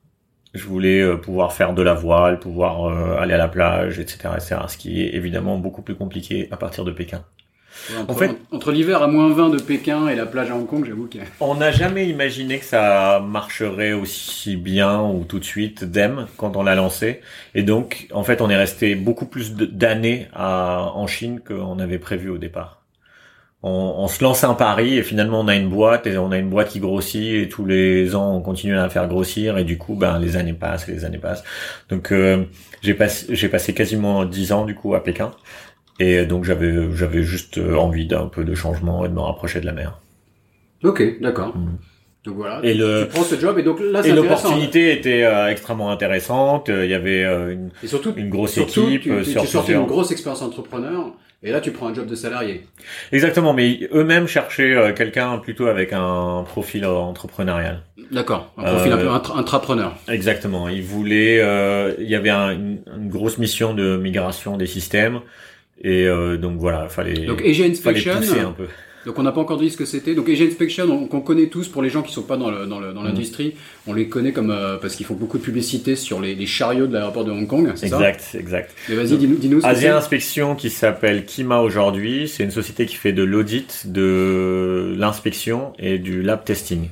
Je 0.54 0.66
voulais 0.66 1.02
euh, 1.02 1.16
pouvoir 1.16 1.54
faire 1.54 1.74
de 1.74 1.82
la 1.82 1.94
voile, 1.94 2.40
pouvoir 2.40 2.86
euh, 2.86 3.18
aller 3.18 3.34
à 3.34 3.38
la 3.38 3.48
plage, 3.48 4.00
etc., 4.00 4.30
etc. 4.36 4.58
Ce 4.68 4.78
qui 4.78 5.02
est 5.02 5.16
évidemment 5.16 5.58
beaucoup 5.58 5.82
plus 5.82 5.96
compliqué 5.96 6.50
à 6.52 6.58
partir 6.58 6.84
de 6.84 6.92
Pékin. 6.92 7.24
entre, 7.98 8.12
en 8.12 8.14
fait, 8.16 8.38
entre 8.52 8.72
l'hiver 8.72 9.02
à 9.02 9.08
moins 9.08 9.30
20 9.30 9.50
de 9.50 9.62
Pékin 9.62 10.10
et 10.10 10.16
la 10.16 10.26
plage 10.26 10.52
à 10.52 10.56
Hong 10.56 10.68
Kong, 10.68 10.86
j'avoue 10.86 11.08
que... 11.08 11.20
On 11.40 11.56
n'a 11.56 11.72
jamais 11.72 12.10
imaginé 12.10 12.60
que 12.60 12.66
ça 12.66 13.24
marcherait 13.26 13.94
aussi 13.94 14.58
bien 14.58 15.02
ou 15.02 15.24
tout 15.24 15.40
de 15.40 15.46
suite 15.46 15.86
d'em 15.86 16.28
quand 16.36 16.58
on 16.58 16.64
l'a 16.64 16.76
lancé. 16.76 17.22
Et 17.56 17.64
donc, 17.64 18.08
en 18.12 18.24
fait, 18.24 18.42
on 18.42 18.50
est 18.50 18.58
resté 18.58 18.96
beaucoup 18.96 19.26
plus 19.26 19.56
d'années 19.56 20.28
en 20.36 21.08
Chine 21.08 21.40
qu'on 21.40 21.80
avait 21.80 22.00
prévu 22.00 22.30
au 22.30 22.38
départ 22.38 22.81
on, 23.64 23.96
on, 23.98 24.08
se 24.08 24.24
lance 24.24 24.44
un 24.44 24.56
pari 24.56 24.98
et 24.98 25.04
finalement 25.04 25.40
on 25.42 25.48
a 25.48 25.56
une 25.56 25.70
boîte 25.70 26.08
et 26.08 26.18
on 26.18 26.32
a 26.32 26.38
une 26.38 26.50
boîte 26.50 26.70
qui 26.70 26.80
grossit 26.80 27.44
et 27.44 27.50
tous 27.50 27.66
les 27.66 28.16
ans 28.16 28.36
on 28.36 28.42
continue 28.42 28.76
à 28.78 28.82
la 28.82 28.90
faire 28.90 29.08
grossir 29.08 29.58
et 29.58 29.64
du 29.64 29.78
coup 29.78 29.96
ben 29.96 30.18
les 30.20 30.36
années 30.36 30.54
passent 30.54 30.90
et 30.90 30.94
les 30.94 31.06
années 31.06 31.20
passent 31.20 31.44
donc 31.90 32.12
euh, 32.12 32.46
j'ai 32.82 32.96
passé 32.96 33.28
j'ai 33.36 33.50
passé 33.50 33.74
quasiment 33.74 34.26
dix 34.26 34.52
ans 34.52 34.66
du 34.66 34.74
coup 34.74 34.96
à 34.96 35.04
Pékin 35.04 35.32
et 36.00 36.26
donc 36.26 36.44
j'avais 36.44 36.92
j'avais 36.96 37.22
juste 37.22 37.60
envie 37.60 38.08
d'un 38.08 38.28
peu 38.28 38.44
de 38.44 38.56
changement 38.56 39.06
et 39.06 39.10
de 39.10 39.14
me 39.14 39.22
rapprocher 39.22 39.62
de 39.62 39.66
la 39.68 39.74
mer 39.74 40.00
ok 40.84 41.22
d'accord 41.22 41.56
mm. 41.56 41.78
Donc 42.24 42.36
voilà, 42.36 42.60
et 42.62 42.76
le, 42.76 43.06
tu 43.06 43.16
prends 43.16 43.24
ce 43.24 43.34
job 43.34 43.58
et 43.58 43.64
donc 43.64 43.80
là 43.80 44.06
et 44.06 44.12
l'opportunité 44.12 44.92
était 44.94 45.24
euh, 45.24 45.50
extrêmement 45.50 45.90
intéressante. 45.90 46.70
Il 46.70 46.86
y 46.86 46.94
avait 46.94 47.24
euh, 47.24 47.54
une, 47.54 47.72
et 47.82 47.88
surtout, 47.88 48.14
une 48.16 48.30
grosse 48.30 48.60
équipe. 48.60 49.02
Tu, 49.02 49.24
tu, 49.24 49.48
sur 49.48 49.66
tu 49.66 49.74
une 49.74 49.88
grosse 49.88 50.12
expérience 50.12 50.44
entrepreneur 50.44 51.16
et 51.44 51.52
là, 51.52 51.60
tu 51.60 51.72
prends 51.72 51.88
un 51.88 51.94
job 51.94 52.06
de 52.06 52.14
salarié. 52.14 52.68
Exactement, 53.12 53.54
mais 53.54 53.90
eux-mêmes 53.94 54.28
cherchaient 54.28 54.76
euh, 54.76 54.94
quelqu'un 54.94 55.40
plutôt 55.40 55.66
avec 55.66 55.92
un 55.92 56.44
profil 56.48 56.86
entrepreneurial. 56.86 57.82
D'accord, 58.12 58.54
un 58.58 58.64
profil 58.76 58.92
un 58.92 58.98
peu 58.98 59.08
euh, 59.08 59.36
intrapreneur. 59.36 59.98
Exactement. 60.08 60.70
Ils 60.70 60.84
voulaient, 60.84 61.40
euh, 61.40 61.96
il 61.98 62.08
y 62.08 62.16
avait 62.16 62.30
une, 62.30 62.82
grosse 63.08 63.40
mission 63.40 63.74
de 63.74 63.98
migration 63.98 64.56
des 64.56 64.68
systèmes, 64.68 65.22
et 65.84 66.08
donc 66.38 66.60
voilà, 66.60 66.88
fallait. 66.90 67.26
Donc 67.26 67.42
Asia 67.42 67.66
Inspection. 67.66 68.14
un 68.14 68.52
peu. 68.52 68.68
Donc 69.06 69.18
on 69.18 69.24
n'a 69.24 69.32
pas 69.32 69.42
encore 69.42 69.58
dit 69.58 69.70
ce 69.70 69.78
que 69.78 69.86
c'était. 69.86 70.14
Donc 70.14 70.30
Asia 70.30 70.46
Inspection, 70.46 71.08
qu'on 71.08 71.22
connaît 71.22 71.48
tous 71.48 71.68
pour 71.68 71.82
les 71.82 71.90
gens 71.90 72.02
qui 72.02 72.14
sont 72.14 72.22
pas 72.22 72.38
dans 72.38 72.52
dans 72.66 72.80
mm. 72.80 73.04
l'industrie, 73.04 73.56
on 73.88 73.94
les 73.94 74.08
connaît 74.08 74.32
comme 74.32 74.52
euh, 74.52 74.78
parce 74.78 74.96
qu'ils 74.96 75.06
font 75.06 75.16
beaucoup 75.16 75.38
de 75.38 75.44
publicité 75.44 75.96
sur 75.96 76.22
les, 76.22 76.36
les 76.36 76.46
chariots 76.46 76.88
de 76.88 76.94
l'aéroport 76.94 77.26
de 77.26 77.32
Hong 77.32 77.48
Kong, 77.48 77.72
c'est 77.76 77.88
ça 77.88 77.98
Exact, 77.98 78.36
exact. 78.40 78.76
Mais 78.90 78.96
vas-y, 78.96 79.18
dis-nous. 79.18 79.60
Dis 79.60 79.66
Asia 79.66 79.98
Inspection 79.98 80.56
qui 80.56 80.70
s'appelle 80.70 81.26
Kima 81.26 81.62
aujourd'hui, 81.62 82.28
c'est 82.28 82.44
une 82.44 82.52
société 82.52 82.86
qui 82.86 82.96
fait 82.96 83.14
de 83.14 83.24
l'audit, 83.24 83.88
de 83.88 84.96
l'inspection 84.98 85.74
et 85.80 85.98
du 85.98 86.22
lab 86.22 86.44
testing. 86.44 86.90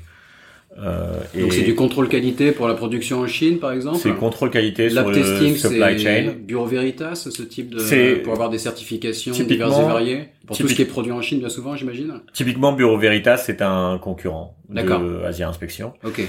Euh, 0.82 1.20
Donc 1.40 1.54
c'est 1.54 1.64
du 1.64 1.76
contrôle 1.76 2.08
qualité 2.08 2.52
pour 2.52 2.68
la 2.68 2.74
production 2.74 3.20
en 3.20 3.28
Chine, 3.28 3.60
par 3.60 3.72
exemple. 3.72 3.98
C'est 4.02 4.16
contrôle 4.16 4.50
qualité 4.50 4.90
sur 4.90 5.10
le 5.10 5.24
supply 5.56 6.00
chain. 6.00 6.34
Bureau 6.40 6.66
Veritas, 6.66 7.16
ce 7.16 7.44
type 7.44 7.70
de 7.70 8.16
pour 8.24 8.34
avoir 8.34 8.50
des 8.50 8.60
certifications 8.60 9.34
diverses 9.34 9.80
et 9.80 9.84
variées 9.84 10.30
pour 10.48 10.58
tout 10.58 10.68
ce 10.68 10.74
qui 10.74 10.82
est 10.82 10.86
produit 10.86 11.12
en 11.12 11.22
Chine, 11.22 11.40
bien 11.40 11.50
souvent, 11.50 11.76
j'imagine. 11.76 12.14
Typiquement, 12.34 12.74
Bureau 12.74 12.98
Veritas, 12.98 13.38
c'est 13.38 13.62
un 13.62 13.98
concurrent 14.02 14.56
de 14.70 15.24
Asia 15.26 15.48
Inspection. 15.48 15.94
Ok. 16.04 16.22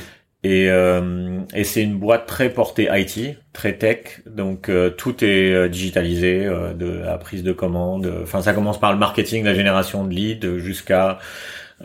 Et, 0.42 0.70
euh, 0.70 1.40
et 1.54 1.64
c'est 1.64 1.82
une 1.82 1.98
boîte 1.98 2.24
très 2.26 2.48
portée 2.48 2.88
IT, 2.90 3.36
très 3.52 3.76
tech, 3.76 4.22
donc 4.26 4.70
euh, 4.70 4.88
tout 4.88 5.22
est 5.22 5.52
euh, 5.52 5.68
digitalisé, 5.68 6.46
euh, 6.46 6.72
de 6.72 6.86
la 6.86 7.18
prise 7.18 7.42
de 7.42 7.52
commande. 7.52 8.10
Enfin, 8.22 8.40
ça 8.40 8.54
commence 8.54 8.80
par 8.80 8.94
le 8.94 8.98
marketing, 8.98 9.44
la 9.44 9.54
génération 9.54 10.06
de 10.06 10.14
leads, 10.14 10.56
jusqu'à 10.58 11.18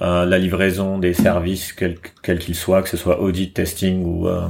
euh, 0.01 0.25
la 0.25 0.37
livraison 0.37 0.97
des 0.97 1.13
services 1.13 1.73
quels 1.73 2.39
qu'ils 2.39 2.55
soient, 2.55 2.81
que 2.81 2.89
ce 2.89 2.97
soit 2.97 3.21
audit, 3.21 3.53
testing 3.53 4.03
ou 4.03 4.27
euh, 4.27 4.45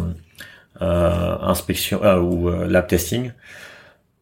euh, 0.82 1.38
inspection 1.42 2.02
ou 2.20 2.50
lab 2.50 2.88
testing 2.88 3.32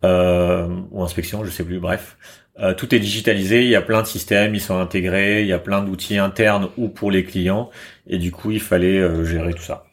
ou 0.03 1.03
inspection, 1.03 1.45
je 1.45 1.49
sais 1.49 1.63
plus. 1.63 1.79
Bref, 1.79 2.17
tout 2.77 2.93
est 2.93 2.99
digitalisé. 2.99 3.63
Il 3.63 3.69
y 3.69 3.75
a 3.75 3.81
plein 3.81 4.01
de 4.01 4.07
systèmes, 4.07 4.53
ils 4.53 4.61
sont 4.61 4.77
intégrés. 4.77 5.41
Il 5.43 5.47
y 5.47 5.53
a 5.53 5.59
plein 5.59 5.81
d'outils 5.81 6.17
internes 6.17 6.67
ou 6.77 6.89
pour 6.89 7.09
les 7.09 7.23
clients. 7.23 7.69
Et 8.05 8.17
du 8.17 8.29
coup, 8.29 8.51
il 8.51 8.59
fallait 8.59 9.23
gérer 9.23 9.53
tout 9.53 9.63
ça. 9.63 9.85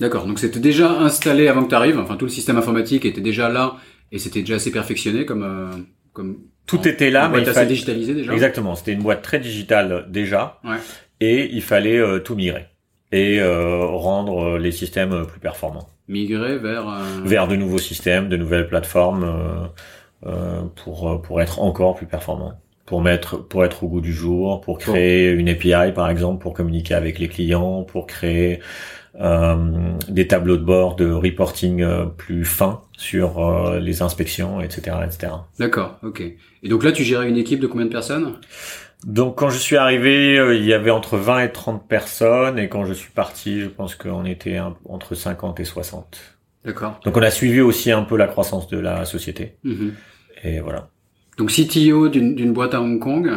D'accord. 0.00 0.26
Donc 0.26 0.40
c'était 0.40 0.58
déjà 0.58 0.90
installé 0.98 1.46
avant 1.46 1.62
que 1.62 1.68
tu 1.68 1.76
arrives. 1.76 1.96
Enfin, 1.96 2.16
tout 2.16 2.24
le 2.24 2.30
système 2.30 2.56
informatique 2.56 3.04
était 3.04 3.20
déjà 3.20 3.48
là 3.48 3.76
et 4.10 4.18
c'était 4.18 4.40
déjà 4.40 4.56
assez 4.56 4.72
perfectionné 4.72 5.24
comme 5.24 5.86
comme 6.12 6.38
tout 6.70 6.88
était 6.88 7.10
là, 7.10 7.28
mais 7.28 7.40
il 7.40 7.46
fallait 7.46 7.66
digitalisé 7.66 8.14
déjà. 8.14 8.32
Exactement, 8.32 8.74
c'était 8.74 8.92
une 8.92 9.02
boîte 9.02 9.22
très 9.22 9.40
digitale 9.40 10.06
déjà, 10.08 10.58
ouais. 10.64 10.76
et 11.20 11.50
il 11.52 11.62
fallait 11.62 11.98
euh, 11.98 12.18
tout 12.20 12.34
migrer 12.34 12.66
et 13.12 13.40
euh, 13.40 13.86
rendre 13.86 14.54
euh, 14.54 14.58
les 14.58 14.72
systèmes 14.72 15.26
plus 15.26 15.40
performants. 15.40 15.88
Migrer 16.08 16.58
vers 16.58 16.86
vers 17.24 17.48
de 17.48 17.56
nouveaux 17.56 17.78
systèmes, 17.78 18.28
de 18.28 18.36
nouvelles 18.36 18.66
plateformes 18.66 19.70
pour 20.74 21.22
pour 21.22 21.40
être 21.40 21.60
encore 21.60 21.94
plus 21.94 22.06
performants, 22.06 22.54
pour 22.84 23.00
mettre 23.00 23.36
pour 23.36 23.64
être 23.64 23.84
au 23.84 23.88
goût 23.88 24.00
du 24.00 24.12
jour, 24.12 24.60
pour 24.60 24.78
créer 24.78 25.30
une 25.30 25.48
API 25.48 25.92
par 25.94 26.10
exemple, 26.10 26.42
pour 26.42 26.52
communiquer 26.52 26.94
avec 26.94 27.20
les 27.20 27.28
clients, 27.28 27.84
pour 27.84 28.08
créer 28.08 28.58
euh, 28.58 28.62
des 29.18 30.26
tableaux 30.26 30.56
de 30.56 30.62
bord 30.62 30.96
de 30.96 31.10
reporting 31.10 31.82
euh, 31.82 32.06
plus 32.06 32.44
fins 32.44 32.82
sur 32.96 33.38
euh, 33.38 33.80
les 33.80 34.02
inspections, 34.02 34.60
etc., 34.60 34.96
etc. 35.04 35.32
D'accord, 35.58 35.98
ok. 36.02 36.22
Et 36.62 36.68
donc 36.68 36.84
là, 36.84 36.92
tu 36.92 37.02
gérais 37.02 37.28
une 37.28 37.36
équipe 37.36 37.60
de 37.60 37.66
combien 37.66 37.86
de 37.86 37.90
personnes? 37.90 38.34
Donc 39.04 39.38
quand 39.38 39.50
je 39.50 39.58
suis 39.58 39.76
arrivé, 39.76 40.34
il 40.54 40.64
y 40.64 40.74
avait 40.74 40.90
entre 40.90 41.16
20 41.16 41.40
et 41.40 41.52
30 41.52 41.88
personnes 41.88 42.58
et 42.58 42.68
quand 42.68 42.84
je 42.84 42.92
suis 42.92 43.10
parti, 43.10 43.60
je 43.62 43.68
pense 43.68 43.94
qu'on 43.94 44.26
était 44.26 44.58
entre 44.84 45.14
50 45.14 45.58
et 45.58 45.64
60. 45.64 46.18
D'accord. 46.66 47.00
Donc 47.04 47.16
on 47.16 47.22
a 47.22 47.30
suivi 47.30 47.62
aussi 47.62 47.90
un 47.90 48.02
peu 48.02 48.18
la 48.18 48.26
croissance 48.26 48.68
de 48.68 48.78
la 48.78 49.06
société. 49.06 49.56
Mm-hmm. 49.64 49.90
Et 50.44 50.60
voilà. 50.60 50.90
Donc 51.38 51.50
CTO 51.50 52.10
d'une 52.10 52.52
boîte 52.52 52.74
à 52.74 52.82
Hong 52.82 52.98
Kong, 52.98 53.32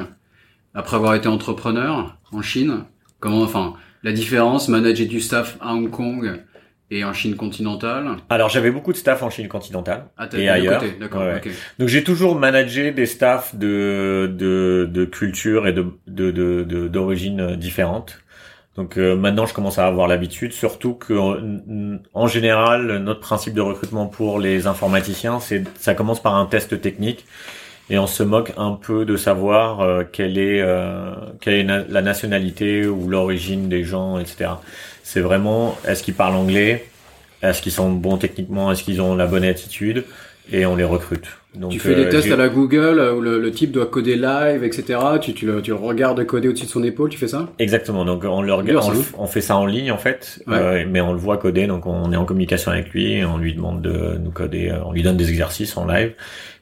après 0.73 0.97
avoir 0.97 1.15
été 1.15 1.29
entrepreneur 1.29 2.17
en 2.33 2.41
Chine, 2.41 2.83
comment, 3.21 3.41
enfin, 3.41 3.75
la 4.03 4.11
différence, 4.11 4.67
manager 4.67 5.07
du 5.07 5.19
staff 5.19 5.57
à 5.61 5.73
Hong 5.73 5.89
Kong 5.89 6.43
et 6.91 7.03
en 7.03 7.13
Chine 7.13 7.35
continentale 7.35 8.17
Alors 8.29 8.49
j'avais 8.49 8.69
beaucoup 8.69 8.91
de 8.91 8.97
staff 8.97 9.23
en 9.23 9.29
Chine 9.29 9.47
continentale 9.47 10.05
ah, 10.17 10.27
et 10.37 10.49
ailleurs. 10.49 10.81
Ouais. 10.81 11.41
Donc 11.79 11.87
j'ai 11.87 12.03
toujours 12.03 12.35
managé 12.35 12.91
des 12.91 13.05
staffs 13.05 13.55
de 13.55 14.31
de, 14.37 14.87
de 14.91 15.05
culture 15.05 15.67
et 15.67 15.73
de 15.73 15.85
de 16.07 16.87
d'origine 16.87 17.47
de, 17.47 17.55
différentes. 17.55 18.19
Donc 18.75 18.97
euh, 18.97 19.15
maintenant 19.15 19.45
je 19.45 19.53
commence 19.53 19.79
à 19.79 19.87
avoir 19.87 20.07
l'habitude, 20.07 20.51
surtout 20.51 20.95
que 20.95 21.13
en 22.13 22.27
général 22.27 22.97
notre 22.97 23.21
principe 23.21 23.53
de 23.53 23.61
recrutement 23.61 24.07
pour 24.07 24.39
les 24.39 24.67
informaticiens, 24.67 25.39
c'est 25.39 25.63
ça 25.79 25.95
commence 25.95 26.21
par 26.21 26.35
un 26.35 26.45
test 26.45 26.79
technique 26.81 27.25
et 27.89 27.97
on 27.97 28.07
se 28.07 28.23
moque 28.23 28.53
un 28.57 28.71
peu 28.71 29.05
de 29.05 29.17
savoir 29.17 29.81
euh, 29.81 30.03
quelle 30.09 30.37
est 30.37 30.61
euh, 30.61 31.13
quelle 31.41 31.53
est 31.53 31.63
la 31.63 32.01
nationalité 32.01 32.87
ou 32.87 33.07
l'origine 33.07 33.69
des 33.69 33.83
gens, 33.83 34.19
etc. 34.19 34.51
C'est 35.03 35.21
vraiment 35.21 35.77
est-ce 35.85 36.03
qu'ils 36.03 36.13
parlent 36.13 36.35
anglais, 36.35 36.89
est-ce 37.41 37.61
qu'ils 37.61 37.71
sont 37.71 37.91
bons 37.91 38.17
techniquement, 38.17 38.71
est-ce 38.71 38.83
qu'ils 38.83 39.01
ont 39.01 39.15
la 39.15 39.27
bonne 39.27 39.43
attitude, 39.43 40.05
et 40.51 40.65
on 40.65 40.75
les 40.75 40.83
recrute. 40.83 41.27
Donc, 41.55 41.71
tu 41.71 41.79
fais 41.79 41.93
des 41.93 42.05
euh, 42.05 42.09
tests 42.09 42.31
à 42.31 42.35
la 42.35 42.49
Google 42.49 42.99
où 43.15 43.21
le, 43.21 43.51
type 43.51 43.71
doit 43.71 43.85
coder 43.85 44.15
live, 44.15 44.63
etc. 44.63 44.99
Tu, 45.21 45.33
tu, 45.33 45.45
le, 45.45 45.61
tu 45.61 45.69
le 45.69 45.77
regardes 45.77 46.25
coder 46.25 46.47
au-dessus 46.47 46.65
de 46.65 46.71
son 46.71 46.83
épaule, 46.83 47.09
tu 47.09 47.19
fais 47.19 47.27
ça? 47.27 47.49
Exactement. 47.59 48.05
Donc 48.05 48.23
on 48.23 48.41
le 48.41 48.53
regarde, 48.53 48.95
on, 49.17 49.27
fait 49.27 49.41
ça 49.41 49.55
en 49.55 49.65
ligne 49.67 49.91
en 49.91 49.99
fait, 49.99 50.43
euh, 50.47 50.83
mais 50.89 50.99
on 50.99 51.13
le 51.13 51.19
voit 51.19 51.37
coder. 51.37 51.67
Donc 51.67 51.85
on 51.85 52.11
est 52.11 52.15
en 52.15 52.25
communication 52.25 52.71
avec 52.71 52.89
lui, 52.89 53.13
et 53.13 53.25
on 53.25 53.37
lui 53.37 53.53
demande 53.53 53.81
de 53.83 54.17
nous 54.17 54.31
coder, 54.31 54.69
euh, 54.69 54.83
on 54.83 54.93
lui 54.93 55.03
donne 55.03 55.17
des 55.17 55.29
exercices 55.29 55.77
en 55.77 55.85
live 55.85 56.13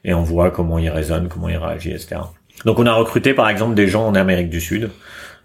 et 0.04 0.12
on 0.12 0.22
voit 0.22 0.50
comment 0.50 0.78
il 0.78 0.90
résonne, 0.90 1.28
comment 1.28 1.48
il 1.48 1.56
réagit, 1.56 1.92
etc. 1.92 2.16
Donc 2.66 2.78
on 2.78 2.86
a 2.86 2.92
recruté 2.92 3.32
par 3.32 3.48
exemple 3.48 3.74
des 3.74 3.88
gens 3.88 4.06
en 4.06 4.14
Amérique 4.14 4.50
du 4.50 4.60
Sud 4.60 4.90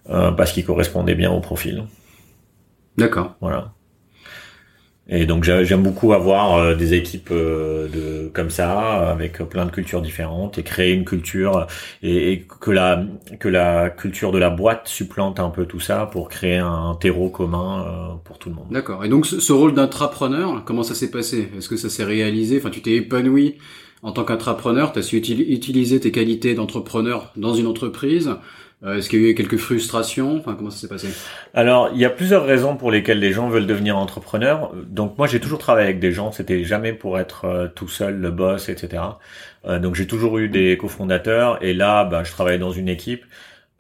euh, 0.10 0.32
parce 0.32 0.52
qu'ils 0.52 0.66
correspondaient 0.66 1.16
bien 1.16 1.32
au 1.32 1.40
profil. 1.40 1.86
D'accord. 2.98 3.36
Voilà. 3.40 3.72
Et 5.10 5.26
donc 5.26 5.44
j'aime 5.44 5.84
beaucoup 5.84 6.12
avoir 6.12 6.58
euh, 6.58 6.76
des 6.76 6.94
équipes 6.94 7.30
euh, 7.32 7.88
de 7.88 8.30
comme 8.34 8.50
ça 8.50 9.10
avec 9.10 9.38
plein 9.50 9.66
de 9.66 9.72
cultures 9.72 10.02
différentes 10.02 10.58
et 10.58 10.64
créer 10.64 10.94
une 10.94 11.06
culture 11.06 11.68
et, 12.04 12.46
que 12.60 12.72
la 12.72 13.06
que 13.40 13.48
la 13.48 13.90
culture 13.90 14.34
de 14.34 14.38
la 14.38 14.50
boîte 14.50 14.88
supplante 14.88 15.40
un 15.40 15.50
peu 15.50 15.66
tout 15.66 15.80
ça 15.80 16.08
pour 16.12 16.28
créer 16.28 16.58
un, 16.58 16.98
terreau 17.00 17.30
commun 17.30 17.86
euh, 17.86 18.16
pour 18.26 18.38
tout 18.38 18.50
le 18.50 18.56
monde. 18.56 18.68
D'accord. 18.72 19.06
Et 19.06 19.10
donc 19.10 19.26
ce, 19.26 19.40
ce 19.40 19.54
rôle 19.54 19.74
d'intrapreneur, 19.74 20.64
comment 20.66 20.84
ça 20.84 20.94
s'est 20.94 21.12
passé? 21.12 21.50
Est-ce 21.58 21.70
que 21.70 21.78
ça 21.78 21.90
s'est 21.90 22.04
réalisé? 22.04 22.58
Enfin, 22.58 22.70
tu 22.70 22.82
t'es 22.82 22.96
épanoui 22.96 23.56
en 24.04 24.12
tant 24.12 24.24
qu'intrapreneur, 24.24 24.94
tu 24.94 25.00
as 25.00 25.02
su 25.02 25.18
utiliser 25.18 26.00
tes 26.00 26.12
qualités 26.12 26.54
d'entrepreneur 26.54 27.32
dans 27.36 27.54
une 27.54 27.66
entreprise 27.66 28.36
Euh, 28.84 28.98
Est-ce 28.98 29.10
qu'il 29.10 29.22
y 29.22 29.26
a 29.26 29.30
eu 29.30 29.36
quelques 29.36 29.58
frustrations? 29.58 30.38
Enfin, 30.38 30.54
comment 30.56 30.70
ça 30.70 30.78
s'est 30.78 30.88
passé? 30.88 31.08
Alors, 31.54 31.90
il 31.94 32.00
y 32.00 32.06
a 32.06 32.10
plusieurs 32.12 32.46
raisons 32.46 32.78
pour 32.78 32.92
lesquelles 32.92 33.20
les 33.20 33.32
gens 33.32 33.50
veulent 33.50 33.66
devenir 33.66 33.98
entrepreneurs. 33.98 34.72
Donc, 34.88 35.18
moi, 35.18 35.26
j'ai 35.28 35.40
toujours 35.40 35.58
travaillé 35.58 35.88
avec 35.88 36.00
des 36.00 36.12
gens. 36.12 36.32
C'était 36.32 36.64
jamais 36.64 36.94
pour 36.94 37.20
être 37.20 37.46
euh, 37.46 37.68
tout 37.68 37.88
seul, 37.88 38.20
le 38.20 38.30
boss, 38.30 38.70
etc. 38.70 39.04
Euh, 39.66 39.80
donc, 39.80 39.96
j'ai 39.96 40.06
toujours 40.06 40.38
eu 40.38 40.48
des 40.48 40.78
cofondateurs. 40.78 41.64
Et 41.64 41.74
là, 41.74 42.04
bah, 42.06 42.24
je 42.24 42.32
travaille 42.32 42.60
dans 42.60 42.72
une 42.72 42.88
équipe. 42.88 43.26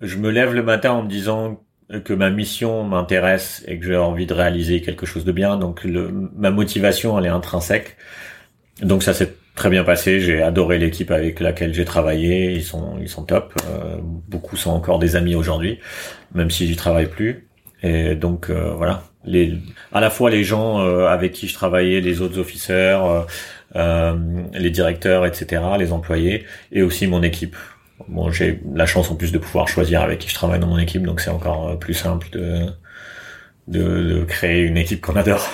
Je 0.02 0.18
me 0.18 0.32
lève 0.32 0.54
le 0.54 0.64
matin 0.64 0.92
en 0.92 1.04
me 1.04 1.10
disant 1.10 1.64
que 2.04 2.14
ma 2.14 2.32
mission 2.32 2.84
m'intéresse 2.84 3.64
et 3.68 3.80
que 3.80 3.86
j'ai 3.86 3.96
envie 3.96 4.26
de 4.26 4.34
réaliser 4.34 4.82
quelque 4.82 5.06
chose 5.06 5.26
de 5.26 5.32
bien. 5.32 5.58
Donc, 5.58 5.84
le, 5.84 6.12
ma 6.36 6.50
motivation, 6.50 7.18
elle 7.20 7.26
est 7.26 7.30
intrinsèque. 7.30 7.98
Donc, 8.82 9.04
ça 9.04 9.14
s'est 9.14 9.34
très 9.58 9.70
bien 9.70 9.84
passé. 9.84 10.22
J'ai 10.22 10.42
adoré 10.42 10.78
l'équipe 10.78 11.12
avec 11.12 11.42
laquelle 11.42 11.74
j'ai 11.74 11.84
travaillé. 11.84 12.54
Ils 12.54 12.64
sont, 12.64 12.98
ils 13.02 13.10
sont 13.10 13.24
top. 13.24 13.54
Euh, 13.70 13.98
beaucoup 14.02 14.56
sont 14.56 14.72
encore 14.72 15.00
des 15.00 15.18
amis 15.18 15.36
aujourd'hui, 15.36 15.80
même 16.34 16.50
si 16.50 16.66
j'y 16.68 16.78
travaille 16.78 17.08
plus. 17.08 17.50
Et 17.84 18.16
donc 18.16 18.50
euh, 18.50 18.74
voilà, 18.76 19.04
les, 19.24 19.54
à 19.92 20.00
la 20.00 20.10
fois 20.10 20.32
les 20.32 20.44
gens 20.44 20.80
euh, 20.80 21.08
avec 21.08 21.34
qui 21.34 21.48
je 21.48 21.54
travaillais, 21.54 22.02
les 22.02 22.22
autres 22.22 22.40
officers, 22.40 23.00
euh, 23.04 23.22
euh, 23.76 24.16
les 24.54 24.72
directeurs, 24.72 25.26
etc., 25.26 25.62
les 25.78 25.92
employés, 25.92 26.46
et 26.72 26.82
aussi 26.82 27.06
mon 27.06 27.22
équipe. 27.22 27.56
Bon, 28.08 28.32
j'ai 28.32 28.62
la 28.74 28.86
chance 28.86 29.12
en 29.12 29.16
plus 29.16 29.32
de 29.32 29.38
pouvoir 29.38 29.68
choisir 29.68 30.02
avec 30.02 30.20
qui 30.20 30.30
je 30.30 30.36
travaille 30.36 30.60
dans 30.60 30.68
mon 30.68 30.80
équipe, 30.80 31.04
donc 31.04 31.20
c'est 31.20 31.30
encore 31.30 31.70
euh, 31.70 31.76
plus 31.76 31.94
simple 31.94 32.30
de, 32.32 32.66
de, 33.68 34.04
de 34.04 34.24
créer 34.24 34.62
une 34.64 34.78
équipe 34.78 35.02
qu'on 35.02 35.16
adore. 35.16 35.48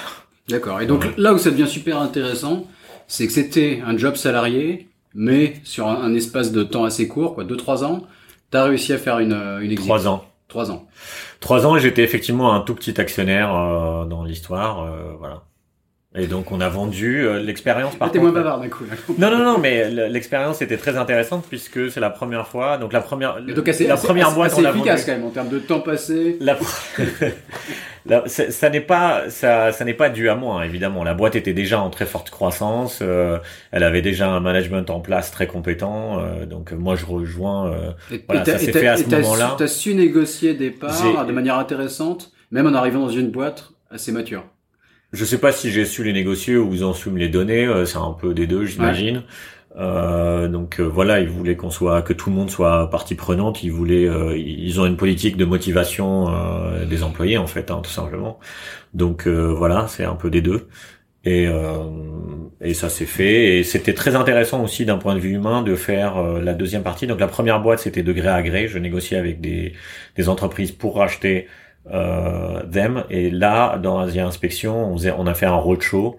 D'accord. 0.49 0.81
Et 0.81 0.85
donc 0.85 1.05
là 1.17 1.33
où 1.33 1.37
ça 1.37 1.51
devient 1.51 1.67
super 1.67 1.99
intéressant, 1.99 2.67
c'est 3.13 3.27
que 3.27 3.33
c'était 3.33 3.79
un 3.85 3.95
job 3.95 4.15
salarié, 4.15 4.87
mais 5.13 5.57
sur 5.63 5.87
un, 5.87 6.01
un 6.01 6.15
espace 6.15 6.51
de 6.51 6.63
temps 6.63 6.83
assez 6.83 7.07
court, 7.07 7.35
quoi, 7.35 7.43
deux 7.43 7.57
trois 7.57 7.83
ans, 7.83 8.07
t'as 8.49 8.63
réussi 8.63 8.91
à 8.91 8.97
faire 8.97 9.19
une 9.19 9.33
une 9.61 9.71
exit. 9.71 9.85
Trois 9.85 10.07
ans. 10.07 10.25
Trois 10.47 10.71
ans. 10.71 10.87
Trois 11.39 11.67
ans, 11.67 11.75
et 11.77 11.79
j'étais 11.79 12.01
effectivement 12.01 12.55
un 12.55 12.61
tout 12.61 12.73
petit 12.73 12.99
actionnaire 12.99 13.55
euh, 13.55 14.05
dans 14.05 14.23
l'histoire, 14.23 14.81
euh, 14.81 15.13
voilà. 15.19 15.43
Et 16.15 16.27
donc 16.27 16.51
on 16.51 16.61
a 16.61 16.69
vendu 16.69 17.25
euh, 17.25 17.39
l'expérience 17.39 17.95
par 17.95 18.11
T'es 18.11 18.19
contre. 18.19 18.31
moins 18.33 18.41
bavard 18.43 18.59
d'un 18.59 18.69
coup. 18.69 18.83
là. 18.85 18.95
Non 19.17 19.35
non 19.35 19.43
non, 19.43 19.57
mais 19.57 19.89
l'expérience 19.89 20.61
était 20.61 20.77
très 20.77 20.95
intéressante 20.95 21.45
puisque 21.49 21.89
c'est 21.89 21.99
la 21.99 22.11
première 22.11 22.47
fois. 22.47 22.77
Donc 22.77 22.93
la 22.93 23.01
première, 23.01 23.39
Et 23.47 23.53
donc 23.53 23.67
assez, 23.67 23.87
la 23.87 23.95
assez- 23.95 24.05
première 24.05 24.27
assez- 24.27 24.35
boîte 24.35 24.51
assez 24.51 24.61
on 24.61 24.65
a 24.65 24.69
efficace 24.69 25.05
quand 25.05 25.11
même 25.13 25.23
en 25.25 25.31
termes 25.31 25.49
de 25.49 25.57
temps 25.57 25.79
passé. 25.79 26.37
La, 26.39 26.55
la- 28.05 28.27
ça, 28.27 28.51
ça 28.51 28.69
n'est 28.69 28.81
pas 28.81 29.29
ça, 29.29 29.71
ça 29.71 29.85
n'est 29.85 29.93
pas 29.93 30.09
dû 30.09 30.29
à 30.29 30.35
moi 30.35 30.61
hein, 30.61 30.63
évidemment. 30.63 31.03
La 31.03 31.13
boîte 31.13 31.35
était 31.35 31.53
déjà 31.53 31.79
en 31.79 31.89
très 31.89 32.05
forte 32.05 32.29
croissance. 32.29 32.99
euh, 33.01 33.39
elle 33.71 33.83
avait 33.83 34.01
déjà 34.01 34.29
un 34.29 34.39
management 34.39 34.89
en 34.89 34.99
place 34.99 35.31
très 35.31 35.47
compétent. 35.47 36.19
euh, 36.19 36.45
donc 36.45 36.71
moi 36.73 36.95
je 36.95 37.05
rejoins. 37.05 37.71
euh, 37.71 37.91
Et, 38.11 38.23
Voilà, 38.27 38.41
et 38.43 38.45
ça 38.45 38.57
s'est 38.59 38.71
fait 38.71 38.87
à 38.87 38.97
ce 38.97 39.09
moment-là. 39.09 39.55
T'as 39.57 39.67
su 39.67 39.95
négocier 39.95 40.53
des 40.53 40.69
parts 40.69 41.25
de 41.25 41.31
manière 41.31 41.57
intéressante, 41.57 42.31
même 42.51 42.67
en 42.67 42.73
arrivant 42.73 42.99
dans 42.99 43.09
une 43.09 43.31
boîte 43.31 43.69
assez 43.89 44.11
mature. 44.11 44.43
Je 45.13 45.25
sais 45.25 45.39
pas 45.39 45.51
si 45.51 45.71
j'ai 45.71 45.85
su 45.85 46.03
les 46.03 46.13
négocier 46.13 46.57
ou 46.57 46.73
ils 46.73 46.83
ont 46.85 46.93
su 46.93 47.09
me 47.11 47.19
les 47.19 47.29
donner. 47.29 47.65
euh, 47.67 47.85
C'est 47.85 47.99
un 47.99 48.13
peu 48.13 48.33
des 48.33 48.47
deux, 48.47 48.65
j'imagine. 48.65 49.23
Euh, 49.75 50.47
donc 50.47 50.79
euh, 50.79 50.83
voilà, 50.83 51.19
ils 51.19 51.29
voulaient 51.29 51.55
qu'on 51.55 51.71
soit, 51.71 52.01
que 52.03 52.13
tout 52.13 52.29
le 52.29 52.35
monde 52.35 52.49
soit 52.51 52.89
partie 52.89 53.15
prenante. 53.15 53.63
Ils 53.63 53.71
voulaient, 53.71 54.07
euh, 54.07 54.35
ils 54.37 54.79
ont 54.81 54.85
une 54.87 54.97
politique 54.97 55.37
de 55.37 55.45
motivation 55.45 56.29
euh, 56.33 56.85
des 56.85 57.03
employés 57.03 57.37
en 57.37 57.47
fait, 57.47 57.69
hein, 57.71 57.81
tout 57.83 57.91
simplement. 57.91 58.39
Donc 58.93 59.27
euh, 59.27 59.53
voilà, 59.53 59.87
c'est 59.87 60.05
un 60.05 60.15
peu 60.15 60.29
des 60.31 60.41
deux. 60.41 60.67
Et, 61.25 61.47
euh, 61.47 61.89
et 62.61 62.73
ça 62.73 62.89
s'est 62.89 63.05
fait. 63.05 63.59
Et 63.59 63.63
c'était 63.63 63.93
très 63.93 64.15
intéressant 64.15 64.63
aussi 64.63 64.85
d'un 64.85 64.97
point 64.97 65.15
de 65.15 65.19
vue 65.19 65.31
humain 65.33 65.61
de 65.63 65.75
faire 65.75 66.21
la 66.41 66.53
deuxième 66.53 66.83
partie. 66.83 67.07
Donc 67.07 67.19
la 67.19 67.27
première 67.27 67.61
boîte, 67.61 67.79
c'était 67.79 68.03
de 68.03 68.13
gré 68.13 68.27
à 68.29 68.41
gré. 68.43 68.67
Je 68.67 68.77
négociais 68.79 69.17
avec 69.17 69.41
des, 69.41 69.73
des 70.15 70.29
entreprises 70.29 70.71
pour 70.71 70.97
racheter 70.97 71.47
them. 71.89 73.03
Et 73.09 73.29
là, 73.29 73.77
dans 73.77 73.99
Asia 73.99 74.25
Inspection, 74.25 74.91
on, 74.93 74.97
faisait, 74.97 75.13
on 75.17 75.27
a 75.27 75.33
fait 75.33 75.45
un 75.45 75.55
roadshow. 75.55 76.17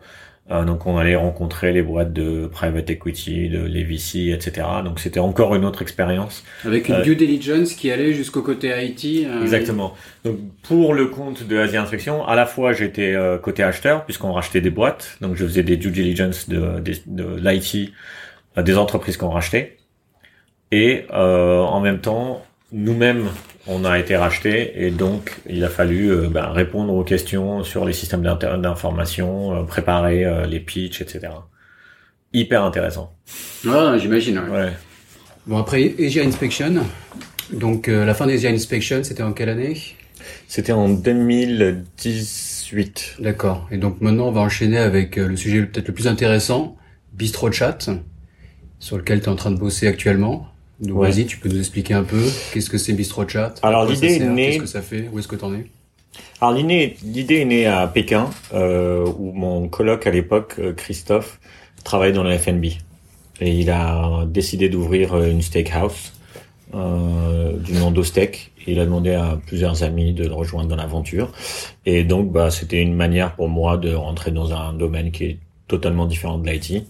Euh, 0.51 0.63
donc 0.67 0.85
on 0.85 0.99
allait 0.99 1.17
rencontrer 1.17 1.73
les 1.73 1.81
boîtes 1.81 2.13
de 2.13 2.47
private 2.47 2.91
equity, 2.91 3.49
de 3.49 3.61
les 3.65 3.83
VC, 3.83 4.29
etc. 4.31 4.67
Donc 4.85 5.01
c'était 5.01 5.19
encore 5.21 5.55
une 5.55 5.65
autre 5.65 5.81
expérience. 5.81 6.45
Avec 6.67 6.91
une 6.91 6.97
Euh, 6.97 7.03
due 7.03 7.17
diligence 7.17 7.73
qui 7.73 7.91
allait 7.91 8.13
jusqu'au 8.13 8.43
côté 8.43 8.69
IT. 8.85 9.27
euh, 9.27 9.41
Exactement. 9.41 9.95
Donc 10.23 10.37
pour 10.63 10.93
le 10.93 11.07
compte 11.07 11.45
de 11.49 11.57
Asia 11.57 11.81
Inspection, 11.81 12.27
à 12.27 12.35
la 12.35 12.45
fois 12.45 12.75
j'étais 12.75 13.15
euh, 13.15 13.39
côté 13.39 13.63
acheteur 13.63 14.05
puisqu'on 14.05 14.33
rachetait 14.33 14.61
des 14.61 14.69
boîtes, 14.69 15.17
donc 15.23 15.35
je 15.35 15.47
faisais 15.47 15.63
des 15.63 15.79
due 15.79 15.91
diligence 15.91 16.47
de, 16.47 16.79
de, 16.81 16.93
de 17.07 17.37
l'IT 17.49 17.95
euh, 18.59 18.63
des 18.63 18.77
entreprises 18.77 19.17
qu'on 19.17 19.31
rachetait, 19.31 19.79
et 20.73 21.07
euh, 21.15 21.61
en 21.61 21.81
même 21.81 22.01
temps 22.03 22.45
nous-mêmes 22.75 23.29
on 23.67 23.87
a 23.87 23.99
été 23.99 24.17
rachetés 24.17 24.85
et 24.85 24.91
donc 24.91 25.39
il 25.49 25.65
a 25.65 25.71
fallu 25.71 26.11
euh, 26.11 26.29
ben, 26.29 26.49
répondre 26.51 26.93
aux 26.93 27.05
questions 27.05 27.65
sur 27.65 27.87
les 27.87 27.95
systèmes 27.95 28.23
d'information, 28.23 29.57
euh, 29.57 29.63
préparer 29.63 30.27
euh, 30.27 30.45
les 30.45 30.61
pitchs, 30.61 31.01
etc. 31.01 31.29
Hyper 32.35 32.63
intéressant. 32.63 33.15
Ouais, 33.65 33.99
j'imagine. 33.99 34.39
ouais. 34.41 34.51
Ouais. 34.51 34.73
Bon, 35.47 35.59
après 35.59 35.95
Asia 35.99 36.25
Inspection. 36.25 36.85
Donc, 37.53 37.89
euh, 37.89 38.07
la 38.07 38.15
fin 38.15 38.27
d'Asia 38.27 38.51
Inspection, 38.51 39.05
c'était 39.05 39.23
en 39.23 39.33
quelle 39.33 39.51
année? 39.51 39.77
C'était 40.49 40.73
en 40.73 40.89
2018. 40.89 43.17
D'accord. 43.19 43.69
Et 43.71 43.77
donc 43.77 44.01
maintenant, 44.01 44.29
on 44.29 44.33
va 44.33 44.41
enchaîner 44.41 44.79
avec 44.79 45.19
euh, 45.19 45.29
le 45.29 45.37
sujet 45.37 45.63
peut-être 45.65 45.89
le 45.89 45.95
plus 45.95 46.09
intéressant, 46.09 46.79
Bistro 47.13 47.53
Chat, 47.53 47.91
sur 48.79 48.97
lequel 48.97 49.21
tu 49.21 49.27
es 49.27 49.29
en 49.29 49.37
train 49.37 49.51
de 49.51 49.59
bosser 49.59 49.87
actuellement. 49.87 50.49
Donc 50.81 50.99
Ouais. 50.99 51.11
vas-y, 51.11 51.27
tu 51.27 51.39
peux 51.39 51.49
nous 51.49 51.59
expliquer 51.59 51.95
un 51.95 52.03
peu 52.05 52.23
qu'est-ce 52.53 52.69
que 52.71 52.79
c'est 52.79 52.93
Bistro 52.93 53.27
Chat? 53.29 53.55
Alors, 53.63 53.87
l'idée 53.87 54.15
est 54.17 54.19
née- 54.21 54.47
Qu'est-ce 54.47 54.59
que 54.59 54.67
ça 54.67 54.83
fait? 54.83 55.09
Où 55.13 55.19
est-ce 55.19 55.29
que 55.29 55.37
t'en 55.37 55.55
es? 55.55 55.67
Alors 56.41 56.55
l'idée, 56.55 56.97
est 57.41 57.45
née 57.45 57.67
à 57.67 57.87
Pékin, 57.89 58.31
euh, 58.53 59.05
où 59.19 59.33
mon 59.33 59.69
coloc 59.69 60.07
à 60.07 60.11
l'époque, 60.11 60.57
euh, 60.59 60.73
Christophe, 60.73 61.41
travaillait 61.85 62.13
dans 62.13 62.23
le 62.23 62.37
F&B. 62.37 62.67
Et 63.41 63.51
il 63.51 63.71
a 63.71 64.25
décidé 64.27 64.69
d'ouvrir 64.69 65.15
euh, 65.15 65.31
une 65.31 65.43
steakhouse 65.43 66.13
euh, 66.75 67.53
du 67.59 67.73
nom 67.73 67.91
d'Ostec. 67.91 68.53
Il 68.67 68.79
a 68.81 68.85
demandé 68.85 69.13
à 69.13 69.39
plusieurs 69.47 69.83
amis 69.83 70.13
de 70.13 70.25
le 70.27 70.33
rejoindre 70.35 70.69
dans 70.69 70.77
l'aventure. 70.77 71.33
Et 71.85 72.05
donc, 72.05 72.31
bah, 72.33 72.51
c'était 72.51 72.81
une 72.81 72.95
manière 72.95 73.35
pour 73.35 73.49
moi 73.49 73.77
de 73.77 73.93
rentrer 73.95 74.31
dans 74.31 74.53
un 74.53 74.73
domaine 74.73 75.11
qui 75.11 75.25
est 75.25 75.39
totalement 75.69 76.07
différent 76.07 76.39
de 76.39 76.49
l'IT. 76.49 76.85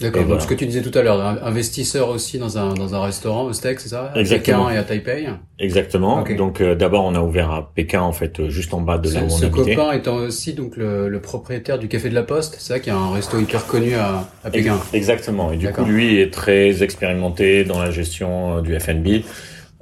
D'accord. 0.00 0.26
Donc 0.26 0.26
voilà. 0.26 0.42
ce 0.42 0.46
que 0.46 0.54
tu 0.54 0.66
disais 0.66 0.82
tout 0.82 0.96
à 0.98 1.02
l'heure, 1.02 1.20
investisseur 1.44 2.08
aussi 2.08 2.38
dans 2.38 2.58
un 2.58 2.74
dans 2.74 2.94
un 2.94 3.00
restaurant 3.02 3.44
au 3.44 3.52
steak, 3.52 3.80
c'est 3.80 3.88
ça? 3.90 4.06
À 4.14 4.18
Exactement. 4.18 4.66
Pékin 4.66 4.74
et 4.76 4.78
à 4.78 4.84
Taipei? 4.84 5.28
Exactement. 5.58 6.22
Donc, 6.36 6.60
euh, 6.60 6.74
d'abord, 6.74 7.04
on 7.04 7.14
a 7.14 7.20
ouvert 7.20 7.50
à 7.52 7.72
Pékin, 7.74 8.00
en 8.02 8.12
fait, 8.12 8.40
euh, 8.40 8.48
juste 8.50 8.74
en 8.74 8.80
bas 8.80 8.98
de 8.98 9.08
là 9.10 9.24
où 9.24 9.30
on 9.30 9.38
ce 9.38 9.44
habitait. 9.46 9.76
copain 9.76 9.92
étant 9.92 10.16
aussi 10.16 10.52
donc 10.54 10.76
le, 10.76 11.08
le 11.08 11.20
propriétaire 11.20 11.78
du 11.78 11.86
Café 11.88 12.08
de 12.10 12.14
la 12.14 12.24
Poste, 12.24 12.56
c'est 12.58 12.72
ça 12.74 12.80
qui 12.80 12.90
a 12.90 12.96
un 12.96 13.12
resto 13.12 13.38
hyper 13.38 13.66
connu 13.66 13.94
à, 13.94 14.32
à 14.42 14.50
Pékin. 14.50 14.80
Exactement. 14.92 15.52
Et 15.52 15.56
du 15.58 15.70
coup, 15.70 15.84
lui 15.84 16.20
est 16.20 16.32
très 16.32 16.82
expérimenté 16.82 17.64
dans 17.64 17.80
la 17.80 17.90
gestion 17.92 18.58
euh, 18.58 18.62
du 18.62 18.78
F&B. 18.78 19.24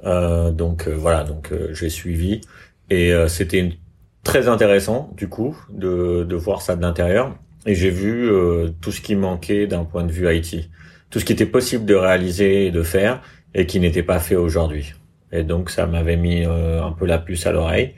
Euh, 0.05 0.51
donc 0.51 0.87
euh, 0.87 0.95
voilà, 0.95 1.23
donc 1.23 1.51
euh, 1.51 1.69
j'ai 1.73 1.89
suivi 1.89 2.41
et 2.89 3.13
euh, 3.13 3.27
c'était 3.29 3.71
très 4.23 4.47
intéressant 4.49 5.09
du 5.15 5.29
coup 5.29 5.57
de, 5.69 6.23
de 6.27 6.35
voir 6.35 6.61
ça 6.61 6.75
de 6.75 6.81
l'intérieur. 6.81 7.35
Et 7.65 7.75
j'ai 7.75 7.89
vu 7.89 8.29
euh, 8.29 8.69
tout 8.81 8.91
ce 8.91 9.01
qui 9.01 9.15
manquait 9.15 9.67
d'un 9.67 9.85
point 9.85 10.03
de 10.03 10.11
vue 10.11 10.33
IT, 10.35 10.69
tout 11.09 11.19
ce 11.19 11.25
qui 11.25 11.33
était 11.33 11.45
possible 11.45 11.85
de 11.85 11.95
réaliser 11.95 12.67
et 12.67 12.71
de 12.71 12.83
faire 12.83 13.21
et 13.53 13.65
qui 13.65 13.79
n'était 13.79 14.03
pas 14.03 14.19
fait 14.19 14.35
aujourd'hui. 14.35 14.93
Et 15.31 15.43
donc 15.43 15.69
ça 15.69 15.85
m'avait 15.87 16.17
mis 16.17 16.43
euh, 16.45 16.83
un 16.83 16.91
peu 16.91 17.05
la 17.05 17.17
puce 17.19 17.45
à 17.47 17.51
l'oreille. 17.51 17.93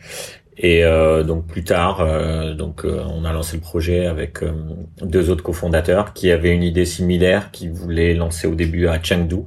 Et 0.58 0.86
euh, 0.86 1.24
donc 1.24 1.48
plus 1.48 1.64
tard, 1.66 2.06
donc 2.56 2.86
on 2.86 3.26
a 3.26 3.34
lancé 3.34 3.58
le 3.58 3.62
projet 3.62 4.06
avec 4.06 4.40
deux 5.02 5.30
autres 5.30 5.44
cofondateurs 5.44 6.14
qui 6.14 6.32
avaient 6.32 6.54
une 6.56 6.64
idée 6.64 6.86
similaire, 6.86 7.52
qui 7.52 7.68
voulaient 7.68 8.14
lancer 8.14 8.48
au 8.48 8.56
début 8.56 8.88
à 8.88 9.02
Chengdu. 9.04 9.42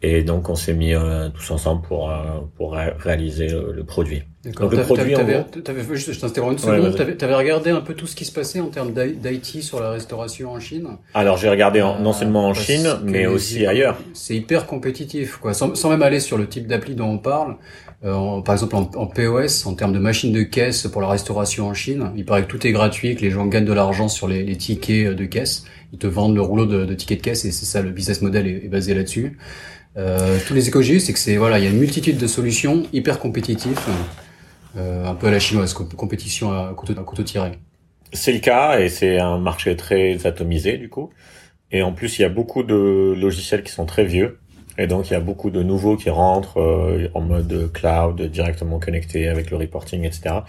Et 0.00 0.22
donc 0.22 0.48
on 0.48 0.54
s'est 0.54 0.72
mis 0.74 0.94
tous 1.34 1.50
ensemble 1.50 1.82
pour 1.82 2.10
pour 2.56 2.72
ré- 2.74 2.94
réaliser 2.98 3.48
le 3.48 3.84
produit. 3.84 4.22
D'accord. 4.44 4.62
Donc, 4.68 4.72
le 4.72 4.76
T'avais- 4.76 4.86
produit, 4.94 5.14
en 5.14 5.18
t'avais- 5.18 5.32
gros- 5.52 5.60
t'avais- 5.62 5.84
juste, 5.94 6.12
je 6.12 6.20
t'interromps 6.20 6.62
une 6.62 6.68
Ouais, 6.70 6.76
seconde. 6.76 6.88
vas-y. 6.90 6.98
T'avais, 6.98 7.16
t'avais 7.16 7.34
regardé 7.34 7.70
un 7.70 7.80
peu 7.80 7.94
tout 7.94 8.06
ce 8.06 8.14
qui 8.14 8.24
se 8.24 8.32
passait 8.32 8.60
en 8.60 8.66
termes 8.66 8.92
d'I- 8.92 9.14
d'IT 9.16 9.62
sur 9.62 9.80
la 9.80 9.90
restauration 9.90 10.52
en 10.52 10.60
Chine. 10.60 10.86
Alors 11.14 11.36
j'ai 11.38 11.48
regardé 11.48 11.80
en- 11.82 11.98
non 11.98 12.10
Euh, 12.10 12.12
seulement 12.12 12.48
en 12.48 12.52
parce 12.52 12.64
Chine, 12.66 12.88
mais 13.04 13.26
aussi 13.26 13.64
ailleurs. 13.66 13.96
C'est 14.12 14.36
hyper 14.36 14.66
compétitif, 14.66 15.36
quoi. 15.38 15.54
Sans, 15.54 15.74
sans 15.74 15.88
même 15.90 16.02
aller 16.02 16.20
sur 16.20 16.36
le 16.36 16.46
type 16.48 16.66
d'appli 16.66 16.94
dont 16.94 17.08
on 17.08 17.18
parle. 17.18 17.56
euh, 18.04 18.12
en- 18.12 18.42
par 18.42 18.54
exemple, 18.54 18.76
en, 18.76 18.90
en 18.96 19.06
POS, 19.06 19.64
en 19.64 19.72
termes 19.72 19.94
de 19.94 19.98
machines 19.98 20.30
de 20.30 20.42
caisse 20.42 20.86
pour 20.88 21.00
la 21.00 21.08
restauration 21.08 21.68
en 21.68 21.72
Chine, 21.72 22.10
il 22.18 22.26
paraît 22.26 22.42
que 22.42 22.48
tout 22.50 22.66
est 22.66 22.72
gratuit, 22.72 23.16
que 23.16 23.22
les 23.22 23.30
gens 23.30 23.46
gagnent 23.46 23.64
de 23.64 23.72
l'argent 23.72 24.08
sur 24.10 24.28
les, 24.28 24.42
les 24.42 24.56
tickets 24.56 25.16
de 25.16 25.24
caisse. 25.24 25.64
Ils 25.90 25.98
te 25.98 26.06
vendent 26.06 26.34
le 26.34 26.42
rouleau 26.42 26.66
de, 26.66 26.84
de 26.84 26.92
tickets 26.92 27.20
de 27.20 27.24
caisse 27.24 27.46
et 27.46 27.50
c'est 27.50 27.64
ça, 27.64 27.80
le 27.80 27.88
business 27.88 28.20
model 28.20 28.46
est, 28.46 28.66
est 28.66 28.68
basé 28.68 28.92
là-dessus. 28.92 29.38
Euh, 29.96 30.36
tous 30.46 30.52
les 30.52 30.68
eu, 30.68 31.00
c'est 31.00 31.14
que 31.14 31.18
c'est 31.18 31.36
voilà, 31.38 31.58
il 31.58 31.64
y 31.64 31.66
a 31.66 31.70
une 31.70 31.78
multitude 31.78 32.18
de 32.18 32.26
solutions 32.26 32.82
hyper 32.92 33.18
compétitifs, 33.20 33.88
euh, 33.88 33.92
un 34.76 35.14
peu 35.14 35.28
à 35.28 35.30
la 35.30 35.38
chinoise, 35.40 35.72
comp- 35.74 35.94
compétition 35.94 36.52
à 36.52 36.74
couteau, 36.74 36.92
à 36.98 37.04
couteau 37.04 37.22
tiré. 37.22 37.52
C'est 38.12 38.32
le 38.32 38.40
cas 38.40 38.80
et 38.80 38.88
c'est 38.88 39.18
un 39.20 39.38
marché 39.38 39.76
très 39.76 40.26
atomisé 40.26 40.78
du 40.78 40.88
coup. 40.90 41.10
Et 41.72 41.82
en 41.82 41.92
plus, 41.92 42.18
il 42.18 42.22
y 42.22 42.26
a 42.26 42.30
beaucoup 42.30 42.64
de 42.64 43.14
logiciels 43.18 43.62
qui 43.64 43.72
sont 43.72 43.86
très 43.86 44.04
vieux 44.04 44.40
Et 44.78 44.86
donc, 44.88 45.10
il 45.10 45.14
y 45.14 45.16
a 45.16 45.20
beaucoup 45.20 45.50
de 45.50 45.62
nouveaux 45.62 45.96
qui 45.96 46.10
rentrent 46.10 46.60
euh, 46.60 47.08
en 47.14 47.22
mode 47.22 47.72
cloud, 47.74 48.22
directement 48.22 48.78
connecté 48.80 49.28
avec 49.28 49.50
le 49.50 49.58
reporting, 49.58 50.04
etc. 50.04 50.46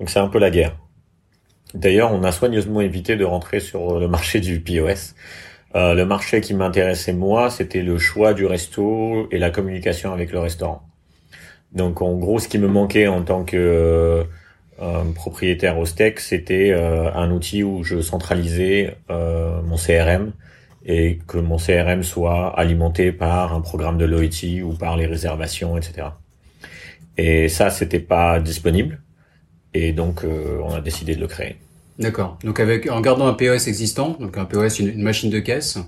Donc, 0.00 0.10
c'est 0.10 0.20
un 0.20 0.28
peu 0.28 0.38
la 0.40 0.50
guerre. 0.50 0.76
D'ailleurs, 1.74 2.12
on 2.12 2.24
a 2.24 2.32
soigneusement 2.32 2.80
évité 2.82 3.16
de 3.16 3.24
rentrer 3.24 3.60
sur 3.60 3.98
le 4.00 4.08
marché 4.08 4.40
du 4.40 4.60
POS. 4.60 5.14
Euh, 5.76 5.94
le 5.94 6.06
marché 6.06 6.40
qui 6.42 6.54
m'intéressait 6.54 7.12
moi, 7.14 7.50
c'était 7.50 7.82
le 7.82 7.98
choix 7.98 8.34
du 8.34 8.46
resto 8.46 9.28
et 9.30 9.38
la 9.38 9.50
communication 9.50 10.12
avec 10.12 10.32
le 10.32 10.40
restaurant. 10.40 10.87
Donc, 11.72 12.02
en 12.02 12.14
gros, 12.14 12.38
ce 12.38 12.48
qui 12.48 12.58
me 12.58 12.68
manquait 12.68 13.06
en 13.06 13.22
tant 13.22 13.44
que 13.44 14.24
euh, 14.80 15.04
propriétaire 15.14 15.78
au 15.78 15.86
steak, 15.86 16.20
c'était 16.20 16.72
un 16.72 17.30
outil 17.30 17.62
où 17.62 17.82
je 17.82 18.00
centralisais 18.00 18.96
mon 19.08 19.76
CRM 19.76 20.32
et 20.86 21.18
que 21.26 21.38
mon 21.38 21.58
CRM 21.58 22.02
soit 22.02 22.58
alimenté 22.58 23.12
par 23.12 23.54
un 23.54 23.60
programme 23.60 23.98
de 23.98 24.04
loyalty 24.04 24.62
ou 24.62 24.72
par 24.72 24.96
les 24.96 25.06
réservations, 25.06 25.76
etc. 25.76 26.08
Et 27.18 27.48
ça, 27.48 27.68
c'était 27.68 27.98
pas 27.98 28.38
disponible. 28.40 29.00
Et 29.74 29.92
donc, 29.92 30.24
euh, 30.24 30.60
on 30.64 30.72
a 30.72 30.80
décidé 30.80 31.14
de 31.16 31.20
le 31.20 31.26
créer. 31.26 31.56
D'accord. 31.98 32.38
Donc, 32.44 32.60
avec 32.60 32.88
en 32.88 33.00
gardant 33.00 33.26
un 33.26 33.34
POS 33.34 33.66
existant, 33.66 34.16
donc 34.20 34.38
un 34.38 34.44
POS, 34.44 34.78
une 34.78 35.02
machine 35.02 35.30
de 35.30 35.40
caisse, 35.40 35.78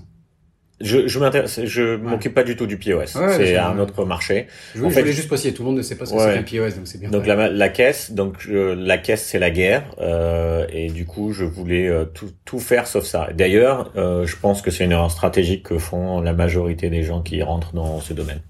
je 0.83 1.07
je 1.07 1.19
m'intéresse, 1.19 1.61
je 1.63 1.95
m'occupe 1.95 2.33
pas 2.33 2.43
du 2.43 2.55
tout 2.55 2.67
du 2.67 2.77
POS. 2.77 3.17
c'est 3.37 3.57
un 3.57 3.79
autre 3.79 4.05
marché. 4.05 4.47
Je, 4.75 4.81
voulais 4.81 5.11
juste 5.11 5.27
préciser, 5.27 5.53
tout 5.53 5.63
le 5.63 5.69
monde 5.69 5.77
ne 5.77 5.81
sait 5.81 5.95
pas 5.95 6.05
ce 6.05 6.13
que 6.13 6.19
c'est 6.19 6.37
un 6.37 6.43
POS, 6.43 6.75
donc 6.75 6.87
c'est 6.87 6.99
bien. 6.99 7.09
Donc 7.09 7.25
la, 7.25 7.49
la, 7.49 7.69
caisse, 7.69 8.11
donc 8.11 8.45
la 8.47 8.97
caisse 8.97 9.23
c'est 9.23 9.39
la 9.39 9.51
guerre, 9.51 9.83
euh, 9.99 10.65
et 10.71 10.89
du 10.89 11.05
coup 11.05 11.33
je 11.33 11.45
voulais 11.45 11.87
euh, 11.87 12.05
tout, 12.05 12.29
tout 12.45 12.59
faire 12.59 12.87
sauf 12.87 13.05
ça. 13.05 13.29
D'ailleurs, 13.33 13.91
euh, 13.95 14.25
je 14.25 14.35
pense 14.35 14.61
que 14.61 14.71
c'est 14.71 14.85
une 14.85 14.91
erreur 14.91 15.11
stratégique 15.11 15.63
que 15.63 15.77
font 15.77 16.21
la 16.21 16.33
majorité 16.33 16.89
des 16.89 17.03
gens 17.03 17.21
qui 17.21 17.41
rentrent 17.41 17.73
dans 17.73 17.99
ce 17.99 18.13
domaine. 18.13 18.41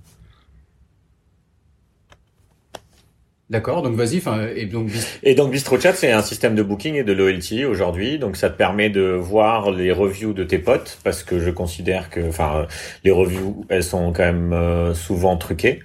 D'accord, 3.51 3.81
donc 3.81 3.95
vas-y. 3.95 4.21
Et 4.55 4.65
donc 4.65 4.89
et 5.23 5.35
donc 5.35 5.51
BistroChat, 5.51 5.93
c'est 5.93 6.09
un 6.09 6.21
système 6.21 6.55
de 6.55 6.63
booking 6.63 6.95
et 6.95 7.03
de 7.03 7.11
loyalty 7.11 7.65
aujourd'hui. 7.65 8.17
Donc 8.17 8.37
ça 8.37 8.49
te 8.49 8.57
permet 8.57 8.89
de 8.89 9.01
voir 9.01 9.71
les 9.71 9.91
reviews 9.91 10.31
de 10.31 10.45
tes 10.45 10.57
potes 10.57 10.99
parce 11.03 11.21
que 11.21 11.37
je 11.37 11.49
considère 11.49 12.09
que, 12.09 12.25
enfin, 12.25 12.65
les 13.03 13.11
reviews, 13.11 13.65
elles 13.67 13.83
sont 13.83 14.13
quand 14.13 14.23
même 14.23 14.53
euh, 14.53 14.93
souvent 14.93 15.35
truquées. 15.35 15.81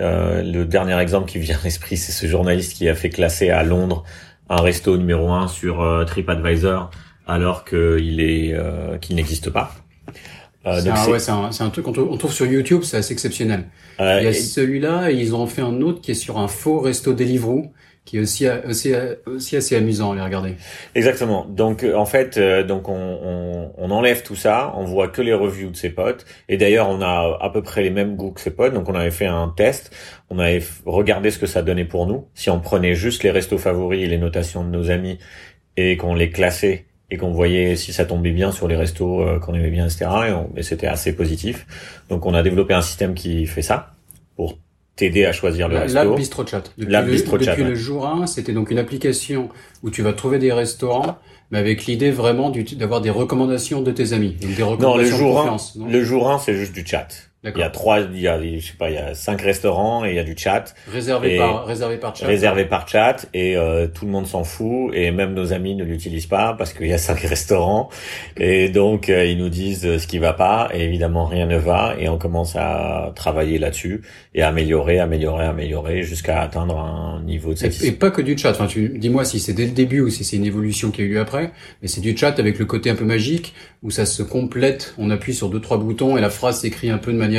Euh, 0.00 0.42
le 0.42 0.64
dernier 0.64 0.98
exemple 0.98 1.28
qui 1.28 1.38
vient 1.38 1.58
à 1.60 1.64
l'esprit, 1.64 1.98
c'est 1.98 2.12
ce 2.12 2.26
journaliste 2.26 2.72
qui 2.72 2.88
a 2.88 2.94
fait 2.94 3.10
classer 3.10 3.50
à 3.50 3.64
Londres 3.64 4.02
un 4.48 4.62
resto 4.62 4.96
numéro 4.96 5.30
un 5.30 5.46
sur 5.46 5.82
euh, 5.82 6.04
TripAdvisor 6.04 6.90
alors 7.26 7.66
qu'il 7.66 8.18
est 8.20 8.54
euh, 8.54 8.96
qu'il 8.96 9.16
n'existe 9.16 9.50
pas. 9.50 9.74
Euh, 10.66 10.80
c'est 11.18 11.30
un, 11.30 11.50
un, 11.58 11.70
truc 11.70 11.86
qu'on 11.86 11.92
trouve, 11.92 12.32
sur 12.32 12.46
YouTube, 12.46 12.82
c'est 12.82 12.98
assez 12.98 13.12
exceptionnel. 13.12 13.64
Euh, 13.98 14.18
Il 14.20 14.24
y 14.24 14.28
a 14.28 14.32
celui-là, 14.32 15.10
et 15.10 15.14
ils 15.14 15.34
ont 15.34 15.46
fait 15.46 15.62
un 15.62 15.80
autre 15.80 16.00
qui 16.00 16.10
est 16.10 16.14
sur 16.14 16.38
un 16.38 16.48
faux 16.48 16.80
resto 16.80 17.14
Deliveroo, 17.14 17.72
qui 18.04 18.18
est 18.18 18.20
aussi, 18.20 18.46
aussi, 18.68 18.92
aussi 19.26 19.56
assez 19.56 19.76
amusant 19.76 20.12
à 20.12 20.16
les 20.16 20.20
regarder. 20.20 20.56
Exactement. 20.94 21.46
Donc 21.48 21.84
en 21.84 22.04
fait, 22.06 22.36
euh, 22.36 22.62
donc 22.62 22.88
on, 22.88 22.94
on, 22.94 23.72
on, 23.78 23.90
enlève 23.90 24.22
tout 24.22 24.36
ça, 24.36 24.72
on 24.76 24.84
voit 24.84 25.08
que 25.08 25.22
les 25.22 25.32
reviews 25.32 25.70
de 25.70 25.76
ses 25.76 25.90
potes. 25.90 26.26
Et 26.48 26.56
d'ailleurs, 26.56 26.88
on 26.88 27.00
a 27.02 27.38
à 27.40 27.50
peu 27.50 27.62
près 27.62 27.82
les 27.82 27.90
mêmes 27.90 28.16
goûts 28.16 28.32
que 28.32 28.40
ses 28.40 28.50
potes. 28.50 28.74
Donc 28.74 28.88
on 28.88 28.94
avait 28.94 29.10
fait 29.10 29.26
un 29.26 29.52
test, 29.54 29.94
on 30.28 30.38
avait 30.38 30.62
regardé 30.86 31.30
ce 31.30 31.38
que 31.38 31.46
ça 31.46 31.62
donnait 31.62 31.84
pour 31.84 32.06
nous. 32.06 32.26
Si 32.34 32.50
on 32.50 32.58
prenait 32.58 32.94
juste 32.94 33.22
les 33.22 33.30
restos 33.30 33.58
favoris 33.58 34.02
et 34.02 34.08
les 34.08 34.18
notations 34.18 34.64
de 34.64 34.70
nos 34.70 34.90
amis 34.90 35.18
et 35.76 35.96
qu'on 35.96 36.14
les 36.14 36.30
classait 36.30 36.86
et 37.10 37.16
qu'on 37.16 37.30
voyait 37.30 37.76
si 37.76 37.92
ça 37.92 38.04
tombait 38.04 38.32
bien 38.32 38.52
sur 38.52 38.68
les 38.68 38.76
restos 38.76 39.20
euh, 39.20 39.38
qu'on 39.38 39.54
aimait 39.54 39.70
bien, 39.70 39.86
etc. 39.86 40.06
Et, 40.56 40.62
c'était 40.62 40.86
assez 40.86 41.14
positif. 41.14 41.66
Donc 42.08 42.26
on 42.26 42.34
a 42.34 42.42
développé 42.42 42.74
un 42.74 42.82
système 42.82 43.14
qui 43.14 43.46
fait 43.46 43.62
ça 43.62 43.94
pour 44.36 44.58
t'aider 44.96 45.24
à 45.24 45.32
choisir 45.32 45.68
le 45.68 45.78
resto. 45.78 45.94
La 45.94 46.04
Bistro 46.04 46.46
Chat. 46.46 46.72
Depuis, 46.76 46.92
la 46.92 47.02
le, 47.02 47.10
Bistro 47.10 47.38
depuis 47.38 47.64
le 47.64 47.74
jour 47.74 48.06
1, 48.06 48.26
c'était 48.26 48.52
donc 48.52 48.70
une 48.70 48.78
application 48.78 49.48
où 49.82 49.90
tu 49.90 50.02
vas 50.02 50.12
trouver 50.12 50.38
des 50.38 50.52
restaurants, 50.52 51.18
mais 51.50 51.58
avec 51.58 51.86
l'idée 51.86 52.10
vraiment 52.10 52.52
d'avoir 52.76 53.00
des 53.00 53.10
recommandations 53.10 53.82
de 53.82 53.90
tes 53.90 54.12
amis. 54.12 54.36
Donc 54.40 54.54
des 54.54 54.62
recommandations 54.62 55.18
non, 55.18 55.46
le 55.46 55.54
jour 55.64 55.86
1, 55.86 55.90
le 55.90 56.04
jour 56.04 56.30
1, 56.30 56.38
c'est 56.38 56.54
juste 56.54 56.74
du 56.74 56.86
chat. 56.86 57.08
Il 57.42 57.56
y 57.56 57.62
a 57.62 57.70
trois, 57.70 58.00
il 58.00 58.20
y 58.20 58.28
a, 58.28 58.38
je 58.38 58.58
sais 58.58 58.74
pas, 58.78 58.90
il 58.90 58.96
y 58.96 58.98
a 58.98 59.14
cinq 59.14 59.40
restaurants 59.40 60.04
et 60.04 60.10
il 60.10 60.14
y 60.14 60.18
a 60.18 60.24
du 60.24 60.36
chat. 60.36 60.74
Réservé 60.92 61.38
par, 61.38 61.64
réservé 61.64 61.96
par 61.96 62.14
chat. 62.14 62.26
Réservé 62.26 62.66
par 62.66 62.86
chat 62.86 63.26
et 63.32 63.56
euh, 63.56 63.86
tout 63.86 64.04
le 64.04 64.10
monde 64.10 64.26
s'en 64.26 64.44
fout 64.44 64.92
et 64.92 65.10
même 65.10 65.32
nos 65.32 65.54
amis 65.54 65.74
ne 65.74 65.82
l'utilisent 65.82 66.26
pas 66.26 66.52
parce 66.52 66.74
qu'il 66.74 66.88
y 66.88 66.92
a 66.92 66.98
cinq 67.10 67.20
restaurants 67.20 67.88
et 68.36 68.68
donc 68.68 69.08
euh, 69.08 69.24
ils 69.24 69.38
nous 69.38 69.48
disent 69.48 69.86
euh, 69.86 69.98
ce 69.98 70.06
qui 70.06 70.18
va 70.18 70.34
pas 70.34 70.68
et 70.74 70.82
évidemment 70.82 71.24
rien 71.24 71.46
ne 71.46 71.56
va 71.56 71.94
et 71.98 72.10
on 72.10 72.18
commence 72.18 72.56
à 72.56 73.10
travailler 73.16 73.58
là-dessus 73.58 74.02
et 74.34 74.42
améliorer, 74.42 74.98
améliorer, 74.98 75.46
améliorer 75.46 76.02
jusqu'à 76.02 76.42
atteindre 76.42 76.78
un 76.78 77.22
niveau 77.22 77.54
de 77.54 77.58
satisfaction. 77.58 77.94
Et, 77.94 77.96
pas 77.96 78.10
que 78.10 78.20
du 78.20 78.36
chat. 78.36 78.50
Enfin, 78.50 78.66
tu 78.66 78.90
dis-moi 78.98 79.24
si 79.24 79.40
c'est 79.40 79.54
dès 79.54 79.64
le 79.64 79.72
début 79.72 80.00
ou 80.00 80.10
si 80.10 80.24
c'est 80.24 80.36
une 80.36 80.44
évolution 80.44 80.90
qui 80.90 81.00
a 81.00 81.04
eu 81.04 81.08
lieu 81.08 81.20
après, 81.20 81.52
mais 81.80 81.88
c'est 81.88 82.02
du 82.02 82.14
chat 82.14 82.38
avec 82.38 82.58
le 82.58 82.66
côté 82.66 82.90
un 82.90 82.96
peu 82.96 83.06
magique 83.06 83.54
où 83.82 83.90
ça 83.90 84.04
se 84.04 84.22
complète. 84.22 84.94
On 84.98 85.10
appuie 85.10 85.34
sur 85.34 85.48
deux 85.48 85.60
trois 85.60 85.78
boutons 85.78 86.18
et 86.18 86.20
la 86.20 86.28
phrase 86.28 86.60
s'écrit 86.60 86.90
un 86.90 86.98
peu 86.98 87.12
de 87.12 87.16
manière 87.16 87.29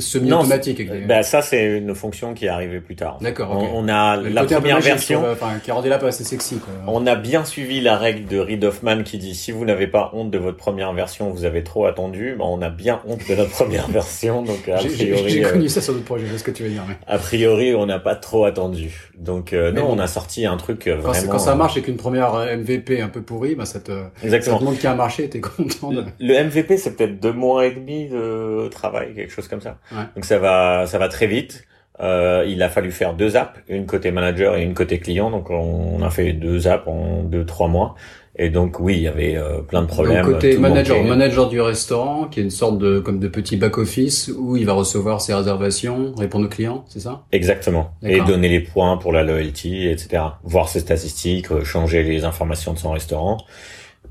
semi-automatique. 0.00 0.88
Ben 1.06 1.22
ça 1.22 1.42
c'est 1.42 1.64
une 1.64 1.94
fonction 1.94 2.34
qui 2.34 2.46
est 2.46 2.48
arrivée 2.48 2.80
plus 2.80 2.96
tard. 2.96 3.18
D'accord. 3.20 3.50
On, 3.74 3.88
a 3.88 4.16
la 4.16 4.44
première 4.44 4.80
version. 4.80 5.24
enfin, 5.30 5.58
qui 5.62 5.70
rendait 5.70 5.88
là 5.88 5.98
pas 5.98 6.08
assez 6.08 6.24
sexy. 6.24 6.58
Quoi. 6.58 6.72
On 6.86 7.06
a 7.06 7.14
bien 7.14 7.44
suivi 7.44 7.80
la 7.80 7.96
règle 7.96 8.26
de 8.26 8.38
Reid 8.38 8.64
Hoffman 8.64 9.02
qui 9.02 9.18
dit 9.18 9.34
si 9.34 9.52
vous 9.52 9.64
n'avez 9.64 9.86
pas 9.86 10.10
honte 10.12 10.30
de 10.30 10.38
votre 10.38 10.56
première 10.56 10.92
version, 10.92 11.30
vous 11.30 11.44
avez 11.44 11.64
trop 11.64 11.86
attendu. 11.86 12.34
Ben, 12.38 12.44
on 12.44 12.62
a 12.62 12.70
bien 12.70 13.00
honte 13.06 13.20
de 13.28 13.34
notre 13.34 13.50
première 13.64 13.88
version, 13.88 14.42
donc 14.42 14.68
a 14.68 14.76
priori. 14.76 15.28
J'ai 15.28 15.42
connu 15.42 15.66
euh, 15.66 15.68
ça 15.68 15.80
sur 15.80 15.92
d'autres 15.92 16.04
projets. 16.04 16.26
Je 16.26 16.36
ce 16.36 16.44
que 16.44 16.50
tu 16.50 16.62
veux 16.62 16.70
dire. 16.70 16.84
Mais... 16.88 16.96
A 17.06 17.18
priori, 17.18 17.74
on 17.74 17.86
n'a 17.86 17.98
pas 17.98 18.14
trop 18.14 18.44
attendu. 18.44 19.10
Donc 19.16 19.52
euh, 19.52 19.72
non, 19.72 19.86
on 19.88 19.98
a 19.98 20.06
sorti 20.06 20.46
un 20.46 20.56
truc 20.56 20.86
euh, 20.86 20.96
vraiment. 20.96 21.30
Quand 21.30 21.38
ça 21.38 21.54
marche 21.54 21.72
avec 21.72 21.88
une 21.88 21.96
première 21.96 22.34
MVP 22.34 23.00
un 23.00 23.08
peu 23.08 23.22
pourrie, 23.22 23.54
ben 23.54 23.64
ça 23.64 23.80
te. 23.80 23.92
Exactement. 24.22 24.56
Ça 24.56 24.60
te 24.60 24.64
montre 24.64 24.76
qu'il 24.76 24.84
y 24.84 24.88
a 24.88 24.92
un 24.92 24.96
marché, 24.96 25.28
t'es 25.28 25.40
content. 25.40 25.92
De... 25.92 26.04
Le 26.20 26.44
MVP, 26.44 26.76
c'est 26.76 26.96
peut-être 26.96 27.20
deux 27.20 27.32
mois 27.32 27.66
et 27.66 27.72
demi 27.72 28.08
de 28.08 28.68
travail, 28.68 29.14
quelque 29.14 29.32
chose 29.34 29.48
comme 29.48 29.60
ça. 29.60 29.78
Donc 30.14 30.24
ça 30.24 30.38
va, 30.38 30.86
ça 30.86 30.98
va 30.98 31.08
très 31.08 31.26
vite. 31.26 31.66
Euh, 32.00 32.44
il 32.48 32.60
a 32.62 32.68
fallu 32.68 32.90
faire 32.90 33.14
deux 33.14 33.36
apps, 33.36 33.60
une 33.68 33.86
côté 33.86 34.10
manager 34.10 34.56
et 34.56 34.62
une 34.62 34.74
côté 34.74 34.98
client. 34.98 35.30
Donc 35.30 35.50
on, 35.50 36.02
a 36.02 36.10
fait 36.10 36.32
deux 36.32 36.66
apps 36.66 36.86
en 36.88 37.22
deux 37.22 37.44
trois 37.44 37.68
mois. 37.68 37.94
Et 38.36 38.50
donc 38.50 38.80
oui, 38.80 38.94
il 38.96 39.02
y 39.02 39.06
avait 39.06 39.36
euh, 39.36 39.60
plein 39.60 39.82
de 39.82 39.86
problèmes. 39.86 40.24
Donc, 40.24 40.34
côté 40.34 40.58
manager, 40.58 41.04
manager 41.04 41.48
du 41.48 41.60
restaurant, 41.60 42.24
qui 42.24 42.40
est 42.40 42.42
une 42.42 42.50
sorte 42.50 42.78
de 42.78 42.98
comme 42.98 43.20
de 43.20 43.28
petit 43.28 43.56
back 43.56 43.78
office 43.78 44.28
où 44.36 44.56
il 44.56 44.66
va 44.66 44.72
recevoir 44.72 45.20
ses 45.20 45.34
réservations, 45.34 46.12
répondre 46.16 46.46
aux 46.46 46.48
clients, 46.48 46.84
c'est 46.88 46.98
ça? 46.98 47.22
Exactement. 47.30 47.92
Et 48.02 48.20
donner 48.22 48.48
les 48.48 48.60
points 48.60 48.96
pour 48.96 49.12
la 49.12 49.22
loyalty, 49.22 49.86
etc. 49.86 50.24
Voir 50.42 50.68
ses 50.68 50.80
statistiques, 50.80 51.52
euh, 51.52 51.62
changer 51.62 52.02
les 52.02 52.24
informations 52.24 52.72
de 52.72 52.78
son 52.78 52.90
restaurant 52.90 53.38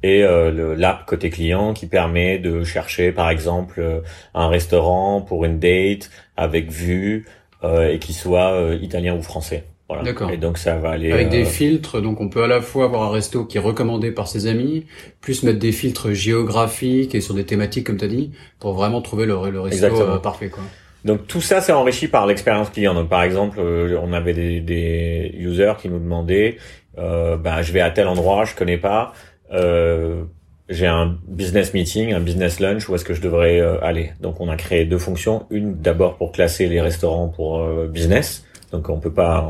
et 0.04 0.24
euh, 0.24 0.76
l'app 0.78 1.06
côté 1.06 1.30
client 1.30 1.74
qui 1.74 1.88
permet 1.88 2.38
de 2.38 2.64
chercher 2.64 3.12
par 3.12 3.30
exemple 3.30 3.80
euh, 3.80 4.02
un 4.36 4.50
restaurant 4.50 5.22
pour 5.22 5.46
une 5.46 5.60
date 5.60 6.12
avec 6.38 6.70
vue 6.70 7.26
euh, 7.64 7.90
et 7.90 8.00
qui 8.00 8.14
soit 8.14 8.52
euh, 8.52 8.78
italien 8.82 9.16
ou 9.16 9.22
français. 9.22 9.64
Voilà. 9.88 10.04
D'accord. 10.04 10.30
Et 10.32 10.38
donc 10.38 10.58
ça 10.58 10.76
va 10.76 10.92
aller 10.92 11.12
avec 11.12 11.30
des 11.30 11.46
filtres. 11.46 12.02
Donc 12.02 12.20
on 12.22 12.30
peut 12.30 12.44
à 12.44 12.48
la 12.48 12.62
fois 12.62 12.86
avoir 12.86 13.04
un 13.04 13.12
resto 13.12 13.46
qui 13.46 13.58
est 13.58 13.62
recommandé 13.62 14.12
par 14.12 14.28
ses 14.28 14.48
amis, 14.48 14.86
plus 15.22 15.44
mettre 15.44 15.60
des 15.60 15.72
filtres 15.72 16.14
géographiques 16.14 17.16
et 17.16 17.22
sur 17.22 17.34
des 17.34 17.46
thématiques 17.46 17.86
comme 17.88 17.98
tu 17.98 18.06
as 18.06 18.10
dit, 18.10 18.32
pour 18.60 18.74
vraiment 18.74 19.02
trouver 19.02 19.26
le, 19.26 19.36
le 19.50 19.60
resto 19.60 20.20
parfait 20.22 20.50
quoi. 20.50 20.64
Donc 21.06 21.28
tout 21.28 21.42
ça 21.42 21.60
c'est 21.60 21.74
enrichi 21.74 22.08
par 22.08 22.26
l'expérience 22.26 22.70
client. 22.70 22.94
Donc 22.94 23.10
par 23.10 23.24
exemple, 23.24 23.60
on 23.60 24.14
avait 24.14 24.34
des, 24.34 24.62
des 24.62 25.36
users 25.38 25.74
qui 25.82 25.90
nous 25.90 26.00
demandaient, 26.00 26.58
euh, 26.98 27.36
ben 27.36 27.62
je 27.62 27.74
vais 27.74 27.82
à 27.82 27.92
tel 27.92 28.08
endroit, 28.08 28.46
je 28.46 28.56
connais 28.56 28.78
pas, 28.78 29.14
euh, 29.52 30.24
j'ai 30.70 30.88
un 30.88 31.18
business 31.28 31.74
meeting, 31.74 32.14
un 32.14 32.20
business 32.20 32.60
lunch, 32.60 32.88
où 32.90 32.96
est-ce 32.96 33.06
que 33.06 33.14
je 33.14 33.22
devrais 33.22 33.60
euh, 33.60 33.84
aller 33.84 34.14
Donc 34.22 34.40
on 34.40 34.50
a 34.50 34.56
créé 34.56 34.86
deux 34.86 34.98
fonctions, 34.98 35.46
une 35.50 35.76
d'abord 35.76 36.16
pour 36.16 36.32
classer 36.32 36.68
les 36.68 36.82
restaurants 36.82 37.28
pour 37.28 37.60
euh, 37.60 37.88
business, 37.88 38.46
donc 38.72 38.90
on 38.90 39.00
peut 39.00 39.12
pas, 39.12 39.48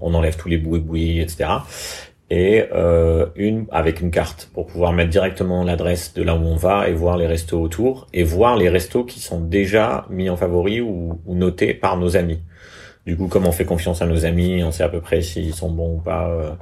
on, 0.00 0.14
enlève 0.14 0.36
tous 0.36 0.48
les 0.48 0.58
bouis 0.58 1.20
etc. 1.20 1.50
Et 2.28 2.64
euh, 2.74 3.26
une 3.36 3.66
avec 3.70 4.00
une 4.00 4.10
carte 4.10 4.50
pour 4.52 4.66
pouvoir 4.66 4.92
mettre 4.92 5.10
directement 5.10 5.62
l'adresse 5.62 6.12
de 6.14 6.22
là 6.24 6.34
où 6.34 6.40
on 6.40 6.56
va 6.56 6.88
et 6.88 6.92
voir 6.92 7.16
les 7.16 7.28
restos 7.28 7.60
autour 7.60 8.08
et 8.12 8.24
voir 8.24 8.56
les 8.56 8.68
restos 8.68 9.04
qui 9.04 9.20
sont 9.20 9.40
déjà 9.40 10.06
mis 10.10 10.28
en 10.28 10.36
favori 10.36 10.80
ou, 10.80 11.20
ou 11.24 11.34
notés 11.36 11.72
par 11.72 11.96
nos 11.96 12.16
amis. 12.16 12.40
Du 13.06 13.16
coup, 13.16 13.28
comme 13.28 13.46
on 13.46 13.52
fait 13.52 13.64
confiance 13.64 14.02
à 14.02 14.06
nos 14.06 14.24
amis, 14.24 14.64
on 14.64 14.72
sait 14.72 14.82
à 14.82 14.88
peu 14.88 15.00
près 15.00 15.22
s'ils 15.22 15.54
sont 15.54 15.70
bons 15.70 15.98
ou 15.98 16.00
pas, 16.00 16.58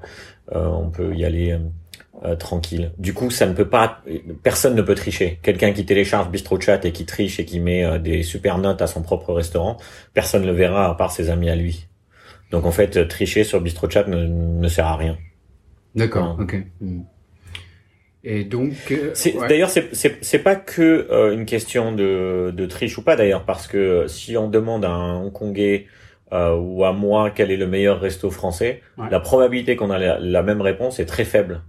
on 0.52 0.90
peut 0.90 1.14
y 1.14 1.24
aller 1.24 1.56
euh, 2.24 2.36
tranquille. 2.36 2.92
Du 2.98 3.14
coup, 3.14 3.30
ça 3.30 3.46
ne 3.46 3.52
peut 3.52 3.68
pas, 3.68 4.02
personne 4.42 4.74
ne 4.74 4.82
peut 4.82 4.94
tricher. 4.94 5.38
Quelqu'un 5.42 5.72
qui 5.72 5.84
télécharge 5.84 6.30
BistroChat 6.30 6.80
et 6.84 6.92
qui 6.92 7.06
triche 7.06 7.38
et 7.38 7.44
qui 7.44 7.60
met 7.60 7.84
euh, 7.84 7.98
des 7.98 8.22
super 8.22 8.58
notes 8.58 8.82
à 8.82 8.86
son 8.86 9.02
propre 9.02 9.32
restaurant, 9.32 9.76
personne 10.12 10.42
ne 10.42 10.46
le 10.46 10.52
verra 10.52 10.88
à 10.88 10.94
part 10.94 11.12
ses 11.12 11.30
amis 11.30 11.50
à 11.50 11.56
lui. 11.56 11.86
Donc 12.50 12.66
en 12.66 12.72
fait, 12.72 13.08
tricher 13.08 13.44
sur 13.44 13.60
BistroChat 13.60 14.04
ne, 14.04 14.26
ne 14.26 14.68
sert 14.68 14.86
à 14.86 14.96
rien. 14.96 15.16
D'accord, 15.94 16.36
ok. 16.40 16.56
Et 18.26 18.44
donc, 18.44 18.72
euh, 18.90 19.12
d'ailleurs, 19.48 19.68
c'est 19.68 19.92
c'est 19.92 20.38
pas 20.38 20.56
que 20.56 21.06
euh, 21.10 21.34
une 21.34 21.44
question 21.44 21.92
de, 21.92 22.52
de 22.56 22.66
triche 22.66 22.96
ou 22.96 23.02
pas 23.02 23.16
d'ailleurs, 23.16 23.44
parce 23.44 23.66
que 23.66 24.06
si 24.08 24.36
on 24.38 24.48
demande 24.48 24.86
à 24.86 24.90
un 24.90 25.16
Hongkongais 25.16 25.86
euh, 26.32 26.56
ou 26.56 26.84
à 26.84 26.92
moi 26.94 27.30
quel 27.30 27.50
est 27.50 27.58
le 27.58 27.66
meilleur 27.66 28.00
resto 28.00 28.30
français, 28.30 28.80
la 29.10 29.20
probabilité 29.20 29.76
qu'on 29.76 29.90
a 29.90 29.98
la, 30.18 30.42
même 30.42 30.62
réponse 30.62 31.00
est 31.00 31.04
très 31.04 31.26
faible. 31.26 31.60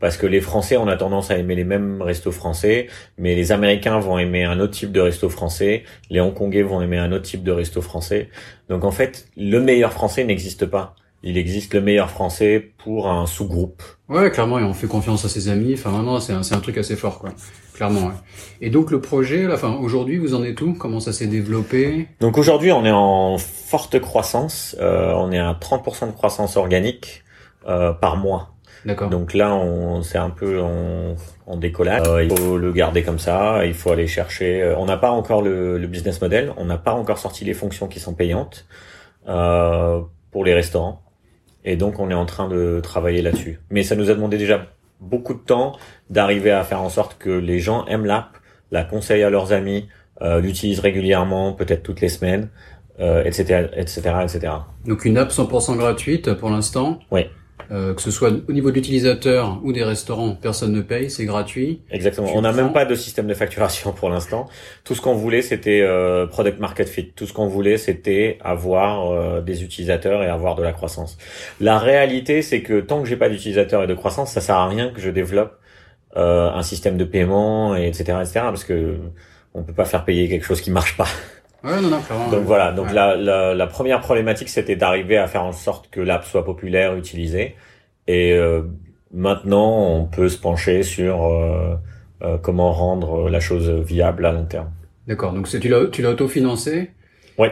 Parce 0.00 0.16
que 0.16 0.26
les 0.26 0.40
Français, 0.40 0.76
on 0.76 0.86
a 0.88 0.96
tendance 0.96 1.30
à 1.30 1.38
aimer 1.38 1.54
les 1.54 1.64
mêmes 1.64 2.02
restos 2.02 2.32
français, 2.32 2.86
mais 3.16 3.34
les 3.34 3.52
Américains 3.52 3.98
vont 3.98 4.18
aimer 4.18 4.44
un 4.44 4.60
autre 4.60 4.74
type 4.74 4.92
de 4.92 5.00
resto 5.00 5.28
français, 5.28 5.84
les 6.10 6.20
Hongkongais 6.20 6.62
vont 6.62 6.80
aimer 6.80 6.98
un 6.98 7.12
autre 7.12 7.24
type 7.24 7.42
de 7.42 7.52
resto 7.52 7.80
français. 7.80 8.28
Donc 8.68 8.84
en 8.84 8.92
fait, 8.92 9.26
le 9.36 9.58
meilleur 9.60 9.92
français 9.92 10.24
n'existe 10.24 10.66
pas 10.66 10.94
il 11.22 11.36
existe 11.36 11.74
le 11.74 11.80
meilleur 11.80 12.10
français 12.10 12.72
pour 12.84 13.08
un 13.08 13.26
sous-groupe. 13.26 13.82
Ouais, 14.08 14.30
clairement, 14.30 14.58
et 14.58 14.62
on 14.62 14.72
fait 14.72 14.86
confiance 14.86 15.24
à 15.24 15.28
ses 15.28 15.48
amis. 15.48 15.74
Enfin, 15.74 15.90
maintenant, 15.90 16.20
c'est 16.20 16.32
un, 16.32 16.40
un, 16.40 16.60
truc 16.60 16.78
assez 16.78 16.96
fort, 16.96 17.18
quoi. 17.18 17.30
Clairement, 17.74 18.06
ouais. 18.06 18.14
Et 18.60 18.70
donc, 18.70 18.90
le 18.90 19.00
projet, 19.00 19.44
là, 19.46 19.54
enfin, 19.54 19.76
aujourd'hui, 19.80 20.16
vous 20.18 20.34
en 20.34 20.44
êtes 20.44 20.60
où? 20.60 20.74
Comment 20.74 21.00
ça 21.00 21.12
s'est 21.12 21.26
développé? 21.26 22.08
Donc, 22.20 22.38
aujourd'hui, 22.38 22.70
on 22.70 22.84
est 22.84 22.92
en 22.92 23.36
forte 23.38 23.98
croissance. 23.98 24.76
Euh, 24.80 25.12
on 25.16 25.32
est 25.32 25.38
à 25.38 25.52
30% 25.54 26.06
de 26.06 26.12
croissance 26.12 26.56
organique 26.56 27.24
euh, 27.66 27.92
par 27.92 28.16
mois. 28.16 28.54
D'accord. 28.84 29.10
Donc 29.10 29.34
là, 29.34 29.54
on 29.54 30.02
c'est 30.02 30.18
un 30.18 30.30
peu 30.30 30.60
en, 30.60 31.16
en 31.46 31.56
décollage. 31.56 32.06
Euh, 32.06 32.24
il 32.24 32.36
faut 32.36 32.56
le 32.58 32.72
garder 32.72 33.02
comme 33.02 33.18
ça. 33.18 33.64
Il 33.64 33.74
faut 33.74 33.90
aller 33.90 34.06
chercher. 34.06 34.62
Euh, 34.62 34.76
on 34.76 34.86
n'a 34.86 34.96
pas 34.96 35.10
encore 35.10 35.42
le, 35.42 35.78
le, 35.78 35.86
business 35.86 36.20
model. 36.20 36.52
On 36.56 36.64
n'a 36.64 36.78
pas 36.78 36.92
encore 36.92 37.18
sorti 37.18 37.44
les 37.44 37.54
fonctions 37.54 37.88
qui 37.88 38.00
sont 38.00 38.14
payantes 38.14 38.66
euh, 39.28 40.00
pour 40.30 40.44
les 40.44 40.54
restaurants. 40.54 41.02
Et 41.64 41.76
donc, 41.76 41.98
on 41.98 42.10
est 42.10 42.14
en 42.14 42.26
train 42.26 42.48
de 42.48 42.80
travailler 42.82 43.22
là-dessus. 43.22 43.60
Mais 43.70 43.82
ça 43.82 43.96
nous 43.96 44.10
a 44.10 44.14
demandé 44.14 44.38
déjà 44.38 44.66
beaucoup 45.00 45.34
de 45.34 45.40
temps 45.40 45.76
d'arriver 46.10 46.50
à 46.50 46.64
faire 46.64 46.82
en 46.82 46.88
sorte 46.88 47.18
que 47.18 47.30
les 47.30 47.58
gens 47.58 47.84
aiment 47.86 48.06
l'app, 48.06 48.36
la 48.70 48.84
conseillent 48.84 49.22
à 49.22 49.30
leurs 49.30 49.52
amis, 49.52 49.88
euh, 50.22 50.40
l'utilisent 50.40 50.80
régulièrement, 50.80 51.52
peut-être 51.52 51.82
toutes 51.82 52.00
les 52.00 52.08
semaines, 52.08 52.48
euh, 53.00 53.22
etc., 53.24 53.68
etc., 53.76 54.00
etc. 54.22 54.52
Donc 54.84 55.04
une 55.04 55.18
app 55.18 55.30
100% 55.30 55.76
gratuite 55.76 56.34
pour 56.34 56.50
l'instant. 56.50 56.98
Oui. 57.10 57.26
Euh, 57.70 57.92
que 57.92 58.00
ce 58.00 58.10
soit 58.10 58.30
au 58.48 58.52
niveau 58.52 58.70
de 58.70 58.76
l'utilisateur 58.76 59.60
ou 59.62 59.72
des 59.74 59.84
restaurants, 59.84 60.34
personne 60.34 60.72
ne 60.72 60.80
paye, 60.80 61.10
c'est 61.10 61.26
gratuit. 61.26 61.82
Exactement. 61.90 62.28
on 62.34 62.40
n'a 62.40 62.52
même 62.52 62.72
pas 62.72 62.86
de 62.86 62.94
système 62.94 63.26
de 63.26 63.34
facturation 63.34 63.92
pour 63.92 64.08
l'instant. 64.08 64.48
Tout 64.84 64.94
ce 64.94 65.02
qu'on 65.02 65.14
voulait, 65.14 65.42
c'était 65.42 65.82
euh, 65.82 66.26
product 66.26 66.60
market 66.60 66.88
fit. 66.88 67.12
Tout 67.14 67.26
ce 67.26 67.34
qu'on 67.34 67.46
voulait, 67.46 67.76
c'était 67.76 68.38
avoir 68.42 69.10
euh, 69.10 69.42
des 69.42 69.62
utilisateurs 69.64 70.22
et 70.22 70.28
avoir 70.28 70.54
de 70.54 70.62
la 70.62 70.72
croissance. 70.72 71.18
La 71.60 71.78
réalité, 71.78 72.40
c'est 72.40 72.62
que 72.62 72.80
tant 72.80 73.02
que 73.02 73.08
j'ai 73.08 73.16
pas 73.16 73.28
d'utilisateurs 73.28 73.82
et 73.82 73.86
de 73.86 73.94
croissance, 73.94 74.32
ça 74.32 74.40
sert 74.40 74.56
à 74.56 74.66
rien 74.66 74.90
que 74.90 75.00
je 75.00 75.10
développe 75.10 75.58
euh, 76.16 76.50
un 76.50 76.62
système 76.62 76.96
de 76.96 77.04
paiement, 77.04 77.76
et 77.76 77.86
etc., 77.86 78.18
etc., 78.22 78.40
parce 78.44 78.64
que 78.64 78.96
on 79.52 79.62
peut 79.62 79.74
pas 79.74 79.84
faire 79.84 80.04
payer 80.04 80.28
quelque 80.28 80.44
chose 80.44 80.62
qui 80.62 80.70
marche 80.70 80.96
pas. 80.96 81.08
Ouais, 81.64 81.80
non, 81.80 81.90
non, 81.90 81.98
donc 82.30 82.44
voilà, 82.44 82.70
donc 82.70 82.92
la, 82.92 83.16
la, 83.16 83.52
la, 83.52 83.66
première 83.66 84.00
problématique, 84.00 84.48
c'était 84.48 84.76
d'arriver 84.76 85.16
à 85.16 85.26
faire 85.26 85.42
en 85.42 85.52
sorte 85.52 85.90
que 85.90 86.00
l'app 86.00 86.24
soit 86.24 86.44
populaire, 86.44 86.94
utilisée. 86.94 87.56
Et 88.06 88.32
euh, 88.32 88.62
maintenant, 89.12 89.76
on 89.76 90.04
peut 90.04 90.28
se 90.28 90.38
pencher 90.38 90.84
sur 90.84 91.24
euh, 91.26 91.74
euh, 92.22 92.38
comment 92.38 92.72
rendre 92.72 93.28
la 93.28 93.40
chose 93.40 93.68
viable 93.68 94.24
à 94.24 94.32
long 94.32 94.44
terme. 94.44 94.70
D'accord, 95.08 95.32
donc 95.32 95.48
tu 95.48 95.68
l'as, 95.68 95.86
tu 95.86 96.00
l'as 96.00 96.10
autofinancé? 96.10 96.90
Oui. 97.38 97.48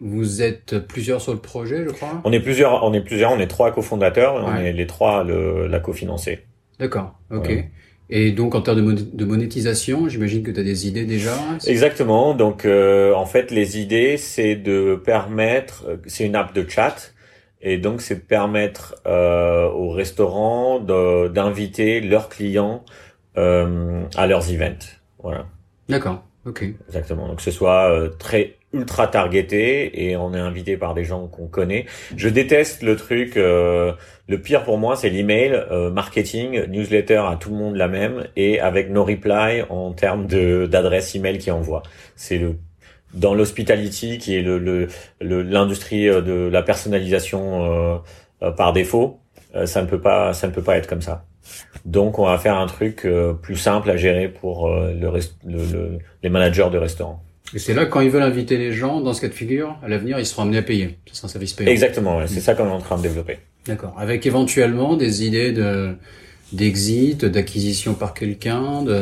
Vous 0.00 0.42
êtes 0.42 0.78
plusieurs 0.86 1.22
sur 1.22 1.32
le 1.32 1.38
projet, 1.38 1.84
je 1.84 1.90
crois? 1.90 2.20
On 2.24 2.32
est 2.32 2.40
plusieurs, 2.40 2.84
on 2.84 2.92
est 2.92 3.00
plusieurs, 3.00 3.32
on 3.32 3.38
est 3.38 3.46
trois 3.46 3.72
cofondateurs, 3.72 4.34
on 4.34 4.56
est 4.56 4.72
les 4.72 4.86
trois 4.86 5.24
le, 5.24 5.66
la 5.66 5.80
cofinancer. 5.80 6.40
D'accord, 6.78 7.14
ok. 7.30 7.64
Et 8.12 8.32
donc 8.32 8.56
en 8.56 8.60
termes 8.60 8.94
de 8.94 9.24
monétisation, 9.24 10.08
j'imagine 10.08 10.42
que 10.42 10.50
tu 10.50 10.58
as 10.58 10.64
des 10.64 10.88
idées 10.88 11.04
déjà. 11.04 11.34
Exactement. 11.66 12.34
Donc 12.34 12.64
euh, 12.64 13.14
en 13.14 13.24
fait, 13.24 13.52
les 13.52 13.78
idées, 13.78 14.16
c'est 14.16 14.56
de 14.56 14.96
permettre, 14.96 15.86
c'est 16.06 16.26
une 16.26 16.34
app 16.34 16.52
de 16.52 16.68
chat, 16.68 17.12
et 17.62 17.78
donc 17.78 18.00
c'est 18.00 18.16
de 18.16 18.20
permettre 18.20 18.96
euh, 19.06 19.68
aux 19.68 19.90
restaurants 19.90 20.80
d'inviter 20.80 22.00
leurs 22.00 22.28
clients 22.28 22.84
euh, 23.38 24.02
à 24.16 24.26
leurs 24.26 24.52
events. 24.52 24.98
Voilà. 25.22 25.46
D'accord. 25.88 26.24
Ok. 26.46 26.64
Exactement. 26.88 27.28
Donc 27.28 27.36
que 27.36 27.42
ce 27.42 27.50
soit 27.50 27.90
euh, 27.90 28.08
très 28.08 28.56
ultra 28.72 29.08
targeté 29.08 30.06
et 30.06 30.16
on 30.16 30.32
est 30.34 30.38
invité 30.38 30.76
par 30.76 30.94
des 30.94 31.04
gens 31.04 31.26
qu'on 31.26 31.48
connaît. 31.48 31.86
Je 32.16 32.28
déteste 32.28 32.82
le 32.82 32.96
truc. 32.96 33.36
Euh, 33.36 33.92
le 34.28 34.40
pire 34.40 34.62
pour 34.62 34.78
moi, 34.78 34.96
c'est 34.96 35.10
l'email 35.10 35.52
euh, 35.52 35.90
marketing, 35.90 36.66
newsletter 36.68 37.22
à 37.26 37.36
tout 37.38 37.50
le 37.50 37.56
monde 37.56 37.76
la 37.76 37.88
même 37.88 38.26
et 38.36 38.60
avec 38.60 38.90
no 38.90 39.04
reply 39.04 39.62
en 39.68 39.92
termes 39.92 40.26
de 40.26 40.66
d'adresse 40.66 41.14
email 41.14 41.38
qui 41.38 41.50
envoie. 41.50 41.82
C'est 42.16 42.38
le 42.38 42.56
dans 43.12 43.34
l'hospitality 43.34 44.18
qui 44.18 44.36
est 44.36 44.42
le 44.42 44.88
l'industrie 45.20 46.06
le, 46.06 46.22
de 46.22 46.48
la 46.48 46.62
personnalisation 46.62 48.00
par 48.56 48.72
défaut. 48.72 49.18
ça 49.64 49.82
ne 49.82 49.88
peut 49.88 50.00
pas 50.00 50.32
ça 50.32 50.46
ne 50.46 50.52
peut 50.52 50.62
pas 50.62 50.76
être 50.76 50.86
comme 50.86 51.02
ça. 51.02 51.24
Donc, 51.84 52.18
on 52.18 52.26
va 52.26 52.38
faire 52.38 52.56
un 52.56 52.66
truc 52.66 53.04
euh, 53.04 53.32
plus 53.32 53.56
simple 53.56 53.90
à 53.90 53.96
gérer 53.96 54.28
pour 54.28 54.68
euh, 54.68 54.92
le, 54.92 55.10
le, 55.46 55.98
les 56.22 56.28
managers 56.28 56.68
de 56.70 56.78
restaurants. 56.78 57.22
Et 57.54 57.58
c'est 57.58 57.74
là 57.74 57.86
quand 57.86 58.00
ils 58.00 58.10
veulent 58.10 58.22
inviter 58.22 58.56
les 58.56 58.72
gens, 58.72 59.00
dans 59.00 59.12
ce 59.12 59.20
cas 59.20 59.28
de 59.28 59.34
figure, 59.34 59.76
à 59.82 59.88
l'avenir, 59.88 60.18
ils 60.18 60.26
seront 60.26 60.42
amenés 60.42 60.58
à 60.58 60.62
payer. 60.62 60.98
Ce 61.06 61.16
sera 61.16 61.26
un 61.26 61.30
service 61.30 61.52
payant. 61.52 61.70
Exactement, 61.70 62.18
ouais. 62.18 62.26
c'est 62.26 62.38
mm. 62.38 62.42
ça 62.42 62.54
qu'on 62.54 62.66
est 62.66 62.72
en 62.72 62.80
train 62.80 62.96
de 62.96 63.02
développer. 63.02 63.38
D'accord. 63.66 63.94
Avec 63.98 64.26
éventuellement 64.26 64.96
des 64.96 65.24
idées 65.24 65.52
de 65.52 65.94
d'exit, 66.52 67.24
d'acquisition 67.24 67.94
par 67.94 68.12
quelqu'un, 68.12 68.82
de 68.82 68.94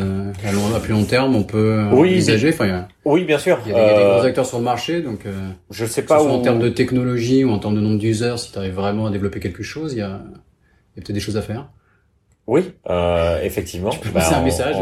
à, 0.45 0.53
long, 0.53 0.75
à 0.75 0.81
plus 0.81 0.93
long 0.93 1.05
terme, 1.05 1.35
on 1.35 1.45
peut 1.45 1.83
oui, 1.93 2.11
envisager. 2.11 2.51
Enfin, 2.51 2.87
oui, 3.07 3.25
bien 3.25 3.39
sûr. 3.39 3.59
Il 3.65 3.73
y, 3.73 3.75
a, 3.75 3.97
des 3.97 4.05
gros 4.05 4.21
acteurs 4.21 4.45
sur 4.45 4.59
le 4.59 4.65
marché, 4.65 5.01
donc 5.01 5.21
euh, 5.25 5.33
je 5.71 5.87
sais 5.87 6.03
pas 6.03 6.23
où... 6.23 6.29
en 6.29 6.41
termes 6.41 6.59
de 6.59 6.69
technologie 6.69 7.45
ou 7.45 7.51
en 7.51 7.59
termes 7.59 7.75
de 7.75 7.81
nombre 7.81 7.99
d'users, 7.99 8.39
si 8.39 8.53
tu 8.53 8.59
arrives 8.59 8.75
vraiment 8.75 9.07
à 9.07 9.11
développer 9.11 9.41
quelque 9.41 9.63
chose, 9.63 9.95
il 9.95 10.01
y 10.01 10.03
a, 10.03 10.21
il 10.95 10.99
y 10.99 11.01
a 11.01 11.03
peut-être 11.03 11.13
des 11.13 11.21
choses 11.21 11.39
à 11.39 11.43
faire. 11.43 11.71
Oui, 12.49 12.73
euh, 12.89 13.43
effectivement. 13.43 13.91
Tu 13.91 13.99
peux 13.99 14.09
passer 14.09 14.35
un 14.35 14.43
message. 14.43 14.77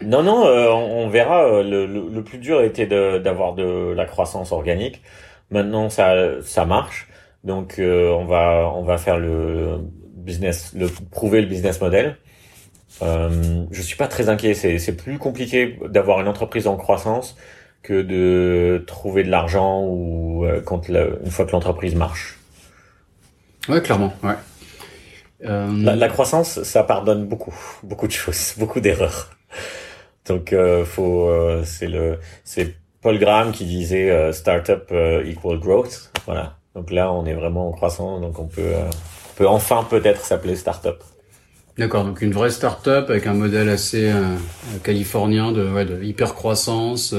Non, 0.00 0.22
non, 0.22 0.46
euh, 0.46 0.68
on, 0.70 1.08
verra. 1.08 1.46
Euh, 1.46 1.64
le, 1.64 1.84
le, 1.84 2.22
plus 2.22 2.38
dur 2.38 2.62
était 2.62 2.86
d'avoir 2.86 3.54
de, 3.54 3.92
la 3.92 4.04
croissance 4.04 4.52
organique. 4.52 5.02
Maintenant, 5.50 5.90
ça, 5.90 6.40
ça 6.42 6.64
marche. 6.64 7.08
Donc, 7.42 7.80
euh, 7.80 8.12
on 8.12 8.24
va, 8.24 8.72
on 8.72 8.84
va 8.84 8.98
faire 8.98 9.18
le 9.18 9.80
business, 10.14 10.72
le 10.76 10.86
prouver 11.10 11.40
le 11.40 11.48
business 11.48 11.80
model. 11.80 12.18
Euh, 13.02 13.64
je 13.72 13.82
suis 13.82 13.96
pas 13.96 14.06
très 14.06 14.28
inquiet. 14.28 14.54
C'est 14.54 14.96
plus 14.96 15.18
compliqué 15.18 15.76
d'avoir 15.88 16.20
une 16.20 16.28
entreprise 16.28 16.68
en 16.68 16.76
croissance 16.76 17.36
que 17.82 18.00
de 18.00 18.84
trouver 18.86 19.24
de 19.24 19.30
l'argent 19.30 19.82
ou 19.82 20.46
quand 20.64 20.88
une 20.88 21.30
fois 21.30 21.46
que 21.46 21.50
l'entreprise 21.50 21.96
marche. 21.96 22.38
Ouais, 23.68 23.82
clairement. 23.82 24.12
Ouais. 24.22 24.34
Euh, 25.44 25.94
la, 25.94 26.08
croissance, 26.08 26.62
ça 26.62 26.82
pardonne 26.82 27.26
beaucoup, 27.26 27.54
beaucoup 27.82 28.06
de 28.06 28.12
choses, 28.12 28.54
beaucoup 28.58 28.80
d'erreurs. 28.80 29.30
Donc, 30.26 30.52
euh, 30.52 30.84
faut, 30.84 31.28
euh, 31.28 31.62
c'est 31.64 31.88
le, 31.88 32.18
c'est 32.44 32.74
Paul 33.00 33.18
Graham 33.18 33.52
qui 33.52 33.64
disait 33.64 34.10
euh, 34.10 34.32
startup 34.32 34.92
equal 35.24 35.58
growth. 35.58 36.10
Voilà. 36.26 36.56
Donc 36.74 36.90
là, 36.90 37.12
on 37.12 37.24
est 37.26 37.34
vraiment 37.34 37.68
en 37.68 37.72
croissance, 37.72 38.20
donc 38.20 38.38
on 38.38 38.46
peut, 38.46 38.72
on 38.74 39.34
peut 39.36 39.48
enfin 39.48 39.84
peut-être 39.88 40.24
s'appeler 40.24 40.54
startup. 40.54 41.02
D'accord, 41.76 42.04
donc 42.04 42.22
une 42.22 42.32
vraie 42.32 42.50
startup 42.50 43.08
avec 43.08 43.26
un 43.26 43.34
modèle 43.34 43.68
assez 43.68 44.12
californien 44.82 45.52
de, 45.52 45.68
ouais, 45.68 45.84
de 45.84 46.02
hyper 46.02 46.34
croissance, 46.34 47.14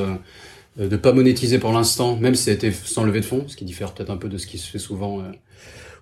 de 0.77 0.95
pas 0.97 1.11
monétiser 1.11 1.59
pour 1.59 1.73
l'instant, 1.73 2.15
même 2.15 2.35
si 2.35 2.43
ça 2.43 2.51
a 2.51 2.53
été 2.53 2.71
sans 2.71 3.03
levée 3.03 3.21
de 3.21 3.25
fonds, 3.25 3.45
ce 3.47 3.57
qui 3.57 3.65
diffère 3.65 3.93
peut-être 3.93 4.11
un 4.11 4.17
peu 4.17 4.29
de 4.29 4.37
ce 4.37 4.47
qui 4.47 4.57
se 4.57 4.69
fait 4.69 4.79
souvent 4.79 5.21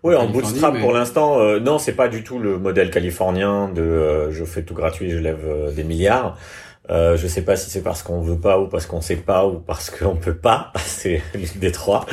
oui, 0.04 0.16
en 0.16 0.28
bootstrap 0.28 0.80
pour 0.80 0.94
l'instant, 0.94 1.40
euh, 1.40 1.60
non, 1.60 1.80
c'est 1.80 1.94
pas 1.94 2.08
du 2.08 2.24
tout 2.24 2.40
le 2.40 2.58
modèle 2.58 2.92
californien 2.92 3.70
de 3.70 3.82
euh, 3.82 4.32
je 4.32 4.46
fais 4.46 4.64
tout 4.64 4.74
gratuit, 4.74 5.10
je 5.10 5.18
lève 5.18 5.46
euh, 5.46 5.72
des 5.72 5.84
milliards. 5.84 6.38
Euh, 6.90 7.18
je 7.18 7.28
sais 7.28 7.42
pas 7.42 7.56
si 7.56 7.70
c'est 7.70 7.84
parce 7.84 8.02
qu'on 8.02 8.22
veut 8.22 8.40
pas 8.40 8.60
ou 8.60 8.68
parce 8.68 8.86
qu'on 8.86 9.02
sait 9.02 9.18
pas 9.18 9.46
ou 9.46 9.60
parce 9.60 9.90
qu'on 9.90 10.16
peut 10.16 10.38
pas. 10.38 10.72
C'est 10.78 11.22
l'une 11.34 11.60
des 11.60 11.72
trois. 11.72 12.06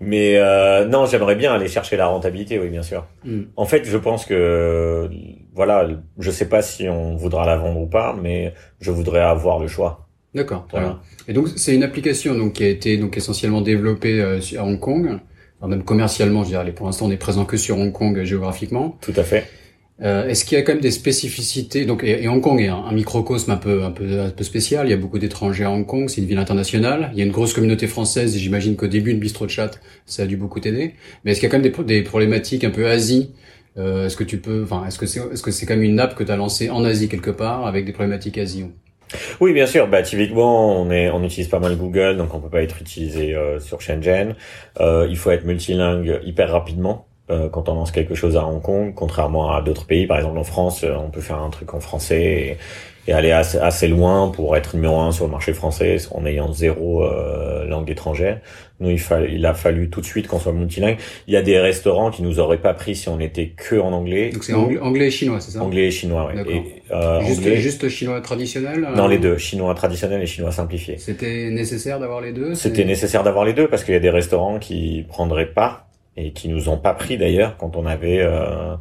Mais 0.00 0.36
euh, 0.36 0.84
non, 0.86 1.06
j'aimerais 1.06 1.34
bien 1.34 1.52
aller 1.52 1.68
chercher 1.68 1.96
la 1.96 2.06
rentabilité, 2.06 2.58
oui, 2.58 2.68
bien 2.68 2.82
sûr. 2.82 3.06
Hmm. 3.24 3.42
En 3.56 3.64
fait, 3.64 3.84
je 3.84 3.96
pense 3.96 4.24
que 4.24 5.08
voilà, 5.54 5.88
je 6.18 6.30
sais 6.30 6.48
pas 6.48 6.62
si 6.62 6.88
on 6.88 7.16
voudra 7.16 7.46
la 7.46 7.56
vendre 7.56 7.80
ou 7.80 7.86
pas, 7.86 8.16
mais 8.20 8.54
je 8.80 8.90
voudrais 8.90 9.20
avoir 9.20 9.58
le 9.58 9.66
choix. 9.66 10.08
D'accord. 10.34 10.66
Voilà. 10.70 11.00
Et 11.26 11.32
donc, 11.32 11.48
c'est 11.56 11.74
une 11.74 11.82
application 11.82 12.34
donc 12.34 12.54
qui 12.54 12.64
a 12.64 12.68
été 12.68 12.96
donc 12.96 13.16
essentiellement 13.16 13.60
développée 13.60 14.22
à 14.22 14.64
Hong 14.64 14.78
Kong 14.78 15.18
même 15.66 15.82
commercialement, 15.82 16.44
je 16.44 16.50
dirais, 16.50 16.72
pour 16.72 16.86
l'instant, 16.86 17.06
on 17.06 17.10
est 17.10 17.16
présent 17.16 17.44
que 17.44 17.56
sur 17.56 17.78
Hong 17.78 17.92
Kong 17.92 18.22
géographiquement. 18.22 18.96
Tout 19.00 19.14
à 19.16 19.24
fait. 19.24 19.48
Euh, 20.00 20.28
Est-ce 20.28 20.44
qu'il 20.44 20.56
y 20.56 20.60
a 20.60 20.62
quand 20.62 20.72
même 20.72 20.80
des 20.80 20.92
spécificités 20.92 21.84
Donc, 21.84 22.04
et, 22.04 22.28
Hong 22.28 22.40
Kong 22.40 22.60
est 22.60 22.68
un, 22.68 22.92
microcosme 22.92 23.50
un 23.50 23.56
peu, 23.56 23.82
un 23.82 23.90
peu, 23.90 24.20
un 24.20 24.30
peu 24.30 24.44
spécial. 24.44 24.86
Il 24.86 24.90
y 24.90 24.94
a 24.94 24.96
beaucoup 24.96 25.18
d'étrangers 25.18 25.64
à 25.64 25.72
Hong 25.72 25.84
Kong. 25.84 26.08
C'est 26.08 26.20
une 26.20 26.28
ville 26.28 26.38
internationale. 26.38 27.10
Il 27.12 27.18
y 27.18 27.22
a 27.22 27.24
une 27.24 27.32
grosse 27.32 27.52
communauté 27.52 27.88
française. 27.88 28.36
Et 28.36 28.38
j'imagine 28.38 28.76
qu'au 28.76 28.86
début, 28.86 29.10
une 29.10 29.18
bistro 29.18 29.48
chat, 29.48 29.72
ça 30.06 30.22
a 30.22 30.26
dû 30.26 30.36
beaucoup 30.36 30.60
t'aider. 30.60 30.94
Mais 31.24 31.32
est-ce 31.32 31.40
qu'il 31.40 31.48
y 31.48 31.50
a 31.50 31.56
quand 31.56 31.60
même 31.60 31.86
des, 31.86 31.96
des 31.96 32.02
problématiques 32.02 32.62
un 32.62 32.70
peu 32.70 32.86
Asie? 32.86 33.30
Euh, 33.76 34.06
est-ce 34.06 34.16
que 34.16 34.24
tu 34.24 34.38
peux, 34.38 34.62
enfin, 34.64 34.84
est-ce 34.86 34.98
que 34.98 35.06
c'est, 35.06 35.20
est-ce 35.32 35.42
que 35.42 35.50
c'est 35.50 35.66
quand 35.66 35.74
même 35.74 35.84
une 35.84 36.00
app 36.00 36.16
que 36.16 36.24
tu 36.24 36.32
as 36.32 36.36
lancée 36.36 36.68
en 36.70 36.84
Asie 36.84 37.08
quelque 37.08 37.30
part 37.30 37.66
avec 37.66 37.84
des 37.84 37.92
problématiques 37.92 38.38
Asie? 38.38 38.64
Oui, 39.40 39.52
bien 39.52 39.66
sûr. 39.66 39.88
Bah, 39.88 40.02
typiquement, 40.02 40.80
on 40.80 40.90
est, 40.90 41.10
on 41.10 41.22
utilise 41.22 41.48
pas 41.48 41.58
mal 41.58 41.76
Google, 41.76 42.16
donc 42.16 42.34
on 42.34 42.40
peut 42.40 42.48
pas 42.48 42.62
être 42.62 42.80
utilisé 42.80 43.34
euh, 43.34 43.60
sur 43.60 43.80
Shenzhen. 43.80 44.34
Euh, 44.80 45.06
il 45.08 45.16
faut 45.16 45.30
être 45.30 45.44
multilingue 45.44 46.20
hyper 46.24 46.50
rapidement 46.50 47.06
euh, 47.30 47.48
quand 47.48 47.68
on 47.68 47.74
lance 47.74 47.90
quelque 47.90 48.14
chose 48.14 48.36
à 48.36 48.46
Hong 48.46 48.62
Kong, 48.62 48.92
contrairement 48.94 49.52
à 49.52 49.62
d'autres 49.62 49.86
pays. 49.86 50.06
Par 50.06 50.18
exemple, 50.18 50.38
en 50.38 50.44
France, 50.44 50.84
euh, 50.84 50.94
on 50.96 51.10
peut 51.10 51.20
faire 51.20 51.40
un 51.40 51.50
truc 51.50 51.74
en 51.74 51.80
français 51.80 52.58
et, 53.06 53.12
aller 53.12 53.30
assez, 53.32 53.56
assez, 53.58 53.88
loin 53.88 54.28
pour 54.28 54.54
être 54.54 54.74
numéro 54.74 55.00
un 55.00 55.12
sur 55.12 55.24
le 55.24 55.30
marché 55.30 55.54
français 55.54 55.96
en 56.10 56.26
ayant 56.26 56.52
zéro 56.52 57.08
langue 57.66 57.90
étrangère. 57.90 58.38
Nous, 58.80 58.90
il, 58.90 59.00
fa 59.00 59.22
il 59.22 59.44
a 59.44 59.54
fallu 59.54 59.90
tout 59.90 60.00
de 60.00 60.06
suite 60.06 60.28
qu'on 60.28 60.38
soit 60.38 60.52
multilingue. 60.52 60.98
Il 61.26 61.34
y 61.34 61.36
a 61.36 61.42
des 61.42 61.58
restaurants 61.58 62.10
qui 62.10 62.22
nous 62.22 62.38
auraient 62.38 62.60
pas 62.60 62.74
pris 62.74 62.94
si 62.94 63.08
on 63.08 63.18
était 63.18 63.48
que 63.48 63.74
en 63.76 63.92
anglais. 63.92 64.30
Donc 64.30 64.44
c'est 64.44 64.54
anglais, 64.54 65.08
et 65.08 65.10
chinois, 65.10 65.40
c'est 65.40 65.50
ça? 65.50 65.62
Anglais 65.62 65.86
et 65.86 65.90
chinois, 65.90 66.30
oui. 66.32 66.40
Et, 66.48 66.92
euh, 66.92 67.20
juste, 67.22 67.40
anglais... 67.40 67.56
juste 67.56 67.88
chinois 67.88 68.20
traditionnel 68.20 68.88
Non, 68.94 69.08
les 69.08 69.18
deux, 69.18 69.36
chinois 69.36 69.74
traditionnel 69.74 70.22
et 70.22 70.26
chinois 70.26 70.52
simplifié. 70.52 70.96
C'était 70.98 71.50
nécessaire 71.50 71.98
d'avoir 71.98 72.20
les 72.20 72.32
deux? 72.32 72.54
C'était 72.54 72.84
nécessaire 72.84 73.24
d'avoir 73.24 73.44
les 73.44 73.52
deux 73.52 73.66
parce 73.66 73.82
qu'il 73.82 73.94
y 73.94 73.96
a 73.96 74.00
des 74.00 74.10
restaurants 74.10 74.58
qui 74.58 75.04
prendraient 75.08 75.52
pas 75.52 75.88
et 76.16 76.32
qui 76.32 76.48
nous 76.48 76.68
ont 76.68 76.78
pas 76.78 76.94
pris 76.94 77.16
d'ailleurs 77.16 77.56
quand 77.56 77.76
on 77.76 77.86
avait 77.86 78.20
euh, 78.20 78.28
euh, 78.28 78.76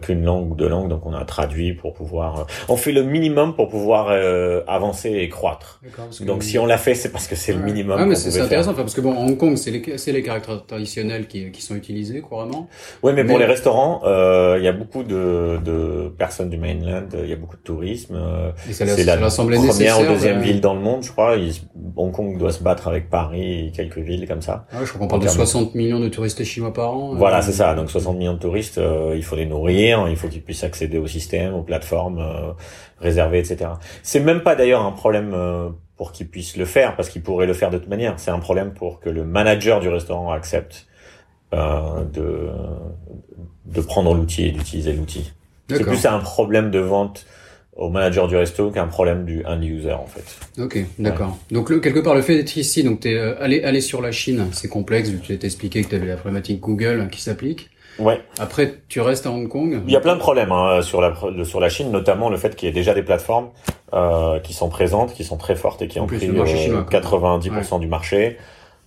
qu'une 0.00 0.24
langue 0.24 0.52
ou 0.52 0.54
deux 0.54 0.68
langues, 0.68 0.88
donc 0.88 1.04
on 1.06 1.12
a 1.12 1.24
traduit 1.24 1.72
pour 1.72 1.92
pouvoir. 1.92 2.40
Euh, 2.40 2.44
on 2.68 2.76
fait 2.76 2.92
le 2.92 3.02
minimum 3.02 3.54
pour 3.54 3.68
pouvoir 3.68 4.08
euh, 4.08 4.62
avancer 4.66 5.10
et 5.10 5.28
croître. 5.28 5.80
Donc 6.20 6.42
si 6.42 6.58
on 6.58 6.66
l'a 6.66 6.78
fait, 6.78 6.94
c'est 6.94 7.10
parce 7.10 7.26
que 7.26 7.36
c'est 7.36 7.52
le 7.52 7.60
minimum. 7.60 7.96
Ah, 8.00 8.06
mais 8.06 8.14
c'est 8.14 8.40
intéressant, 8.40 8.74
parce 8.74 8.94
que 8.94 9.00
bon, 9.00 9.14
Hong 9.16 9.36
Kong, 9.36 9.56
c'est 9.56 9.70
les, 9.70 9.98
c'est 9.98 10.12
les 10.12 10.22
caractères 10.22 10.64
traditionnels 10.66 11.26
qui, 11.26 11.50
qui 11.50 11.62
sont 11.62 11.74
utilisés 11.74 12.20
couramment. 12.20 12.68
Oui, 13.02 13.12
mais, 13.14 13.24
pour 13.24 13.38
les 13.38 13.44
restaurants, 13.44 14.00
il 14.56 14.62
y 14.62 14.68
a 14.68 14.72
beaucoup 14.72 15.02
de, 15.02 15.58
de 15.64 16.08
personnes 16.16 16.50
du 16.50 16.58
mainland, 16.58 17.08
il 17.22 17.28
y 17.28 17.32
a 17.32 17.36
beaucoup 17.36 17.56
de 17.56 17.62
tourisme. 17.62 18.18
C'est 18.70 18.84
la, 19.04 19.16
première 19.16 20.00
ou 20.00 20.06
deuxième 20.06 20.40
ville 20.40 20.60
dans 20.60 20.74
le 20.74 20.80
monde, 20.80 21.02
je 21.02 21.10
crois. 21.10 21.36
Hong 21.96 22.12
Kong 22.12 22.38
doit 22.38 22.52
se 22.52 22.62
battre 22.62 22.88
avec 22.88 23.10
Paris 23.10 23.66
et 23.66 23.70
quelques 23.70 23.98
villes 23.98 24.26
comme 24.26 24.42
ça. 24.42 24.66
Ah, 24.72 24.78
je 24.84 24.88
crois 24.88 25.00
qu'on 25.00 25.08
parle 25.08 25.22
de 25.22 25.28
60 25.28 25.74
millions 25.74 26.00
de 26.00 26.08
touristes 26.08 26.42
chinois 26.44 26.72
par 26.72 26.96
an. 26.96 27.14
Voilà, 27.14 27.42
c'est 27.42 27.52
ça. 27.52 27.74
Donc 27.74 27.90
60 27.90 28.16
millions 28.16 28.34
de 28.34 28.38
touristes, 28.38 28.80
il 29.14 29.22
faut 29.22 29.36
les 29.36 29.46
nourrir 29.46 29.73
il 29.82 30.16
faut 30.16 30.28
qu'ils 30.28 30.42
puissent 30.42 30.64
accéder 30.64 30.98
au 30.98 31.06
système, 31.06 31.54
aux 31.54 31.62
plateformes 31.62 32.18
euh, 32.18 32.52
réservées, 32.98 33.38
etc. 33.38 33.70
C'est 34.02 34.20
même 34.20 34.42
pas 34.42 34.54
d'ailleurs 34.54 34.82
un 34.82 34.92
problème 34.92 35.32
euh, 35.34 35.68
pour 35.96 36.12
qu'ils 36.12 36.28
puissent 36.28 36.56
le 36.56 36.64
faire, 36.64 36.96
parce 36.96 37.08
qu'ils 37.08 37.22
pourraient 37.22 37.46
le 37.46 37.54
faire 37.54 37.70
de 37.70 37.78
toute 37.78 37.88
manière. 37.88 38.14
C'est 38.18 38.30
un 38.30 38.38
problème 38.38 38.72
pour 38.72 39.00
que 39.00 39.10
le 39.10 39.24
manager 39.24 39.80
du 39.80 39.88
restaurant 39.88 40.32
accepte 40.32 40.86
euh, 41.52 42.04
de, 42.12 42.50
de 43.66 43.80
prendre 43.80 44.14
l'outil 44.14 44.46
et 44.46 44.50
d'utiliser 44.50 44.92
l'outil. 44.92 45.32
C'est 45.68 45.84
plus 45.84 46.04
un 46.06 46.18
problème 46.18 46.70
de 46.70 46.78
vente 46.78 47.26
au 47.76 47.90
manager 47.90 48.28
du 48.28 48.36
resto 48.36 48.70
qu'un 48.70 48.86
problème 48.86 49.24
du 49.24 49.44
end 49.44 49.60
user 49.60 49.92
en 49.92 50.06
fait. 50.06 50.62
Ok, 50.62 50.78
d'accord. 50.98 51.36
Donc 51.50 51.70
le, 51.70 51.80
quelque 51.80 51.98
part 51.98 52.14
le 52.14 52.22
fait 52.22 52.36
d'être 52.36 52.56
ici, 52.56 52.84
donc 52.84 53.00
t'es 53.00 53.14
euh, 53.14 53.34
allé 53.42 53.62
aller 53.64 53.80
sur 53.80 54.00
la 54.00 54.12
Chine, 54.12 54.46
c'est 54.52 54.68
complexe. 54.68 55.10
Tu 55.22 55.36
t'es 55.38 55.46
expliqué 55.46 55.82
que 55.82 55.88
tu 55.88 55.94
avais 55.96 56.06
la 56.06 56.16
problématique 56.16 56.60
Google 56.60 57.08
qui 57.10 57.20
s'applique. 57.20 57.70
Ouais. 57.98 58.20
Après, 58.38 58.82
tu 58.88 59.00
restes 59.00 59.26
à 59.26 59.30
Hong 59.30 59.48
Kong. 59.48 59.82
Il 59.86 59.92
y 59.92 59.96
a 59.96 60.00
plein 60.00 60.14
de 60.14 60.20
problèmes 60.20 60.52
hein, 60.52 60.82
sur 60.82 61.00
la 61.00 61.14
sur 61.44 61.60
la 61.60 61.68
Chine, 61.68 61.90
notamment 61.90 62.28
le 62.28 62.36
fait 62.36 62.56
qu'il 62.56 62.66
y 62.66 62.70
ait 62.70 62.74
déjà 62.74 62.94
des 62.94 63.02
plateformes 63.02 63.50
euh, 63.92 64.40
qui 64.40 64.52
sont 64.52 64.68
présentes, 64.68 65.14
qui 65.14 65.24
sont 65.24 65.36
très 65.36 65.54
fortes 65.54 65.82
et 65.82 65.88
qui 65.88 66.00
ont 66.00 66.06
pris 66.06 66.28
90% 66.28 67.76
euh, 67.76 67.78
du 67.78 67.86
marché. 67.86 68.38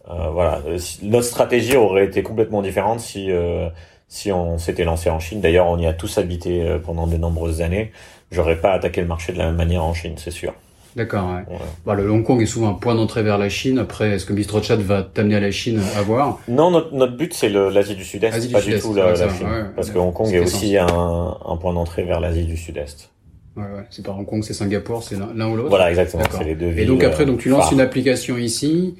Euh, 0.10 0.30
voilà. 0.32 0.62
Notre 1.04 1.26
stratégie 1.26 1.76
aurait 1.76 2.06
été 2.06 2.24
complètement 2.24 2.62
différente 2.62 3.00
si 3.00 3.32
euh, 3.32 3.70
si 4.08 4.32
on 4.32 4.58
s'était 4.58 4.86
lancé 4.86 5.10
en 5.10 5.20
Chine. 5.20 5.42
D'ailleurs, 5.42 5.68
on 5.68 5.78
y 5.78 5.86
a 5.86 5.94
tous 5.94 6.18
habité 6.18 6.64
euh, 6.64 6.80
pendant 6.80 7.08
de 7.08 7.18
nombreuses 7.18 7.62
années. 7.62 7.92
J'aurais 8.32 8.60
pas 8.60 8.72
attaqué 8.72 9.02
le 9.02 9.08
marché 9.08 9.34
de 9.34 9.38
la 9.38 9.48
même 9.48 9.56
manière 9.56 9.84
en 9.84 9.94
Chine, 9.94 10.14
c'est 10.18 10.32
sûr. 10.32 10.54
D'accord. 10.98 11.30
Ouais. 11.30 11.58
Bah, 11.86 11.94
le 11.94 12.10
Hong 12.10 12.24
Kong 12.24 12.42
est 12.42 12.48
souvent 12.48 12.70
un 12.70 12.74
point 12.74 12.96
d'entrée 12.96 13.22
vers 13.22 13.38
la 13.38 13.50
Chine. 13.50 13.78
Après, 13.78 14.14
est-ce 14.14 14.26
que 14.26 14.34
BistroChat 14.34 14.78
va 14.78 15.04
t'amener 15.04 15.36
à 15.36 15.40
la 15.40 15.52
Chine 15.52 15.80
à 15.96 16.02
voir? 16.02 16.40
Non, 16.48 16.72
notre, 16.72 16.92
notre 16.96 17.16
but 17.16 17.36
c'est 17.36 17.50
l'Asie 17.50 17.96
du 17.96 18.04
Sud-Est, 18.04 18.52
pas 18.52 18.62
du, 18.62 18.80
tout 18.80 18.96
la, 18.96 19.12
la 19.12 19.30
Chine, 19.30 19.48
parce 19.76 19.92
que 19.92 20.00
Hong 20.00 20.12
Kong 20.12 20.34
est, 20.34 20.40
aussi 20.40 20.76
un, 20.76 20.88
un, 20.88 21.58
point 21.58 21.74
d'entrée 21.74 22.04
vers 22.04 22.20
l'Asie 22.20 22.46
du 22.46 22.58
Sud-Est. 22.58 23.12
Ouais, 23.56 23.64
ouais. 23.64 23.86
C'est 23.92 24.04
pas 24.04 24.12
Hong 24.12 24.26
Kong, 24.26 24.44
c'est 24.44 24.54
Singapour, 24.54 25.04
c'est 25.04 25.18
l'un 25.18 25.50
ou 25.50 25.56
l'autre. 25.56 25.70
Voilà, 25.70 25.92
exactement. 25.92 26.24
C'est 26.32 26.44
les 26.44 26.56
deux 26.56 26.70
villes. 26.70 26.80
Et 26.80 26.86
donc 26.88 27.04
après, 27.04 27.28
donc 27.28 27.40
tu 27.40 27.50
lances 27.50 27.72
une 27.72 27.82
application 27.82 28.38
ici 28.38 28.96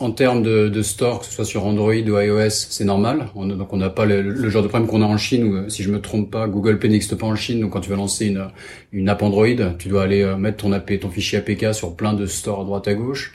en 0.00 0.12
termes 0.12 0.42
de, 0.42 0.68
de, 0.68 0.82
store, 0.82 1.20
que 1.20 1.26
ce 1.26 1.32
soit 1.32 1.44
sur 1.44 1.66
Android 1.66 1.92
ou 1.92 2.20
iOS, 2.20 2.50
c'est 2.50 2.84
normal. 2.84 3.28
On, 3.34 3.46
donc 3.46 3.72
on 3.72 3.76
n'a 3.76 3.90
pas 3.90 4.06
le, 4.06 4.48
genre 4.48 4.62
de 4.62 4.68
problème 4.68 4.88
qu'on 4.88 5.02
a 5.02 5.06
en 5.06 5.18
Chine 5.18 5.44
où, 5.44 5.68
si 5.68 5.82
je 5.82 5.90
me 5.90 6.00
trompe 6.00 6.30
pas, 6.30 6.46
Google 6.46 6.78
Pay 6.78 6.88
n'existe 6.88 7.16
pas 7.16 7.26
en 7.26 7.34
Chine. 7.34 7.60
Donc 7.60 7.72
quand 7.72 7.80
tu 7.80 7.90
vas 7.90 7.96
lancer 7.96 8.26
une, 8.26 8.48
une 8.92 9.08
app 9.08 9.22
Android, 9.22 9.74
tu 9.78 9.88
dois 9.88 10.04
aller 10.04 10.22
euh, 10.22 10.36
mettre 10.36 10.58
ton 10.58 10.72
app, 10.72 10.90
ton 11.00 11.10
fichier 11.10 11.38
APK 11.38 11.74
sur 11.74 11.96
plein 11.96 12.14
de 12.14 12.26
stores 12.26 12.60
à 12.60 12.64
droite 12.64 12.88
à 12.88 12.94
gauche. 12.94 13.34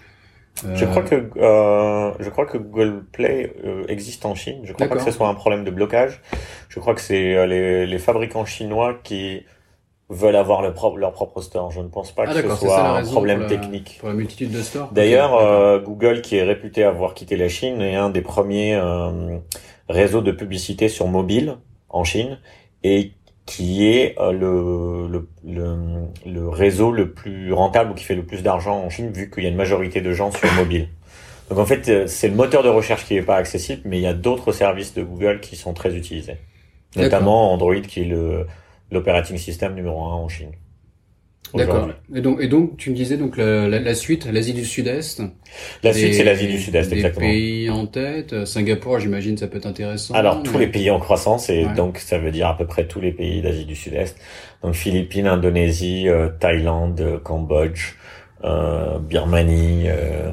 Euh... 0.66 0.76
Je 0.76 0.86
crois 0.86 1.04
que 1.04 1.16
euh, 1.16 2.12
je 2.20 2.30
crois 2.30 2.46
que 2.46 2.58
Google 2.58 3.04
Play 3.12 3.54
euh, 3.66 3.86
existe 3.88 4.26
en 4.26 4.36
Chine. 4.36 4.62
Je 4.64 4.74
crois 4.74 4.88
pas 4.88 4.98
que 4.98 5.04
ce 5.04 5.12
soit 5.12 5.28
un 5.28 5.34
problème 5.34 5.64
de 5.64 5.72
blocage. 5.72 6.22
Je 6.70 6.80
crois 6.80 6.94
que 6.94 7.02
c'est 7.02 7.36
euh, 7.36 7.46
les, 7.46 7.86
les 7.88 8.00
fabricants 8.00 8.46
chinois 8.46 9.00
qui 9.04 9.44
veulent 10.12 10.36
avoir 10.36 10.62
leur 10.62 10.74
propre, 10.74 10.98
leur 10.98 11.14
propre 11.14 11.42
store. 11.42 11.72
Je 11.72 11.80
ne 11.80 11.88
pense 11.88 12.12
pas 12.12 12.26
ah, 12.28 12.42
que 12.42 12.50
ce 12.50 12.56
soit 12.56 12.98
un 12.98 13.04
problème 13.04 13.48
technique. 13.48 13.98
Pour 14.00 14.10
la 14.10 14.16
multitude 14.16 14.52
de 14.52 14.62
stores. 14.62 14.90
D'ailleurs, 14.92 15.36
euh, 15.36 15.80
Google, 15.80 16.22
qui 16.22 16.36
est 16.36 16.44
réputé 16.44 16.84
avoir 16.84 17.14
quitté 17.14 17.38
la 17.38 17.48
Chine, 17.48 17.82
est 17.82 17.96
un 17.96 18.10
des 18.10 18.22
premiers 18.22 18.76
euh, 18.76 19.38
réseaux 19.90 20.22
de 20.22 20.32
publicité 20.32 20.90
sur 20.90 21.08
mobile 21.08 21.58
en 21.90 22.04
Chine 22.04 22.40
et 22.84 23.14
qui 23.46 23.88
est 23.88 24.16
euh, 24.20 24.32
le, 24.32 25.08
le, 25.08 25.28
le, 25.46 25.78
le, 26.26 26.50
réseau 26.50 26.92
le 26.92 27.12
plus 27.12 27.54
rentable 27.54 27.92
ou 27.92 27.94
qui 27.94 28.04
fait 28.04 28.16
le 28.16 28.24
plus 28.24 28.44
d'argent 28.44 28.78
en 28.78 28.90
Chine, 28.90 29.12
vu 29.12 29.30
qu'il 29.30 29.44
y 29.44 29.46
a 29.46 29.50
une 29.50 29.56
majorité 29.56 30.02
de 30.02 30.14
gens 30.14 30.32
sur 30.32 30.52
mobile. 30.54 30.90
Donc 31.50 31.60
en 31.60 31.66
fait, 31.66 31.90
euh, 31.90 32.08
c'est 32.08 32.30
le 32.30 32.36
moteur 32.36 32.64
de 32.64 32.70
recherche 32.70 33.06
qui 33.06 33.16
n'est 33.16 33.22
pas 33.22 33.36
accessible, 33.36 33.82
mais 33.86 33.98
il 33.98 34.04
y 34.04 34.08
a 34.08 34.14
d'autres 34.14 34.52
services 34.52 34.94
de 34.94 35.04
Google 35.04 35.40
qui 35.42 35.56
sont 35.56 35.74
très 35.74 35.96
utilisés. 35.96 36.38
Notamment 36.96 37.54
Android, 37.54 37.82
qui 37.82 38.02
est 38.02 38.06
le 38.06 38.46
l'operating 38.92 39.38
system 39.38 39.76
numéro 39.76 40.04
un 40.04 40.16
en 40.16 40.28
Chine. 40.28 40.52
D'accord. 41.54 41.90
Et 42.14 42.22
donc, 42.22 42.42
et 42.42 42.48
donc, 42.48 42.78
tu 42.78 42.92
me 42.92 42.96
disais 42.96 43.18
donc 43.18 43.36
la, 43.38 43.68
la, 43.68 43.94
suite, 43.94 44.26
l'Asie 44.26 44.54
du 44.54 44.64
Sud-Est. 44.64 45.22
La 45.84 45.94
suite, 45.94 46.14
c'est 46.14 46.24
l'Asie 46.24 46.48
du 46.48 46.58
Sud-Est, 46.58 46.92
exactement. 46.92 47.26
Des 47.26 47.32
pays 47.34 47.70
en 47.70 47.88
tête. 47.88 48.46
Singapour, 48.46 49.00
j'imagine, 49.00 49.38
ça 49.38 49.48
peut 49.48 49.58
être 49.58 49.66
intéressant. 49.66 50.14
Alors, 50.14 50.44
tous 50.44 50.58
les 50.58 50.68
pays 50.68 50.90
en 50.90 51.00
croissance, 51.00 51.50
et 51.50 51.66
donc 51.76 51.98
ça 51.98 52.20
veut 52.20 52.32
dire 52.32 52.48
à 52.48 52.58
peu 52.58 52.66
près 52.66 52.88
tous 52.88 53.02
les 53.02 53.12
pays 53.12 53.42
d'Asie 53.42 53.66
du 53.66 53.76
Sud-Est. 53.76 54.18
Donc, 54.64 54.76
Philippines, 54.76 55.28
Indonésie, 55.28 56.08
euh, 56.08 56.30
Thaïlande, 56.40 57.02
euh, 57.02 57.20
Cambodge, 57.20 57.96
euh, 58.44 59.00
Birmanie, 59.00 59.86
euh, 59.88 60.32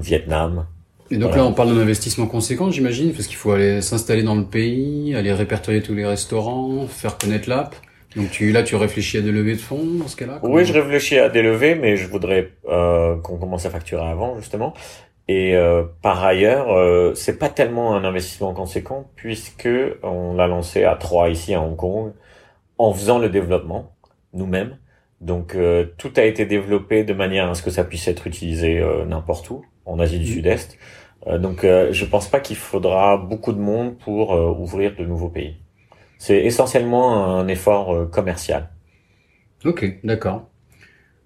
Vietnam. 0.00 0.66
Et 1.10 1.16
donc 1.16 1.36
là, 1.36 1.44
on 1.44 1.52
parle 1.52 1.74
d'un 1.74 1.80
investissement 1.80 2.26
conséquent, 2.26 2.70
j'imagine, 2.70 3.12
parce 3.12 3.26
qu'il 3.26 3.36
faut 3.36 3.52
aller 3.52 3.82
s'installer 3.82 4.22
dans 4.22 4.34
le 4.34 4.44
pays, 4.44 5.14
aller 5.14 5.32
répertorier 5.32 5.82
tous 5.82 5.94
les 5.94 6.06
restaurants, 6.06 6.86
faire 6.86 7.18
connaître 7.18 7.48
l'app. 7.48 7.76
Donc 8.16 8.30
tu, 8.30 8.52
là, 8.52 8.62
tu 8.62 8.76
réfléchis 8.76 9.18
à 9.18 9.20
des 9.20 9.32
levées 9.32 9.54
de 9.54 9.60
fonds 9.60 9.84
dans 9.84 10.08
ce 10.08 10.16
cas-là 10.16 10.40
Oui, 10.42 10.64
je 10.64 10.72
réfléchis 10.72 11.18
à 11.18 11.28
des 11.28 11.42
levées, 11.42 11.74
mais 11.74 11.96
je 11.96 12.08
voudrais 12.08 12.52
euh, 12.68 13.16
qu'on 13.16 13.36
commence 13.36 13.66
à 13.66 13.70
facturer 13.70 14.04
avant, 14.06 14.38
justement. 14.38 14.72
Et 15.26 15.56
euh, 15.56 15.84
par 16.02 16.22
ailleurs, 16.24 16.70
euh, 16.72 17.14
c'est 17.14 17.38
pas 17.38 17.48
tellement 17.48 17.94
un 17.94 18.04
investissement 18.04 18.52
conséquent 18.52 19.10
puisque 19.16 19.68
on 20.02 20.34
l'a 20.34 20.46
lancé 20.46 20.84
à 20.84 20.96
trois 20.96 21.30
ici 21.30 21.54
à 21.54 21.62
Hong 21.62 21.76
Kong 21.76 22.12
en 22.76 22.92
faisant 22.92 23.18
le 23.18 23.30
développement 23.30 23.94
nous-mêmes. 24.34 24.78
Donc 25.20 25.54
euh, 25.54 25.86
tout 25.96 26.12
a 26.16 26.24
été 26.24 26.44
développé 26.44 27.04
de 27.04 27.14
manière 27.14 27.48
à 27.48 27.54
ce 27.54 27.62
que 27.62 27.70
ça 27.70 27.84
puisse 27.84 28.06
être 28.08 28.26
utilisé 28.26 28.78
euh, 28.80 29.06
n'importe 29.06 29.48
où 29.50 29.64
en 29.86 29.98
Asie 29.98 30.18
du 30.18 30.24
mmh. 30.24 30.34
Sud-Est. 30.34 30.78
Euh, 31.26 31.38
donc 31.38 31.62
je 31.62 32.04
pense 32.04 32.28
pas 32.28 32.40
qu'il 32.40 32.56
faudra 32.56 33.16
beaucoup 33.16 33.52
de 33.52 33.60
monde 33.60 33.96
pour 33.98 34.30
ouvrir 34.30 34.94
de 34.96 35.04
nouveaux 35.04 35.28
pays. 35.28 35.56
C'est 36.18 36.44
essentiellement 36.44 37.38
un 37.38 37.48
effort 37.48 38.10
commercial. 38.10 38.70
Ok, 39.64 39.98
d'accord. 40.04 40.48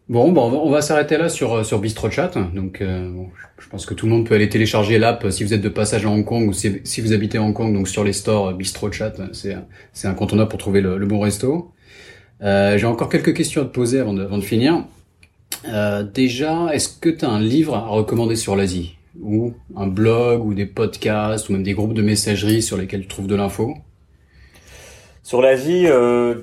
Bon, 0.09 0.33
bon, 0.33 0.51
on 0.51 0.71
va, 0.71 0.81
s'arrêter 0.81 1.19
là 1.19 1.29
sur 1.29 1.65
sur 1.67 1.79
BistroChat. 1.81 2.33
Donc, 2.55 2.81
je 2.81 3.69
pense 3.69 3.85
que 3.85 3.95
tout 3.95 4.07
le 4.07 4.13
monde 4.13 4.27
peut 4.27 4.35
aller 4.35 4.49
télécharger 4.49 4.99
l'app 4.99 5.31
si 5.31 5.45
vous 5.45 5.53
êtes 5.53 5.61
de 5.61 5.69
passage 5.69 6.07
à 6.07 6.09
Hong 6.09 6.25
Kong 6.25 6.49
ou 6.49 6.53
si, 6.53 6.81
si 6.85 7.01
vous 7.01 7.13
habitez 7.13 7.39
à 7.39 7.43
Hong 7.43 7.53
Kong. 7.53 7.75
Donc 7.75 7.89
sur 7.89 8.05
les 8.05 8.15
stores 8.15 8.55
BistroChat, 8.55 9.13
c'est 9.33 9.57
c'est 9.93 10.09
incontournable 10.09 10.49
pour 10.49 10.59
trouver 10.59 10.81
le, 10.81 10.97
le 10.97 11.07
bon 11.07 11.21
resto. 11.21 11.73
Euh, 12.43 12.79
j'ai 12.79 12.87
encore 12.87 13.09
quelques 13.09 13.35
questions 13.35 13.63
à 13.63 13.65
te 13.65 13.71
poser 13.71 14.01
avant 14.01 14.15
de, 14.15 14.23
avant 14.23 14.39
de 14.39 14.45
finir. 14.45 14.85
Euh, 15.67 16.03
déjà, 16.03 16.69
est-ce 16.73 16.89
que 16.89 17.09
tu 17.09 17.25
as 17.25 17.31
un 17.31 17.41
livre 17.41 17.75
à 17.75 17.87
recommander 17.87 18.37
sur 18.37 18.57
l'Asie 18.57 18.97
Ou 19.21 19.55
un 19.77 19.87
blog, 19.87 20.45
ou 20.45 20.55
des 20.55 20.67
podcasts, 20.67 21.49
ou 21.49 21.53
même 21.53 21.63
des 21.63 21.75
groupes 21.75 21.95
de 21.95 22.03
messagerie 22.03 22.63
sur 22.63 22.77
lesquels 22.77 23.03
tu 23.03 23.09
trouves 23.09 23.27
de 23.27 23.35
l'info 23.35 23.75
Sur 25.23 25.43
l'Asie, 25.43 25.87
euh, 25.87 26.43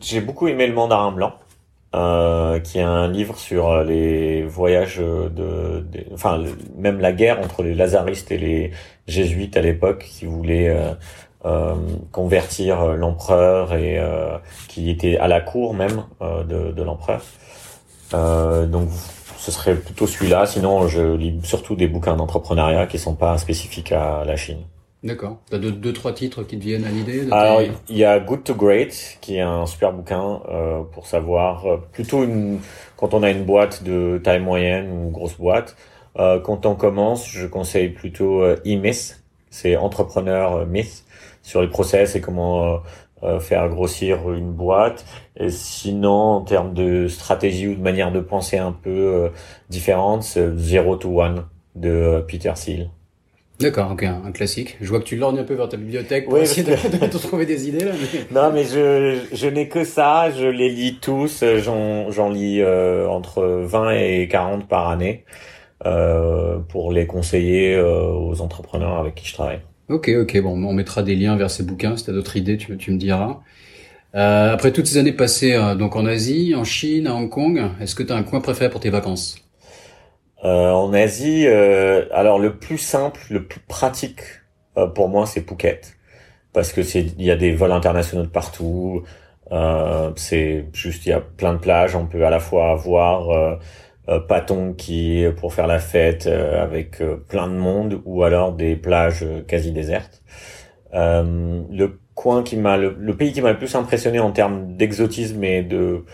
j'ai 0.00 0.20
beaucoup 0.20 0.48
aimé 0.48 0.66
Le 0.66 0.74
Mandarin 0.74 1.12
Blanc. 1.12 1.34
Euh, 1.94 2.58
qui 2.58 2.78
est 2.78 2.82
un 2.82 3.06
livre 3.06 3.38
sur 3.38 3.84
les 3.84 4.42
voyages 4.42 4.98
de, 4.98 5.86
enfin 6.12 6.42
même 6.76 6.98
la 6.98 7.12
guerre 7.12 7.38
entre 7.38 7.62
les 7.62 7.72
lazaristes 7.72 8.32
et 8.32 8.36
les 8.36 8.72
jésuites 9.06 9.56
à 9.56 9.60
l'époque 9.60 10.00
qui 10.00 10.26
voulaient 10.26 10.76
euh, 11.46 11.74
convertir 12.10 12.96
l'empereur 12.96 13.74
et 13.74 14.00
qui 14.66 14.90
était 14.90 15.18
à 15.18 15.28
la 15.28 15.40
cour 15.40 15.72
même 15.72 16.02
de 16.20 16.82
l'empereur. 16.82 17.22
Donc 18.66 18.88
ce 19.38 19.50
serait 19.50 19.74
plutôt 19.74 20.06
celui-là. 20.06 20.46
Sinon, 20.46 20.88
je 20.88 21.16
lis 21.16 21.38
surtout 21.42 21.76
des 21.76 21.86
bouquins 21.86 22.16
d'entrepreneuriat 22.16 22.86
qui 22.86 22.98
sont 22.98 23.14
pas 23.14 23.36
spécifiques 23.38 23.92
à 23.92 24.24
la 24.24 24.36
Chine. 24.36 24.60
D'accord. 25.04 25.36
T'as 25.50 25.58
deux, 25.58 25.70
deux, 25.70 25.92
trois 25.92 26.14
titres 26.14 26.44
qui 26.44 26.58
te 26.58 26.64
viennent 26.64 26.86
à 26.86 26.88
l'idée 26.88 27.28
Alors, 27.30 27.60
il 27.90 27.96
y 27.96 28.04
a 28.04 28.18
Good 28.18 28.42
to 28.42 28.54
Great, 28.54 29.18
qui 29.20 29.36
est 29.36 29.42
un 29.42 29.66
super 29.66 29.92
bouquin 29.92 30.40
euh, 30.48 30.80
pour 30.92 31.06
savoir 31.06 31.66
euh, 31.66 31.76
plutôt 31.92 32.24
une, 32.24 32.58
quand 32.96 33.12
on 33.12 33.22
a 33.22 33.28
une 33.28 33.44
boîte 33.44 33.84
de 33.84 34.18
taille 34.24 34.40
moyenne 34.40 34.90
ou 34.90 35.10
grosse 35.10 35.36
boîte. 35.36 35.76
Euh, 36.18 36.40
quand 36.40 36.64
on 36.64 36.74
commence, 36.74 37.28
je 37.28 37.46
conseille 37.46 37.90
plutôt 37.90 38.42
euh, 38.42 38.56
E-Myth, 38.64 39.22
c'est 39.50 39.76
Entrepreneur 39.76 40.64
Myth, 40.66 41.04
sur 41.42 41.60
les 41.60 41.68
process 41.68 42.16
et 42.16 42.22
comment 42.22 42.64
euh, 42.64 42.78
faire 43.40 43.68
grossir 43.68 44.32
une 44.32 44.52
boîte. 44.52 45.04
Et 45.36 45.50
sinon, 45.50 46.10
en 46.10 46.40
termes 46.42 46.74
de 46.74 47.08
stratégie 47.08 47.68
ou 47.68 47.74
de 47.74 47.82
manière 47.82 48.12
de 48.12 48.20
penser 48.20 48.58
un 48.58 48.72
peu 48.72 49.30
différente, 49.68 50.22
c'est 50.22 50.56
Zero 50.56 50.96
to 50.96 51.20
One 51.20 51.44
de 51.74 52.24
Peter 52.28 52.52
Thiel. 52.54 52.90
D'accord, 53.60 53.92
ok, 53.92 54.02
un 54.02 54.32
classique. 54.32 54.76
Je 54.80 54.88
vois 54.88 54.98
que 54.98 55.04
tu 55.04 55.16
lorgnes 55.16 55.38
un 55.38 55.44
peu 55.44 55.54
vers 55.54 55.68
ta 55.68 55.76
bibliothèque 55.76 56.24
pour 56.24 56.38
essayer 56.38 56.64
de, 56.64 56.72
de, 56.72 57.18
trouver 57.18 57.46
des 57.46 57.68
idées 57.68 57.84
là. 57.84 57.92
Non, 58.32 58.52
mais 58.52 58.64
je, 58.64 59.20
je 59.32 59.46
n'ai 59.46 59.68
que 59.68 59.84
ça, 59.84 60.30
je 60.32 60.46
les 60.46 60.68
lis 60.68 60.98
tous, 61.00 61.44
j'en, 61.58 62.10
j'en 62.10 62.30
lis 62.30 62.60
euh, 62.60 63.06
entre 63.08 63.44
20 63.44 63.90
et 63.92 64.28
40 64.28 64.66
par 64.66 64.88
année 64.88 65.24
euh, 65.86 66.58
pour 66.58 66.90
les 66.90 67.06
conseiller 67.06 67.76
euh, 67.76 68.10
aux 68.10 68.40
entrepreneurs 68.40 68.98
avec 68.98 69.14
qui 69.14 69.26
je 69.28 69.34
travaille. 69.34 69.60
Ok, 69.88 70.08
ok, 70.08 70.40
bon, 70.40 70.64
on 70.64 70.72
mettra 70.72 71.02
des 71.02 71.14
liens 71.14 71.36
vers 71.36 71.50
ces 71.50 71.62
bouquins, 71.62 71.96
si 71.96 72.04
tu 72.04 72.10
as 72.10 72.14
d'autres 72.14 72.36
idées, 72.36 72.56
tu, 72.56 72.76
tu 72.76 72.90
me 72.90 72.98
diras. 72.98 73.40
Euh, 74.14 74.52
après 74.52 74.72
toutes 74.72 74.86
ces 74.86 74.98
années 74.98 75.12
passées 75.12 75.58
donc 75.78 75.96
en 75.96 76.06
Asie, 76.06 76.54
en 76.54 76.64
Chine, 76.64 77.06
à 77.06 77.14
Hong 77.14 77.28
Kong, 77.28 77.62
est-ce 77.80 77.94
que 77.94 78.02
tu 78.02 78.12
as 78.12 78.16
un 78.16 78.22
coin 78.22 78.40
préféré 78.40 78.70
pour 78.70 78.80
tes 78.80 78.90
vacances? 78.90 79.44
Euh, 80.44 80.70
en 80.70 80.92
Asie, 80.92 81.46
euh, 81.46 82.04
alors 82.12 82.38
le 82.38 82.58
plus 82.58 82.76
simple, 82.78 83.20
le 83.30 83.46
plus 83.46 83.60
pratique 83.60 84.20
euh, 84.76 84.86
pour 84.86 85.08
moi, 85.08 85.26
c'est 85.26 85.40
Phuket, 85.40 85.96
parce 86.52 86.72
que 86.72 86.82
c'est 86.82 87.00
il 87.18 87.24
y 87.24 87.30
a 87.30 87.36
des 87.36 87.54
vols 87.54 87.72
internationaux 87.72 88.24
de 88.24 88.28
partout. 88.28 89.04
c'est 90.16 90.66
juste 90.72 91.06
il 91.06 91.10
y 91.10 91.12
a 91.12 91.20
plein 91.20 91.54
de 91.54 91.58
plages. 91.58 91.96
On 91.96 92.06
peut 92.06 92.26
à 92.26 92.30
la 92.30 92.40
fois 92.40 92.72
avoir 92.72 93.58
Patong 94.28 94.76
qui 94.76 95.24
pour 95.36 95.54
faire 95.54 95.66
la 95.66 95.78
fête 95.78 96.26
avec 96.26 97.02
plein 97.28 97.48
de 97.48 97.54
monde, 97.54 98.00
ou 98.04 98.22
alors 98.22 98.52
des 98.52 98.76
plages 98.76 99.24
quasi 99.46 99.72
désertes. 99.72 100.22
le 100.92 101.98
coin 102.14 102.42
qui 102.42 102.56
m'a 102.56 102.76
le, 102.76 102.96
le, 102.98 103.16
pays 103.16 103.32
qui 103.32 103.40
m'a 103.40 103.52
le 103.52 103.58
plus 103.58 103.74
impressionné 103.74 104.20
en 104.20 104.30
termes 104.30 104.76
d'exotisme 104.76 105.42
et 105.42 105.62
de 105.62 106.04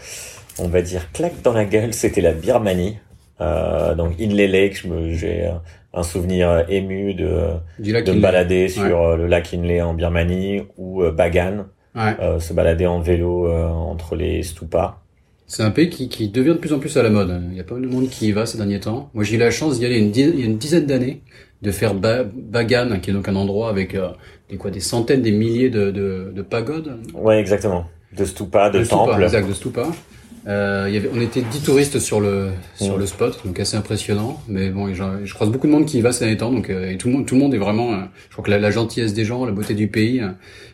on 0.58 0.68
va 0.68 0.82
dire 0.82 1.10
claque 1.12 1.42
dans 1.42 1.52
la 1.52 1.64
gueule, 1.64 1.94
c'était 1.94 2.20
la 2.20 2.32
Birmanie. 2.32 2.98
Euh, 3.40 3.94
donc 3.94 4.20
Inle 4.20 4.50
Lake, 4.50 4.86
j'ai 5.10 5.50
un 5.92 6.02
souvenir 6.02 6.64
ému 6.68 7.14
de, 7.14 7.48
de 7.78 8.12
me 8.12 8.20
balader 8.20 8.68
sur 8.68 9.00
euh, 9.00 9.16
le 9.16 9.26
lac 9.26 9.52
Inle 9.54 9.82
en 9.82 9.94
Birmanie 9.94 10.62
ou 10.76 11.02
euh, 11.02 11.10
Bagan, 11.10 11.66
ouais. 11.94 12.40
se 12.40 12.52
balader 12.52 12.86
en 12.86 13.00
vélo 13.00 13.50
entre 13.50 14.14
les 14.14 14.42
stupas. 14.42 15.02
C'est 15.50 15.64
un 15.64 15.72
pays 15.72 15.90
qui, 15.90 16.08
qui, 16.08 16.28
devient 16.28 16.50
de 16.50 16.58
plus 16.58 16.72
en 16.72 16.78
plus 16.78 16.96
à 16.96 17.02
la 17.02 17.10
mode. 17.10 17.42
Il 17.50 17.56
y 17.56 17.60
a 17.60 17.64
pas 17.64 17.74
mal 17.74 17.82
de 17.82 17.88
monde 17.88 18.08
qui 18.08 18.28
y 18.28 18.32
va 18.32 18.46
ces 18.46 18.56
derniers 18.56 18.78
temps. 18.78 19.10
Moi, 19.14 19.24
j'ai 19.24 19.34
eu 19.34 19.38
la 19.40 19.50
chance 19.50 19.80
d'y 19.80 19.84
aller 19.84 19.98
une 19.98 20.12
il 20.14 20.38
y 20.38 20.42
a 20.44 20.46
une 20.46 20.58
dizaine 20.58 20.86
d'années, 20.86 21.22
de 21.60 21.72
faire 21.72 21.94
Bagan, 21.94 23.00
qui 23.02 23.10
est 23.10 23.12
donc 23.12 23.26
un 23.26 23.34
endroit 23.34 23.68
avec 23.68 23.96
des 24.48 24.56
quoi, 24.56 24.70
des 24.70 24.78
centaines, 24.78 25.22
des 25.22 25.32
milliers 25.32 25.68
de, 25.68 25.90
de, 25.90 26.32
de 26.32 26.42
pagodes. 26.42 27.00
Ouais, 27.14 27.40
exactement. 27.40 27.86
De 28.16 28.24
stupas, 28.24 28.70
de, 28.70 28.78
de 28.78 28.84
temples. 28.84 29.10
Stupa, 29.10 29.24
exact, 29.24 29.48
de 29.48 29.52
stupas. 29.52 29.90
Euh, 30.48 30.88
y 30.90 30.96
avait, 30.96 31.10
on 31.14 31.20
était 31.20 31.42
10 31.42 31.62
touristes 31.62 31.98
sur 31.98 32.20
le 32.20 32.50
sur 32.74 32.96
le 32.96 33.04
spot, 33.06 33.38
donc 33.44 33.60
assez 33.60 33.76
impressionnant. 33.76 34.40
Mais 34.48 34.70
bon, 34.70 34.92
je, 34.92 35.02
je 35.24 35.34
croise 35.34 35.50
beaucoup 35.50 35.66
de 35.66 35.72
monde 35.72 35.84
qui 35.84 35.98
y 35.98 36.00
va 36.00 36.12
ces 36.12 36.20
derniers 36.24 36.38
temps, 36.38 36.50
donc 36.50 36.70
euh, 36.70 36.90
et 36.90 36.96
tout 36.96 37.08
le 37.08 37.14
monde 37.14 37.26
tout 37.26 37.34
le 37.34 37.40
monde 37.42 37.54
est 37.54 37.58
vraiment. 37.58 37.92
Euh, 37.92 37.96
je 38.28 38.32
crois 38.32 38.44
que 38.44 38.50
la, 38.50 38.58
la, 38.58 38.70
gentillesse 38.70 39.12
des 39.12 39.24
gens, 39.24 39.44
la 39.44 39.52
beauté 39.52 39.74
du 39.74 39.88
pays, 39.88 40.20
euh, 40.20 40.28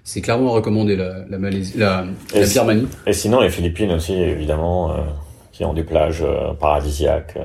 c'est 0.04 0.20
clairement 0.20 0.52
recommandé 0.52 0.94
la 0.94 1.24
la, 1.28 1.38
Malaisie, 1.38 1.74
la, 1.76 2.04
la 2.32 2.46
Birmanie. 2.46 2.86
Et 3.06 3.12
sinon 3.12 3.40
les 3.40 3.50
Philippines 3.50 3.90
aussi, 3.90 4.14
évidemment, 4.14 4.94
qui 5.50 5.64
ont 5.64 5.74
des 5.74 5.84
plages 5.84 6.24
paradisiaques. 6.60 7.36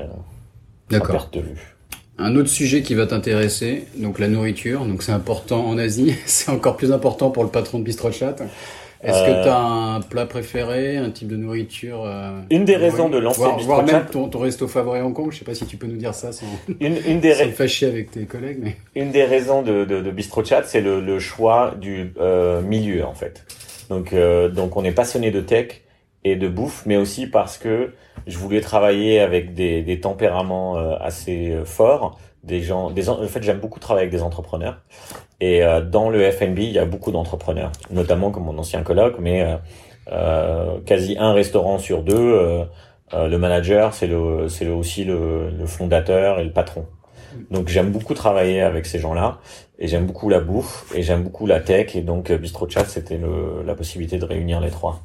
D'accord. 0.90 1.28
de 1.32 1.40
vue. 1.40 1.76
Un 2.18 2.36
autre 2.36 2.50
sujet 2.50 2.82
qui 2.82 2.94
va 2.94 3.06
t'intéresser, 3.06 3.86
donc 3.96 4.18
la 4.18 4.28
nourriture. 4.28 4.84
Donc 4.84 5.02
c'est 5.02 5.12
important 5.12 5.66
en 5.66 5.76
Asie, 5.76 6.14
c'est 6.26 6.52
encore 6.52 6.76
plus 6.76 6.92
important 6.92 7.30
pour 7.30 7.42
le 7.42 7.50
patron 7.50 7.80
de 7.80 7.84
Bistro 7.84 8.12
Chat. 8.12 8.36
Est-ce 9.02 9.24
que 9.24 9.42
tu 9.42 9.48
as 9.48 9.58
un 9.58 10.00
plat 10.00 10.26
préféré, 10.26 10.96
un 10.96 11.10
type 11.10 11.28
de 11.28 11.36
nourriture 11.36 12.04
euh, 12.04 12.40
Une 12.50 12.64
des 12.64 12.76
raisons 12.76 13.08
de 13.08 13.18
lancer 13.18 13.40
voir, 13.40 13.58
voir 13.58 13.82
même 13.84 14.06
ton, 14.06 14.28
ton, 14.28 14.38
resto 14.38 14.68
favori 14.68 15.00
à 15.00 15.06
Hong 15.06 15.12
Kong, 15.12 15.32
je 15.32 15.38
sais 15.38 15.44
pas 15.44 15.54
si 15.54 15.66
tu 15.66 15.76
peux 15.76 15.88
nous 15.88 15.96
dire 15.96 16.14
ça 16.14 16.30
sans, 16.30 16.46
une, 16.80 16.96
une 17.06 17.20
des 17.20 17.34
sans 17.34 17.50
fâcher 17.50 17.86
avec 17.86 18.12
tes 18.12 18.26
collègues. 18.26 18.58
Mais... 18.62 18.76
Une 18.94 19.10
des 19.10 19.24
raisons 19.24 19.62
de, 19.62 19.84
de, 19.84 20.00
de 20.00 20.10
Bistro 20.10 20.44
Chat, 20.44 20.62
c'est 20.64 20.80
le, 20.80 21.00
le, 21.00 21.18
choix 21.18 21.74
du 21.80 22.12
euh, 22.20 22.62
milieu 22.62 23.04
en 23.04 23.14
fait. 23.14 23.44
Donc, 23.88 24.12
euh, 24.12 24.48
donc 24.48 24.76
on 24.76 24.84
est 24.84 24.92
passionné 24.92 25.30
de 25.30 25.40
tech 25.40 25.82
et 26.24 26.36
de 26.36 26.48
bouffe, 26.48 26.84
mais 26.86 26.96
aussi 26.96 27.26
parce 27.26 27.58
que 27.58 27.92
je 28.26 28.38
voulais 28.38 28.60
travailler 28.60 29.20
avec 29.20 29.54
des, 29.54 29.82
des 29.82 30.00
tempéraments 30.00 30.78
euh, 30.78 30.94
assez 31.00 31.50
euh, 31.50 31.64
forts, 31.64 32.18
des 32.44 32.60
gens, 32.60 32.90
des, 32.90 33.08
en 33.08 33.26
fait 33.26 33.42
j'aime 33.42 33.60
beaucoup 33.60 33.78
travailler 33.78 34.08
avec 34.08 34.12
des 34.12 34.22
entrepreneurs 34.22 34.78
et 35.42 35.64
euh, 35.64 35.80
dans 35.80 36.08
le 36.08 36.30
F&B, 36.30 36.58
il 36.58 36.70
y 36.70 36.78
a 36.78 36.84
beaucoup 36.84 37.10
d'entrepreneurs, 37.10 37.72
notamment 37.90 38.30
comme 38.30 38.44
mon 38.44 38.56
ancien 38.58 38.84
colloque, 38.84 39.16
mais 39.18 39.42
euh, 39.42 39.56
euh 40.12 40.78
quasi 40.86 41.16
un 41.18 41.32
restaurant 41.32 41.78
sur 41.78 42.04
deux, 42.04 42.14
euh, 42.14 42.64
le 43.12 43.38
manager, 43.38 43.92
c'est 43.92 44.06
le, 44.06 44.48
c'est 44.48 44.68
aussi 44.68 45.02
le, 45.02 45.50
le, 45.50 45.66
fondateur 45.66 46.38
et 46.38 46.44
le 46.44 46.52
patron. 46.52 46.86
Donc 47.50 47.68
j'aime 47.68 47.90
beaucoup 47.90 48.14
travailler 48.14 48.62
avec 48.62 48.86
ces 48.86 49.00
gens-là 49.00 49.38
et 49.80 49.88
j'aime 49.88 50.06
beaucoup 50.06 50.28
la 50.28 50.38
bouffe 50.38 50.92
et 50.94 51.02
j'aime 51.02 51.24
beaucoup 51.24 51.46
la 51.46 51.58
tech 51.58 51.96
et 51.96 52.02
donc 52.02 52.30
Bistro 52.30 52.68
Chat 52.68 52.84
c'était 52.84 53.18
la 53.66 53.74
possibilité 53.74 54.18
de 54.18 54.24
réunir 54.24 54.60
les 54.60 54.70
trois. 54.70 55.00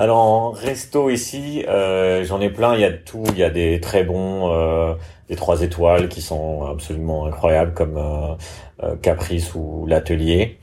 Alors 0.00 0.16
en 0.16 0.50
resto 0.50 1.10
ici, 1.10 1.62
euh, 1.68 2.24
j'en 2.24 2.40
ai 2.40 2.48
plein. 2.48 2.74
Il 2.74 2.80
y 2.80 2.84
a 2.84 2.90
de 2.90 2.96
tout. 2.96 3.22
Il 3.32 3.38
y 3.38 3.44
a 3.44 3.50
des 3.50 3.80
très 3.80 4.02
bons, 4.02 4.50
euh, 4.50 4.94
des 5.28 5.36
trois 5.36 5.60
étoiles 5.60 6.08
qui 6.08 6.22
sont 6.22 6.64
absolument 6.64 7.26
incroyables 7.26 7.74
comme 7.74 7.98
euh, 7.98 8.34
euh 8.82 8.96
Caprice 9.02 9.54
ou 9.54 9.84
l'Atelier 9.86 10.56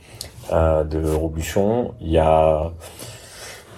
euh, 0.51 0.83
de 0.83 1.07
Robuchon. 1.07 1.93
Il 2.01 2.09
y 2.09 2.17
a 2.17 2.71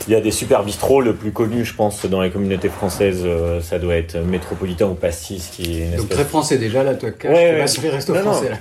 il 0.08 0.14
y 0.14 0.16
a 0.16 0.22
des 0.22 0.32
super 0.32 0.64
bistrots. 0.64 1.02
Le 1.02 1.14
plus 1.14 1.34
connu, 1.34 1.66
je 1.66 1.76
pense, 1.76 2.06
dans 2.06 2.22
les 2.22 2.32
communautés 2.32 2.70
françaises, 2.70 3.24
euh, 3.26 3.60
ça 3.60 3.80
doit 3.80 3.96
être 3.96 4.16
Métropolitain 4.18 4.86
ou 4.86 4.94
Pastis, 4.94 5.50
qui 5.50 5.82
est 5.82 5.88
une 5.88 5.96
Donc 5.98 6.08
très 6.08 6.24
français 6.24 6.58
déjà 6.58 6.86
là, 6.86 6.96
toi. 6.96 7.10
Ouais, 7.26 7.60
ouais. 7.60 7.68
sur 7.68 7.84
les 7.84 7.90
restos 7.90 8.16
français. 8.16 8.52
Là. 8.52 8.58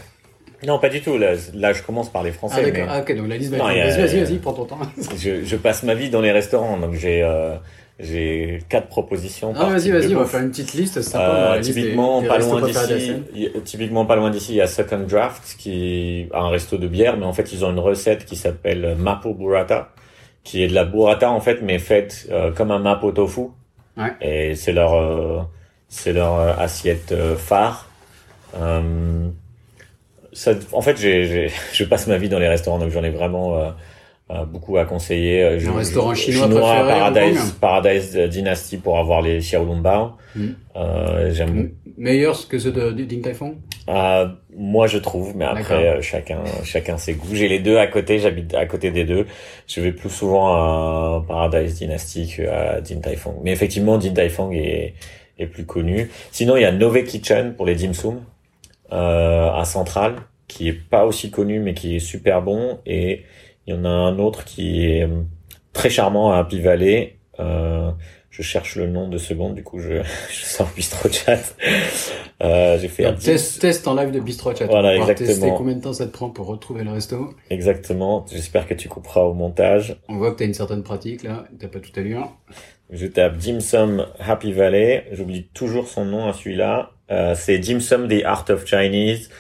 Non, 0.67 0.79
pas 0.79 0.89
du 0.89 1.01
tout. 1.01 1.19
Là, 1.19 1.35
là, 1.55 1.73
je 1.73 1.83
commence 1.83 2.11
par 2.11 2.23
les 2.23 2.33
Français. 2.33 2.63
Ah, 2.65 2.71
mais... 2.73 2.87
ah 2.89 3.01
ok, 3.01 3.17
donc 3.17 3.29
la 3.29 3.37
liste, 3.37 3.55
vas-y, 3.55 3.81
vas-y, 3.81 4.25
vas-y, 4.25 4.39
prends 4.39 4.53
ton 4.53 4.65
temps. 4.65 4.79
je, 5.17 5.45
je, 5.45 5.57
passe 5.57 5.83
ma 5.83 5.95
vie 5.95 6.11
dans 6.11 6.21
les 6.21 6.33
restaurants, 6.33 6.79
donc 6.79 6.95
j'ai 6.95 7.23
euh, 7.23 7.55
j'ai 8.01 8.61
quatre 8.69 8.89
propositions. 8.89 9.55
Ah, 9.57 9.67
vas-y, 9.67 9.91
vas-y, 9.91 10.15
on 10.15 10.21
va 10.21 10.25
faire 10.27 10.41
une 10.41 10.51
petite 10.51 10.75
liste. 10.75 11.01
Sympa, 11.03 11.55
euh, 11.57 11.61
typiquement, 11.61 12.23
pas 12.23 12.39
loin 12.39 12.63
d'ici. 12.63 13.13
Typiquement, 13.65 14.05
pas 14.05 14.17
loin 14.17 14.31
d'ici, 14.31 14.53
il 14.53 14.57
y 14.57 14.61
a 14.61 14.67
Second 14.67 15.05
Draft, 15.09 15.57
qui 15.59 16.29
a 16.33 16.41
un 16.41 16.49
resto 16.49 16.77
de 16.77 16.89
bière, 16.89 17.17
mais 17.17 17.27
en 17.27 17.33
fait, 17.33 17.53
ils 17.53 17.65
ont 17.65 17.71
une 17.71 17.79
recette 17.79 18.25
qui 18.25 18.37
s'appelle 18.37 18.97
Mapo 18.99 19.35
Burrata, 19.35 19.93
qui 20.49 20.63
est 20.63 20.69
de 20.69 20.75
la 20.75 20.85
burrata 20.85 21.31
en 21.31 21.41
fait, 21.41 21.61
mais 21.63 21.79
faite 21.79 22.27
euh, 22.31 22.53
comme 22.53 22.71
un 22.71 22.79
mapo 22.79 23.13
tofu. 23.13 23.49
Ouais. 23.99 24.13
Et 24.21 24.55
c'est 24.55 24.73
leur 24.73 24.95
euh, 24.95 25.43
c'est 25.89 26.13
leur 26.13 26.35
euh, 26.35 26.55
assiette 26.59 27.15
phare. 27.37 27.89
Euh, 28.57 29.29
ça, 30.33 30.53
en 30.73 30.81
fait, 30.81 30.97
j'ai, 30.97 31.51
je 31.73 31.85
passe 31.85 32.07
ma 32.07 32.19
vie 32.19 32.29
dans 32.29 32.39
les 32.39 32.49
restaurants, 32.49 32.79
donc 32.79 32.91
j'en 32.91 33.05
ai 33.05 33.11
vraiment 33.11 33.59
euh, 33.59 33.71
euh 34.31 34.45
beaucoup 34.45 34.77
à 34.77 34.85
conseiller. 34.85 35.43
Euh, 35.43 35.69
un 35.69 35.77
restaurant 35.77 36.15
chinois, 36.15 36.47
chinois 36.47 36.61
Paradise, 36.61 37.57
Paradise 37.61 38.17
Dynasty 38.17 38.77
pour 38.79 38.99
avoir 38.99 39.23
les 39.23 39.39
xiaolongbao. 39.39 40.13
Mm. 40.37 40.47
Euh, 40.77 41.31
j'aime 41.33 41.71
meilleur 41.97 42.47
que 42.49 42.59
ceux 42.59 42.73
de 42.73 42.91
Ding 43.03 43.23
Tai 43.23 43.35
Fung. 43.35 43.55
Euh, 43.89 44.29
moi, 44.57 44.87
je 44.87 44.99
trouve, 44.99 45.35
mais 45.35 45.47
après 45.47 45.89
euh, 45.89 46.03
chacun, 46.03 46.41
chacun 46.63 46.99
ses 46.99 47.15
goûts. 47.15 47.35
J'ai 47.35 47.49
les 47.49 47.59
deux 47.59 47.79
à 47.79 47.87
côté, 47.87 48.19
j'habite 48.19 48.55
à 48.55 48.67
côté 48.67 48.91
des 48.91 49.05
deux. 49.05 49.27
Je 49.67 49.81
vais 49.81 49.93
plus 49.93 50.11
souvent 50.11 50.55
à 50.55 51.25
Paradise 51.27 51.75
Dynasty 51.75 52.35
qu'à 52.37 52.81
Din 52.81 53.01
Tai 53.01 53.17
Fung. 53.17 53.37
Mais 53.43 53.53
effectivement, 53.53 53.97
Din 53.99 54.13
Tai 54.13 54.29
Fung 54.29 54.53
est 54.53 54.95
est 55.39 55.47
plus 55.47 55.65
connu. 55.65 56.11
Sinon, 56.33 56.57
il 56.57 56.63
y 56.63 56.65
a 56.65 56.73
Nove 56.73 57.03
Kitchen 57.05 57.55
pour 57.55 57.67
les 57.67 57.75
dim 57.75 57.93
sum 57.93 58.21
euh, 58.93 59.51
à 59.53 59.65
Centrale, 59.65 60.17
qui 60.47 60.69
est 60.69 60.73
pas 60.73 61.05
aussi 61.05 61.31
connu 61.31 61.61
mais 61.61 61.75
qui 61.75 61.97
est 61.97 62.01
super 62.01 62.43
bon. 62.43 62.79
Et 62.87 63.25
il 63.67 63.75
y 63.75 63.79
en 63.79 63.85
a 63.85 63.89
un 63.89 64.19
autre 64.19 64.45
qui 64.45 64.87
est 64.87 65.05
euh, 65.05 65.23
très 65.73 65.91
charmant 65.91 66.33
à 66.33 66.39
Happy 66.39 66.61
Valley. 66.61 67.19
Euh, 67.39 67.91
je 68.31 68.43
cherche 68.43 68.77
le 68.77 68.87
nom 68.87 69.09
de 69.09 69.19
seconde, 69.19 69.55
du 69.55 69.63
coup 69.63 69.79
je, 69.79 70.03
je 70.31 70.45
sors 70.45 70.69
BistroChat. 70.75 71.41
Euh, 72.41 72.79
j'ai 72.79 72.89
fait 72.89 73.05
un 73.05 73.15
test, 73.15 73.61
test 73.61 73.87
en 73.89 73.95
live 73.95 74.11
de 74.11 74.21
BistroChat. 74.21 74.67
Voilà, 74.67 74.97
exactement. 74.97 75.29
Tester 75.29 75.53
combien 75.57 75.75
de 75.75 75.81
temps 75.83 75.93
ça 75.93 76.07
te 76.07 76.13
prend 76.13 76.31
pour 76.31 76.47
retrouver 76.47 76.85
le 76.85 76.93
resto 76.93 77.35
Exactement. 77.51 78.25
J'espère 78.31 78.67
que 78.67 78.75
tu 78.75 78.89
couperas 78.89 79.23
au 79.23 79.35
montage. 79.35 79.97
On 80.09 80.17
voit 80.17 80.31
que 80.33 80.37
tu 80.39 80.45
as 80.45 80.47
une 80.47 80.55
certaine 80.55 80.83
pratique 80.83 81.25
là, 81.25 81.45
t'as 81.59 81.69
pas 81.69 81.81
tout 81.81 81.91
à. 81.99 82.03
Je 82.91 83.07
tape 83.07 83.37
Dim 83.37 83.61
Sum 83.61 84.07
Happy 84.19 84.53
Valley. 84.53 85.07
J'oublie 85.13 85.49
toujours 85.49 85.89
son 85.89 86.05
nom 86.05 86.27
à 86.27 86.33
celui-là. 86.33 86.93
Euh, 87.11 87.35
c'est 87.35 87.59
Dim 87.59 87.81
Sum 87.81 88.09
The 88.09 88.25
Art 88.25 88.45
of 88.51 88.67
Chinese 88.67 89.31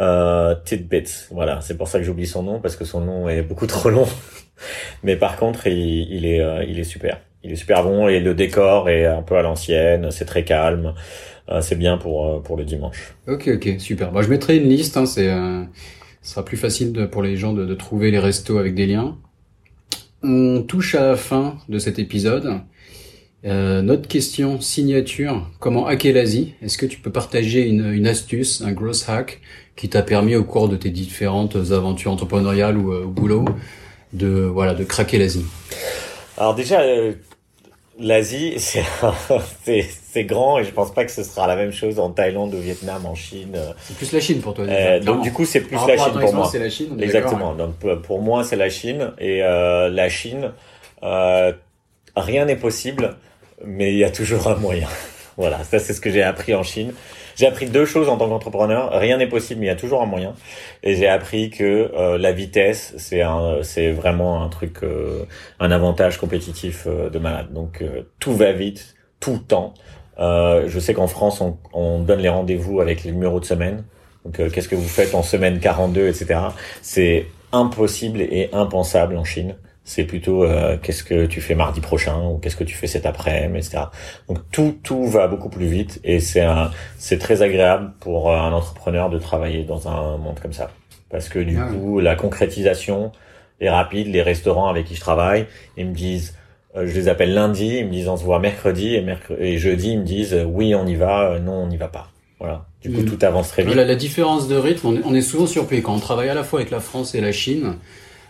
euh, 0.00 0.54
Tidbits. 0.64 1.26
Voilà, 1.30 1.60
c'est 1.60 1.76
pour 1.76 1.88
ça 1.88 1.98
que 1.98 2.04
j'oublie 2.04 2.26
son 2.26 2.42
nom 2.42 2.60
parce 2.60 2.76
que 2.76 2.84
son 2.84 3.00
nom 3.00 3.28
est 3.28 3.42
beaucoup 3.42 3.66
trop 3.66 3.90
long. 3.90 4.06
Mais 5.02 5.16
par 5.16 5.36
contre, 5.36 5.66
il, 5.66 6.24
est, 6.24 6.40
euh, 6.40 6.64
il 6.64 6.78
est 6.78 6.84
super. 6.84 7.20
Il 7.44 7.52
est 7.52 7.56
super 7.56 7.84
bon 7.84 8.08
et 8.08 8.20
le 8.20 8.34
décor 8.34 8.88
est 8.88 9.06
un 9.06 9.22
peu 9.22 9.36
à 9.36 9.42
l'ancienne. 9.42 10.10
C'est 10.10 10.24
très 10.24 10.44
calme. 10.44 10.94
Euh, 11.48 11.60
c'est 11.60 11.76
bien 11.76 11.96
pour 11.96 12.42
pour 12.42 12.56
le 12.56 12.64
dimanche. 12.64 13.14
Ok, 13.26 13.48
ok, 13.54 13.76
super. 13.78 14.12
Bon, 14.12 14.22
je 14.22 14.28
mettrai 14.28 14.56
une 14.56 14.68
liste. 14.68 14.96
Hein, 14.96 15.06
c'est, 15.06 15.28
ce 16.22 16.30
sera 16.30 16.44
plus 16.44 16.56
facile 16.56 17.08
pour 17.10 17.22
les 17.22 17.36
gens 17.36 17.52
de 17.52 17.74
trouver 17.74 18.10
les 18.10 18.18
restos 18.18 18.58
avec 18.58 18.74
des 18.74 18.86
liens. 18.86 19.16
On 20.22 20.62
touche 20.66 20.96
à 20.96 21.06
la 21.06 21.16
fin 21.16 21.58
de 21.68 21.78
cet 21.78 21.98
épisode. 21.98 22.60
Euh, 23.44 23.82
notre 23.82 24.08
question 24.08 24.60
signature, 24.60 25.46
comment 25.60 25.86
hacker 25.86 26.12
l'Asie? 26.12 26.54
Est-ce 26.62 26.76
que 26.76 26.86
tu 26.86 26.98
peux 26.98 27.12
partager 27.12 27.66
une, 27.66 27.92
une 27.92 28.06
astuce, 28.06 28.62
un 28.62 28.72
gross 28.72 29.08
hack 29.08 29.40
qui 29.76 29.88
t'a 29.88 30.02
permis 30.02 30.34
au 30.34 30.44
cours 30.44 30.68
de 30.68 30.76
tes 30.76 30.90
différentes 30.90 31.56
aventures 31.70 32.10
entrepreneuriales 32.10 32.76
ou 32.76 32.92
au 32.92 33.06
boulot 33.06 33.44
de 34.12 34.28
voilà 34.28 34.74
de 34.74 34.82
craquer 34.84 35.18
l'Asie? 35.18 35.44
Alors 36.36 36.54
déjà, 36.54 36.80
euh, 36.80 37.12
l'Asie, 37.98 38.54
c'est 38.58 38.84
c'est 39.82 40.24
grand 40.24 40.58
et 40.58 40.64
je 40.64 40.70
pense 40.70 40.92
pas 40.92 41.04
que 41.04 41.10
ce 41.10 41.22
sera 41.22 41.46
la 41.46 41.56
même 41.56 41.72
chose 41.72 41.98
en 41.98 42.10
Thaïlande, 42.10 42.54
au 42.54 42.58
Vietnam, 42.58 43.04
en 43.06 43.14
Chine. 43.14 43.56
C'est 43.80 43.96
plus 43.96 44.12
la 44.12 44.20
Chine 44.20 44.40
pour 44.40 44.54
toi. 44.54 44.64
Euh, 44.64 45.00
donc 45.00 45.22
du 45.22 45.32
coup, 45.32 45.44
c'est 45.44 45.60
plus 45.60 45.76
la 45.86 45.96
Chine 45.96 46.18
pour 46.20 46.34
moi. 46.34 46.48
C'est 46.50 46.58
la 46.58 46.70
Chine. 46.70 46.98
Exactement. 47.00 47.54
Donc 47.54 47.74
pour 48.02 48.20
moi, 48.20 48.44
c'est 48.44 48.56
la 48.56 48.70
Chine 48.70 49.12
et 49.18 49.42
euh, 49.42 49.88
la 49.88 50.08
Chine, 50.08 50.52
euh, 51.02 51.52
rien 52.16 52.46
n'est 52.46 52.56
possible, 52.56 53.16
mais 53.64 53.92
il 53.92 53.98
y 53.98 54.04
a 54.04 54.10
toujours 54.10 54.48
un 54.48 54.56
moyen. 54.56 54.88
voilà, 55.36 55.62
ça 55.64 55.78
c'est 55.78 55.92
ce 55.92 56.00
que 56.00 56.10
j'ai 56.10 56.22
appris 56.22 56.54
en 56.54 56.62
Chine. 56.62 56.92
J'ai 57.36 57.46
appris 57.46 57.66
deux 57.66 57.84
choses 57.84 58.08
en 58.08 58.16
tant 58.16 58.28
qu'entrepreneur. 58.28 58.90
Rien 58.92 59.16
n'est 59.16 59.28
possible, 59.28 59.60
mais 59.60 59.66
il 59.66 59.68
y 59.68 59.72
a 59.72 59.76
toujours 59.76 60.02
un 60.02 60.06
moyen. 60.06 60.34
Et 60.82 60.96
j'ai 60.96 61.06
appris 61.06 61.50
que 61.50 61.92
euh, 61.94 62.18
la 62.18 62.32
vitesse, 62.32 62.94
c'est 62.98 63.22
un, 63.22 63.62
c'est 63.62 63.92
vraiment 63.92 64.42
un 64.42 64.48
truc, 64.48 64.82
euh, 64.82 65.24
un 65.60 65.70
avantage 65.70 66.18
compétitif 66.18 66.88
euh, 66.88 67.10
de 67.10 67.18
malade. 67.20 67.52
Donc 67.52 67.84
tout 68.18 68.34
va 68.34 68.50
vite, 68.52 68.96
tout 69.20 69.34
le 69.34 69.38
temps. 69.38 69.74
je 70.18 70.78
sais 70.80 70.94
qu'en 70.94 71.06
France, 71.06 71.40
on, 71.40 71.58
on, 71.72 72.00
donne 72.00 72.20
les 72.20 72.28
rendez-vous 72.28 72.80
avec 72.80 73.04
les 73.04 73.12
numéros 73.12 73.38
de 73.38 73.44
semaine. 73.44 73.84
Donc 74.24 74.50
qu'est-ce 74.50 74.68
que 74.68 74.74
vous 74.74 74.88
faites 74.88 75.14
en 75.14 75.22
semaine 75.22 75.60
42, 75.60 76.08
etc. 76.08 76.40
C'est 76.82 77.26
impossible 77.52 78.20
et 78.20 78.50
impensable 78.52 79.16
en 79.16 79.24
Chine 79.24 79.54
c'est 79.88 80.04
plutôt 80.04 80.44
euh, 80.44 80.76
qu'est-ce 80.82 81.02
que 81.02 81.24
tu 81.24 81.40
fais 81.40 81.54
mardi 81.54 81.80
prochain 81.80 82.20
ou 82.20 82.36
qu'est-ce 82.36 82.56
que 82.56 82.64
tu 82.64 82.74
fais 82.74 82.86
cet 82.86 83.06
après-midi, 83.06 83.66
etc. 83.66 83.84
Donc 84.28 84.40
tout 84.52 84.76
tout 84.82 85.06
va 85.06 85.28
beaucoup 85.28 85.48
plus 85.48 85.64
vite 85.64 85.98
et 86.04 86.20
c'est 86.20 86.42
un 86.42 86.70
c'est 86.98 87.16
très 87.16 87.40
agréable 87.40 87.92
pour 87.98 88.30
un 88.30 88.52
entrepreneur 88.52 89.08
de 89.08 89.18
travailler 89.18 89.64
dans 89.64 89.88
un 89.88 90.18
monde 90.18 90.38
comme 90.40 90.52
ça 90.52 90.70
parce 91.08 91.30
que 91.30 91.38
du 91.38 91.58
ah 91.58 91.72
coup 91.72 92.00
la 92.00 92.16
concrétisation 92.16 93.12
est 93.62 93.70
rapide. 93.70 94.08
Les 94.08 94.20
restaurants 94.20 94.68
avec 94.68 94.84
qui 94.84 94.94
je 94.94 95.00
travaille, 95.00 95.46
ils 95.78 95.86
me 95.86 95.94
disent 95.94 96.34
euh, 96.76 96.86
je 96.86 96.92
les 96.94 97.08
appelle 97.08 97.32
lundi, 97.32 97.78
ils 97.78 97.86
me 97.86 97.90
disent 97.90 98.08
on 98.08 98.18
se 98.18 98.24
voit 98.24 98.40
mercredi 98.40 98.94
et, 98.94 99.00
mercredi, 99.00 99.42
et 99.42 99.56
jeudi 99.56 99.92
ils 99.92 100.00
me 100.00 100.04
disent 100.04 100.36
oui 100.46 100.74
on 100.74 100.86
y 100.86 100.96
va, 100.96 101.30
euh, 101.30 101.38
non 101.38 101.54
on 101.54 101.66
n'y 101.66 101.78
va 101.78 101.88
pas. 101.88 102.10
Voilà. 102.40 102.66
Du 102.82 102.92
coup, 102.92 103.00
mm. 103.00 103.06
tout 103.06 103.18
avance 103.24 103.48
très 103.48 103.64
vite. 103.64 103.74
La, 103.74 103.86
la 103.86 103.96
différence 103.96 104.48
de 104.48 104.54
rythme, 104.54 105.00
on 105.02 105.14
est 105.14 105.22
souvent 105.22 105.46
surpris 105.46 105.80
quand 105.82 105.94
on 105.94 105.98
travaille 105.98 106.28
à 106.28 106.34
la 106.34 106.44
fois 106.44 106.60
avec 106.60 106.70
la 106.70 106.78
France 106.78 107.14
et 107.14 107.22
la 107.22 107.32
Chine. 107.32 107.78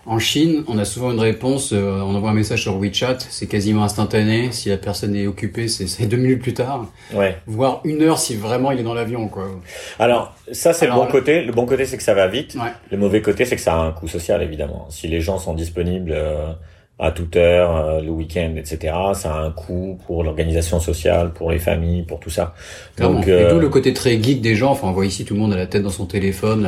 En 0.06 0.18
Chine, 0.18 0.64
on 0.68 0.78
a 0.78 0.86
souvent 0.86 1.12
une 1.12 1.20
réponse, 1.20 1.72
euh, 1.74 2.00
on 2.00 2.14
envoie 2.14 2.30
un 2.30 2.34
message 2.34 2.62
sur 2.62 2.78
WeChat, 2.78 3.18
c'est 3.28 3.46
quasiment 3.46 3.84
instantané. 3.84 4.52
Si 4.52 4.70
la 4.70 4.78
personne 4.78 5.14
est 5.14 5.26
occupée, 5.26 5.68
c'est 5.68 6.06
deux 6.06 6.16
minutes 6.16 6.40
plus 6.40 6.54
tard. 6.54 6.86
Ouais. 7.12 7.36
Voire 7.46 7.82
une 7.84 8.02
heure 8.02 8.18
si 8.18 8.34
vraiment 8.34 8.70
il 8.70 8.80
est 8.80 8.84
dans 8.84 8.94
l'avion, 8.94 9.28
quoi. 9.28 9.46
Alors, 9.98 10.34
ça, 10.50 10.72
c'est 10.72 10.86
le 10.86 10.92
bon 10.92 11.06
côté. 11.06 11.42
Le 11.42 11.52
bon 11.52 11.66
côté, 11.66 11.84
c'est 11.84 11.98
que 11.98 12.02
ça 12.02 12.14
va 12.14 12.26
vite. 12.26 12.56
Le 12.90 12.96
mauvais 12.96 13.20
côté, 13.20 13.44
c'est 13.44 13.56
que 13.56 13.62
ça 13.62 13.74
a 13.74 13.78
un 13.80 13.92
coût 13.92 14.08
social, 14.08 14.42
évidemment. 14.42 14.86
Si 14.88 15.08
les 15.08 15.20
gens 15.20 15.38
sont 15.38 15.52
disponibles 15.52 16.12
euh, 16.14 16.52
à 16.98 17.10
toute 17.10 17.36
heure, 17.36 17.76
euh, 17.76 18.00
le 18.00 18.10
week-end, 18.10 18.54
etc., 18.56 18.94
ça 19.12 19.34
a 19.34 19.40
un 19.42 19.50
coût 19.50 19.98
pour 20.06 20.24
l'organisation 20.24 20.80
sociale, 20.80 21.34
pour 21.34 21.50
les 21.50 21.58
familles, 21.58 22.04
pour 22.04 22.18
tout 22.18 22.30
ça. 22.30 22.54
Donc, 22.96 23.28
Et 23.28 23.46
d'où 23.50 23.58
le 23.58 23.68
côté 23.68 23.92
très 23.92 24.22
geek 24.22 24.40
des 24.40 24.54
gens. 24.54 24.70
Enfin, 24.70 24.88
on 24.88 24.92
voit 24.92 25.04
ici 25.04 25.26
tout 25.26 25.34
le 25.34 25.40
monde 25.40 25.52
a 25.52 25.56
la 25.56 25.66
tête 25.66 25.82
dans 25.82 25.90
son 25.90 26.06
téléphone, 26.06 26.66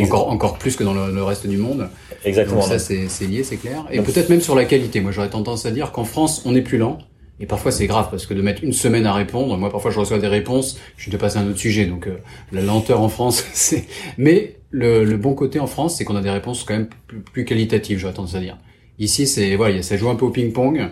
encore 0.00 0.30
encore 0.30 0.56
plus 0.56 0.74
que 0.74 0.84
dans 0.84 0.94
le 0.94 1.22
reste 1.22 1.46
du 1.46 1.58
monde. 1.58 1.90
Exactement. 2.24 2.60
Donc 2.60 2.68
ça, 2.68 2.78
c'est 2.78 3.26
lié, 3.26 3.42
c'est 3.42 3.56
clair. 3.56 3.84
Et 3.90 4.00
peut-être 4.00 4.28
même 4.28 4.40
sur 4.40 4.54
la 4.54 4.64
qualité. 4.64 5.00
Moi, 5.00 5.12
j'aurais 5.12 5.30
tendance 5.30 5.66
à 5.66 5.70
dire 5.70 5.92
qu'en 5.92 6.04
France, 6.04 6.42
on 6.44 6.54
est 6.54 6.62
plus 6.62 6.78
lent. 6.78 6.98
Et 7.40 7.46
parfois, 7.46 7.70
c'est 7.70 7.86
grave 7.86 8.08
parce 8.10 8.26
que 8.26 8.34
de 8.34 8.42
mettre 8.42 8.64
une 8.64 8.72
semaine 8.72 9.06
à 9.06 9.12
répondre, 9.12 9.56
moi, 9.56 9.70
parfois, 9.70 9.92
je 9.92 10.00
reçois 10.00 10.18
des 10.18 10.26
réponses, 10.26 10.78
je 10.96 11.08
vais 11.08 11.16
te 11.16 11.20
passer 11.20 11.38
à 11.38 11.42
un 11.42 11.48
autre 11.48 11.58
sujet. 11.58 11.86
Donc, 11.86 12.08
euh, 12.08 12.18
la 12.50 12.62
lenteur 12.62 13.00
en 13.00 13.08
France, 13.08 13.44
c'est. 13.52 13.84
Mais 14.16 14.56
le, 14.70 15.04
le, 15.04 15.16
bon 15.16 15.34
côté 15.34 15.60
en 15.60 15.68
France, 15.68 15.96
c'est 15.96 16.04
qu'on 16.04 16.16
a 16.16 16.20
des 16.20 16.30
réponses 16.30 16.64
quand 16.64 16.74
même 16.74 16.88
plus, 17.06 17.20
plus 17.20 17.44
qualitatives, 17.44 17.98
j'aurais 17.98 18.14
tendance 18.14 18.34
à 18.34 18.40
dire. 18.40 18.58
Ici, 18.98 19.28
c'est 19.28 19.54
voilà, 19.54 19.82
ça 19.82 19.96
joue 19.96 20.10
un 20.10 20.16
peu 20.16 20.26
au 20.26 20.30
ping-pong. 20.30 20.88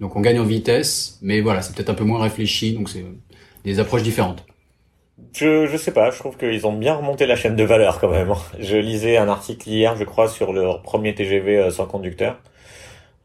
Donc, 0.00 0.16
on 0.16 0.20
gagne 0.20 0.40
en 0.40 0.44
vitesse, 0.44 1.18
mais 1.20 1.42
voilà, 1.42 1.60
c'est 1.60 1.74
peut-être 1.74 1.90
un 1.90 1.94
peu 1.94 2.04
moins 2.04 2.22
réfléchi. 2.22 2.72
Donc, 2.72 2.88
c'est 2.88 3.04
des 3.64 3.78
approches 3.78 4.02
différentes. 4.02 4.46
Je 5.32 5.66
je 5.66 5.76
sais 5.76 5.92
pas, 5.92 6.10
je 6.10 6.18
trouve 6.18 6.36
qu'ils 6.36 6.66
ont 6.66 6.72
bien 6.72 6.94
remonté 6.94 7.26
la 7.26 7.36
chaîne 7.36 7.56
de 7.56 7.64
valeur 7.64 8.00
quand 8.00 8.10
même. 8.10 8.32
Je 8.58 8.76
lisais 8.76 9.16
un 9.16 9.28
article 9.28 9.68
hier, 9.68 9.96
je 9.96 10.04
crois, 10.04 10.28
sur 10.28 10.52
leur 10.52 10.82
premier 10.82 11.14
TGV 11.14 11.58
euh, 11.58 11.70
sans 11.70 11.86
conducteur. 11.86 12.38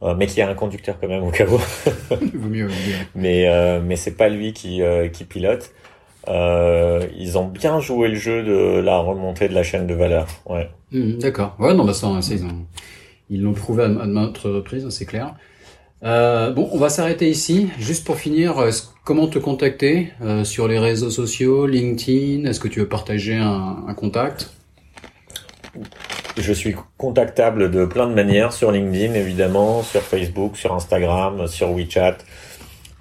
Euh, 0.04 0.14
mais 0.14 0.28
qui 0.28 0.42
a 0.42 0.50
un 0.50 0.54
conducteur 0.56 1.00
quand 1.00 1.08
même 1.08 1.24
au 1.24 1.32
cas 1.32 1.46
où. 1.46 1.58
vaut 1.58 2.50
mieux, 2.50 2.68
vaut 2.68 2.74
mieux. 2.74 2.96
Mais 3.16 3.48
euh, 3.48 3.80
mais 3.82 3.96
c'est 3.96 4.16
pas 4.16 4.28
lui 4.30 4.52
qui 4.54 4.82
euh, 4.82 5.08
qui 5.08 5.24
pilote. 5.24 5.72
Euh, 6.28 7.06
ils 7.18 7.38
ont 7.38 7.48
bien 7.48 7.80
joué 7.80 8.10
le 8.10 8.16
jeu 8.16 8.44
de 8.44 8.80
la 8.80 8.98
remontée 8.98 9.48
de 9.48 9.54
la 9.54 9.64
chaîne 9.64 9.88
de 9.88 9.94
valeur. 9.94 10.28
Ouais. 10.48 10.70
Mmh, 10.92 11.18
D'accord. 11.20 11.56
Ouais, 11.60 11.74
non, 11.74 11.86
bah 11.86 11.94
ça, 11.94 12.22
ça 12.22 12.34
ils 12.34 12.44
ont 12.46 12.66
ils 13.30 13.42
l'ont 13.42 13.54
prouvé 13.54 13.84
à, 13.84 13.86
à 13.86 14.06
maintes 14.06 14.38
reprises, 14.40 14.88
c'est 14.90 15.06
clair. 15.06 15.34
Euh, 16.04 16.52
bon, 16.52 16.68
on 16.72 16.78
va 16.78 16.90
s'arrêter 16.90 17.30
ici. 17.30 17.70
Juste 17.80 18.06
pour 18.06 18.18
finir, 18.18 18.60
euh, 18.60 18.70
comment 19.04 19.28
te 19.28 19.40
contacter 19.40 20.12
euh, 20.22 20.44
sur 20.44 20.68
les 20.68 20.78
réseaux 20.78 21.10
sociaux, 21.10 21.66
LinkedIn 21.68 22.44
Est-ce 22.46 22.60
que 22.60 22.68
tu 22.68 22.82
veux 22.82 22.88
partager 22.88 23.36
un, 23.36 23.86
un, 23.88 23.94
contact? 23.94 24.52
Je 26.38 26.54
suis 26.54 26.76
contactable 26.98 27.72
de 27.72 27.86
plein 27.86 28.08
de 28.08 28.14
manières 28.14 28.52
sur 28.52 28.72
LinkedIn, 28.72 29.14
évidemment, 29.14 29.84
sur 29.84 30.02
Facebook, 30.02 30.58
sur 30.58 30.74
Instagram, 30.74 31.48
sur 31.48 31.72
WeChat. 31.72 32.18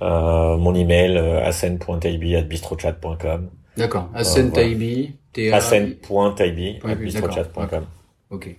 Euh, 0.02 0.56
mon 0.56 0.74
email 0.74 1.16
asen.taibi@bistrochat.com. 1.18 3.50
D'accord. 3.76 4.08
Asen.taibi. 4.14 5.16
Asen.taibi@bistrochat.com. 5.52 7.86
Ok. 8.30 8.56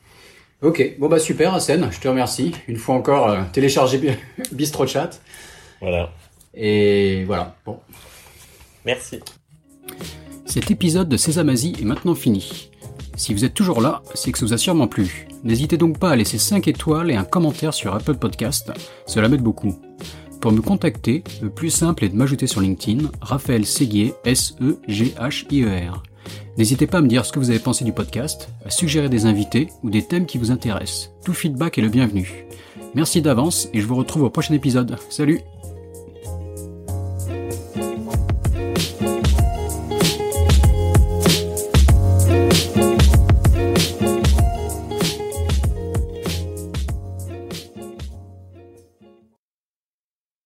Ok, 0.61 0.95
bon 0.99 1.09
bah 1.09 1.19
super 1.19 1.53
Hassan, 1.53 1.89
je 1.91 1.99
te 1.99 2.07
remercie. 2.07 2.53
Une 2.67 2.77
fois 2.77 2.95
encore, 2.95 3.29
euh, 3.29 3.41
téléchargez 3.51 3.99
BistroChat. 4.51 5.11
Voilà. 5.81 6.11
Et 6.53 7.23
voilà, 7.25 7.55
bon. 7.65 7.79
Merci. 8.85 9.19
Cet 10.45 10.71
épisode 10.71 11.09
de 11.09 11.17
Sésamazie 11.17 11.75
est 11.79 11.85
maintenant 11.85 12.15
fini. 12.15 12.71
Si 13.15 13.33
vous 13.33 13.43
êtes 13.45 13.53
toujours 13.53 13.81
là, 13.81 14.01
c'est 14.13 14.31
que 14.31 14.37
ça 14.37 14.45
vous 14.45 14.53
a 14.53 14.57
sûrement 14.57 14.87
plu. 14.87 15.27
N'hésitez 15.43 15.77
donc 15.77 15.99
pas 15.99 16.11
à 16.11 16.15
laisser 16.15 16.37
5 16.37 16.67
étoiles 16.67 17.11
et 17.11 17.15
un 17.15 17.23
commentaire 17.23 17.73
sur 17.73 17.93
Apple 17.93 18.15
Podcast, 18.15 18.71
cela 19.05 19.27
m'aide 19.29 19.41
beaucoup. 19.41 19.75
Pour 20.41 20.51
me 20.51 20.61
contacter, 20.61 21.23
le 21.41 21.49
plus 21.49 21.69
simple 21.69 22.05
est 22.05 22.09
de 22.09 22.15
m'ajouter 22.15 22.47
sur 22.47 22.61
LinkedIn, 22.61 23.09
Raphaël 23.21 23.65
Séguier, 23.65 24.13
S-E-G-H-I-E-R. 24.25 26.03
N'hésitez 26.57 26.88
pas 26.88 26.99
à 26.99 27.01
me 27.01 27.07
dire 27.07 27.26
ce 27.26 27.32
que 27.32 27.39
vous 27.39 27.49
avez 27.49 27.59
pensé 27.59 27.84
du 27.84 27.91
podcast, 27.91 28.49
à 28.65 28.69
suggérer 28.69 29.09
des 29.09 29.26
invités 29.26 29.69
ou 29.84 29.89
des 29.89 30.05
thèmes 30.05 30.26
qui 30.26 30.38
vous 30.38 30.51
intéressent. 30.51 31.11
Tout 31.23 31.34
feedback 31.34 31.78
est 31.78 31.82
le 31.82 31.89
bienvenu. 31.89 32.45
Merci 32.93 33.21
d'avance 33.21 33.67
et 33.73 33.82
je 33.82 33.86
vous 33.86 33.95
retrouve 33.95 34.23
au 34.23 34.30
prochain 34.30 34.53
épisode. 34.53 34.97
Salut 35.09 35.41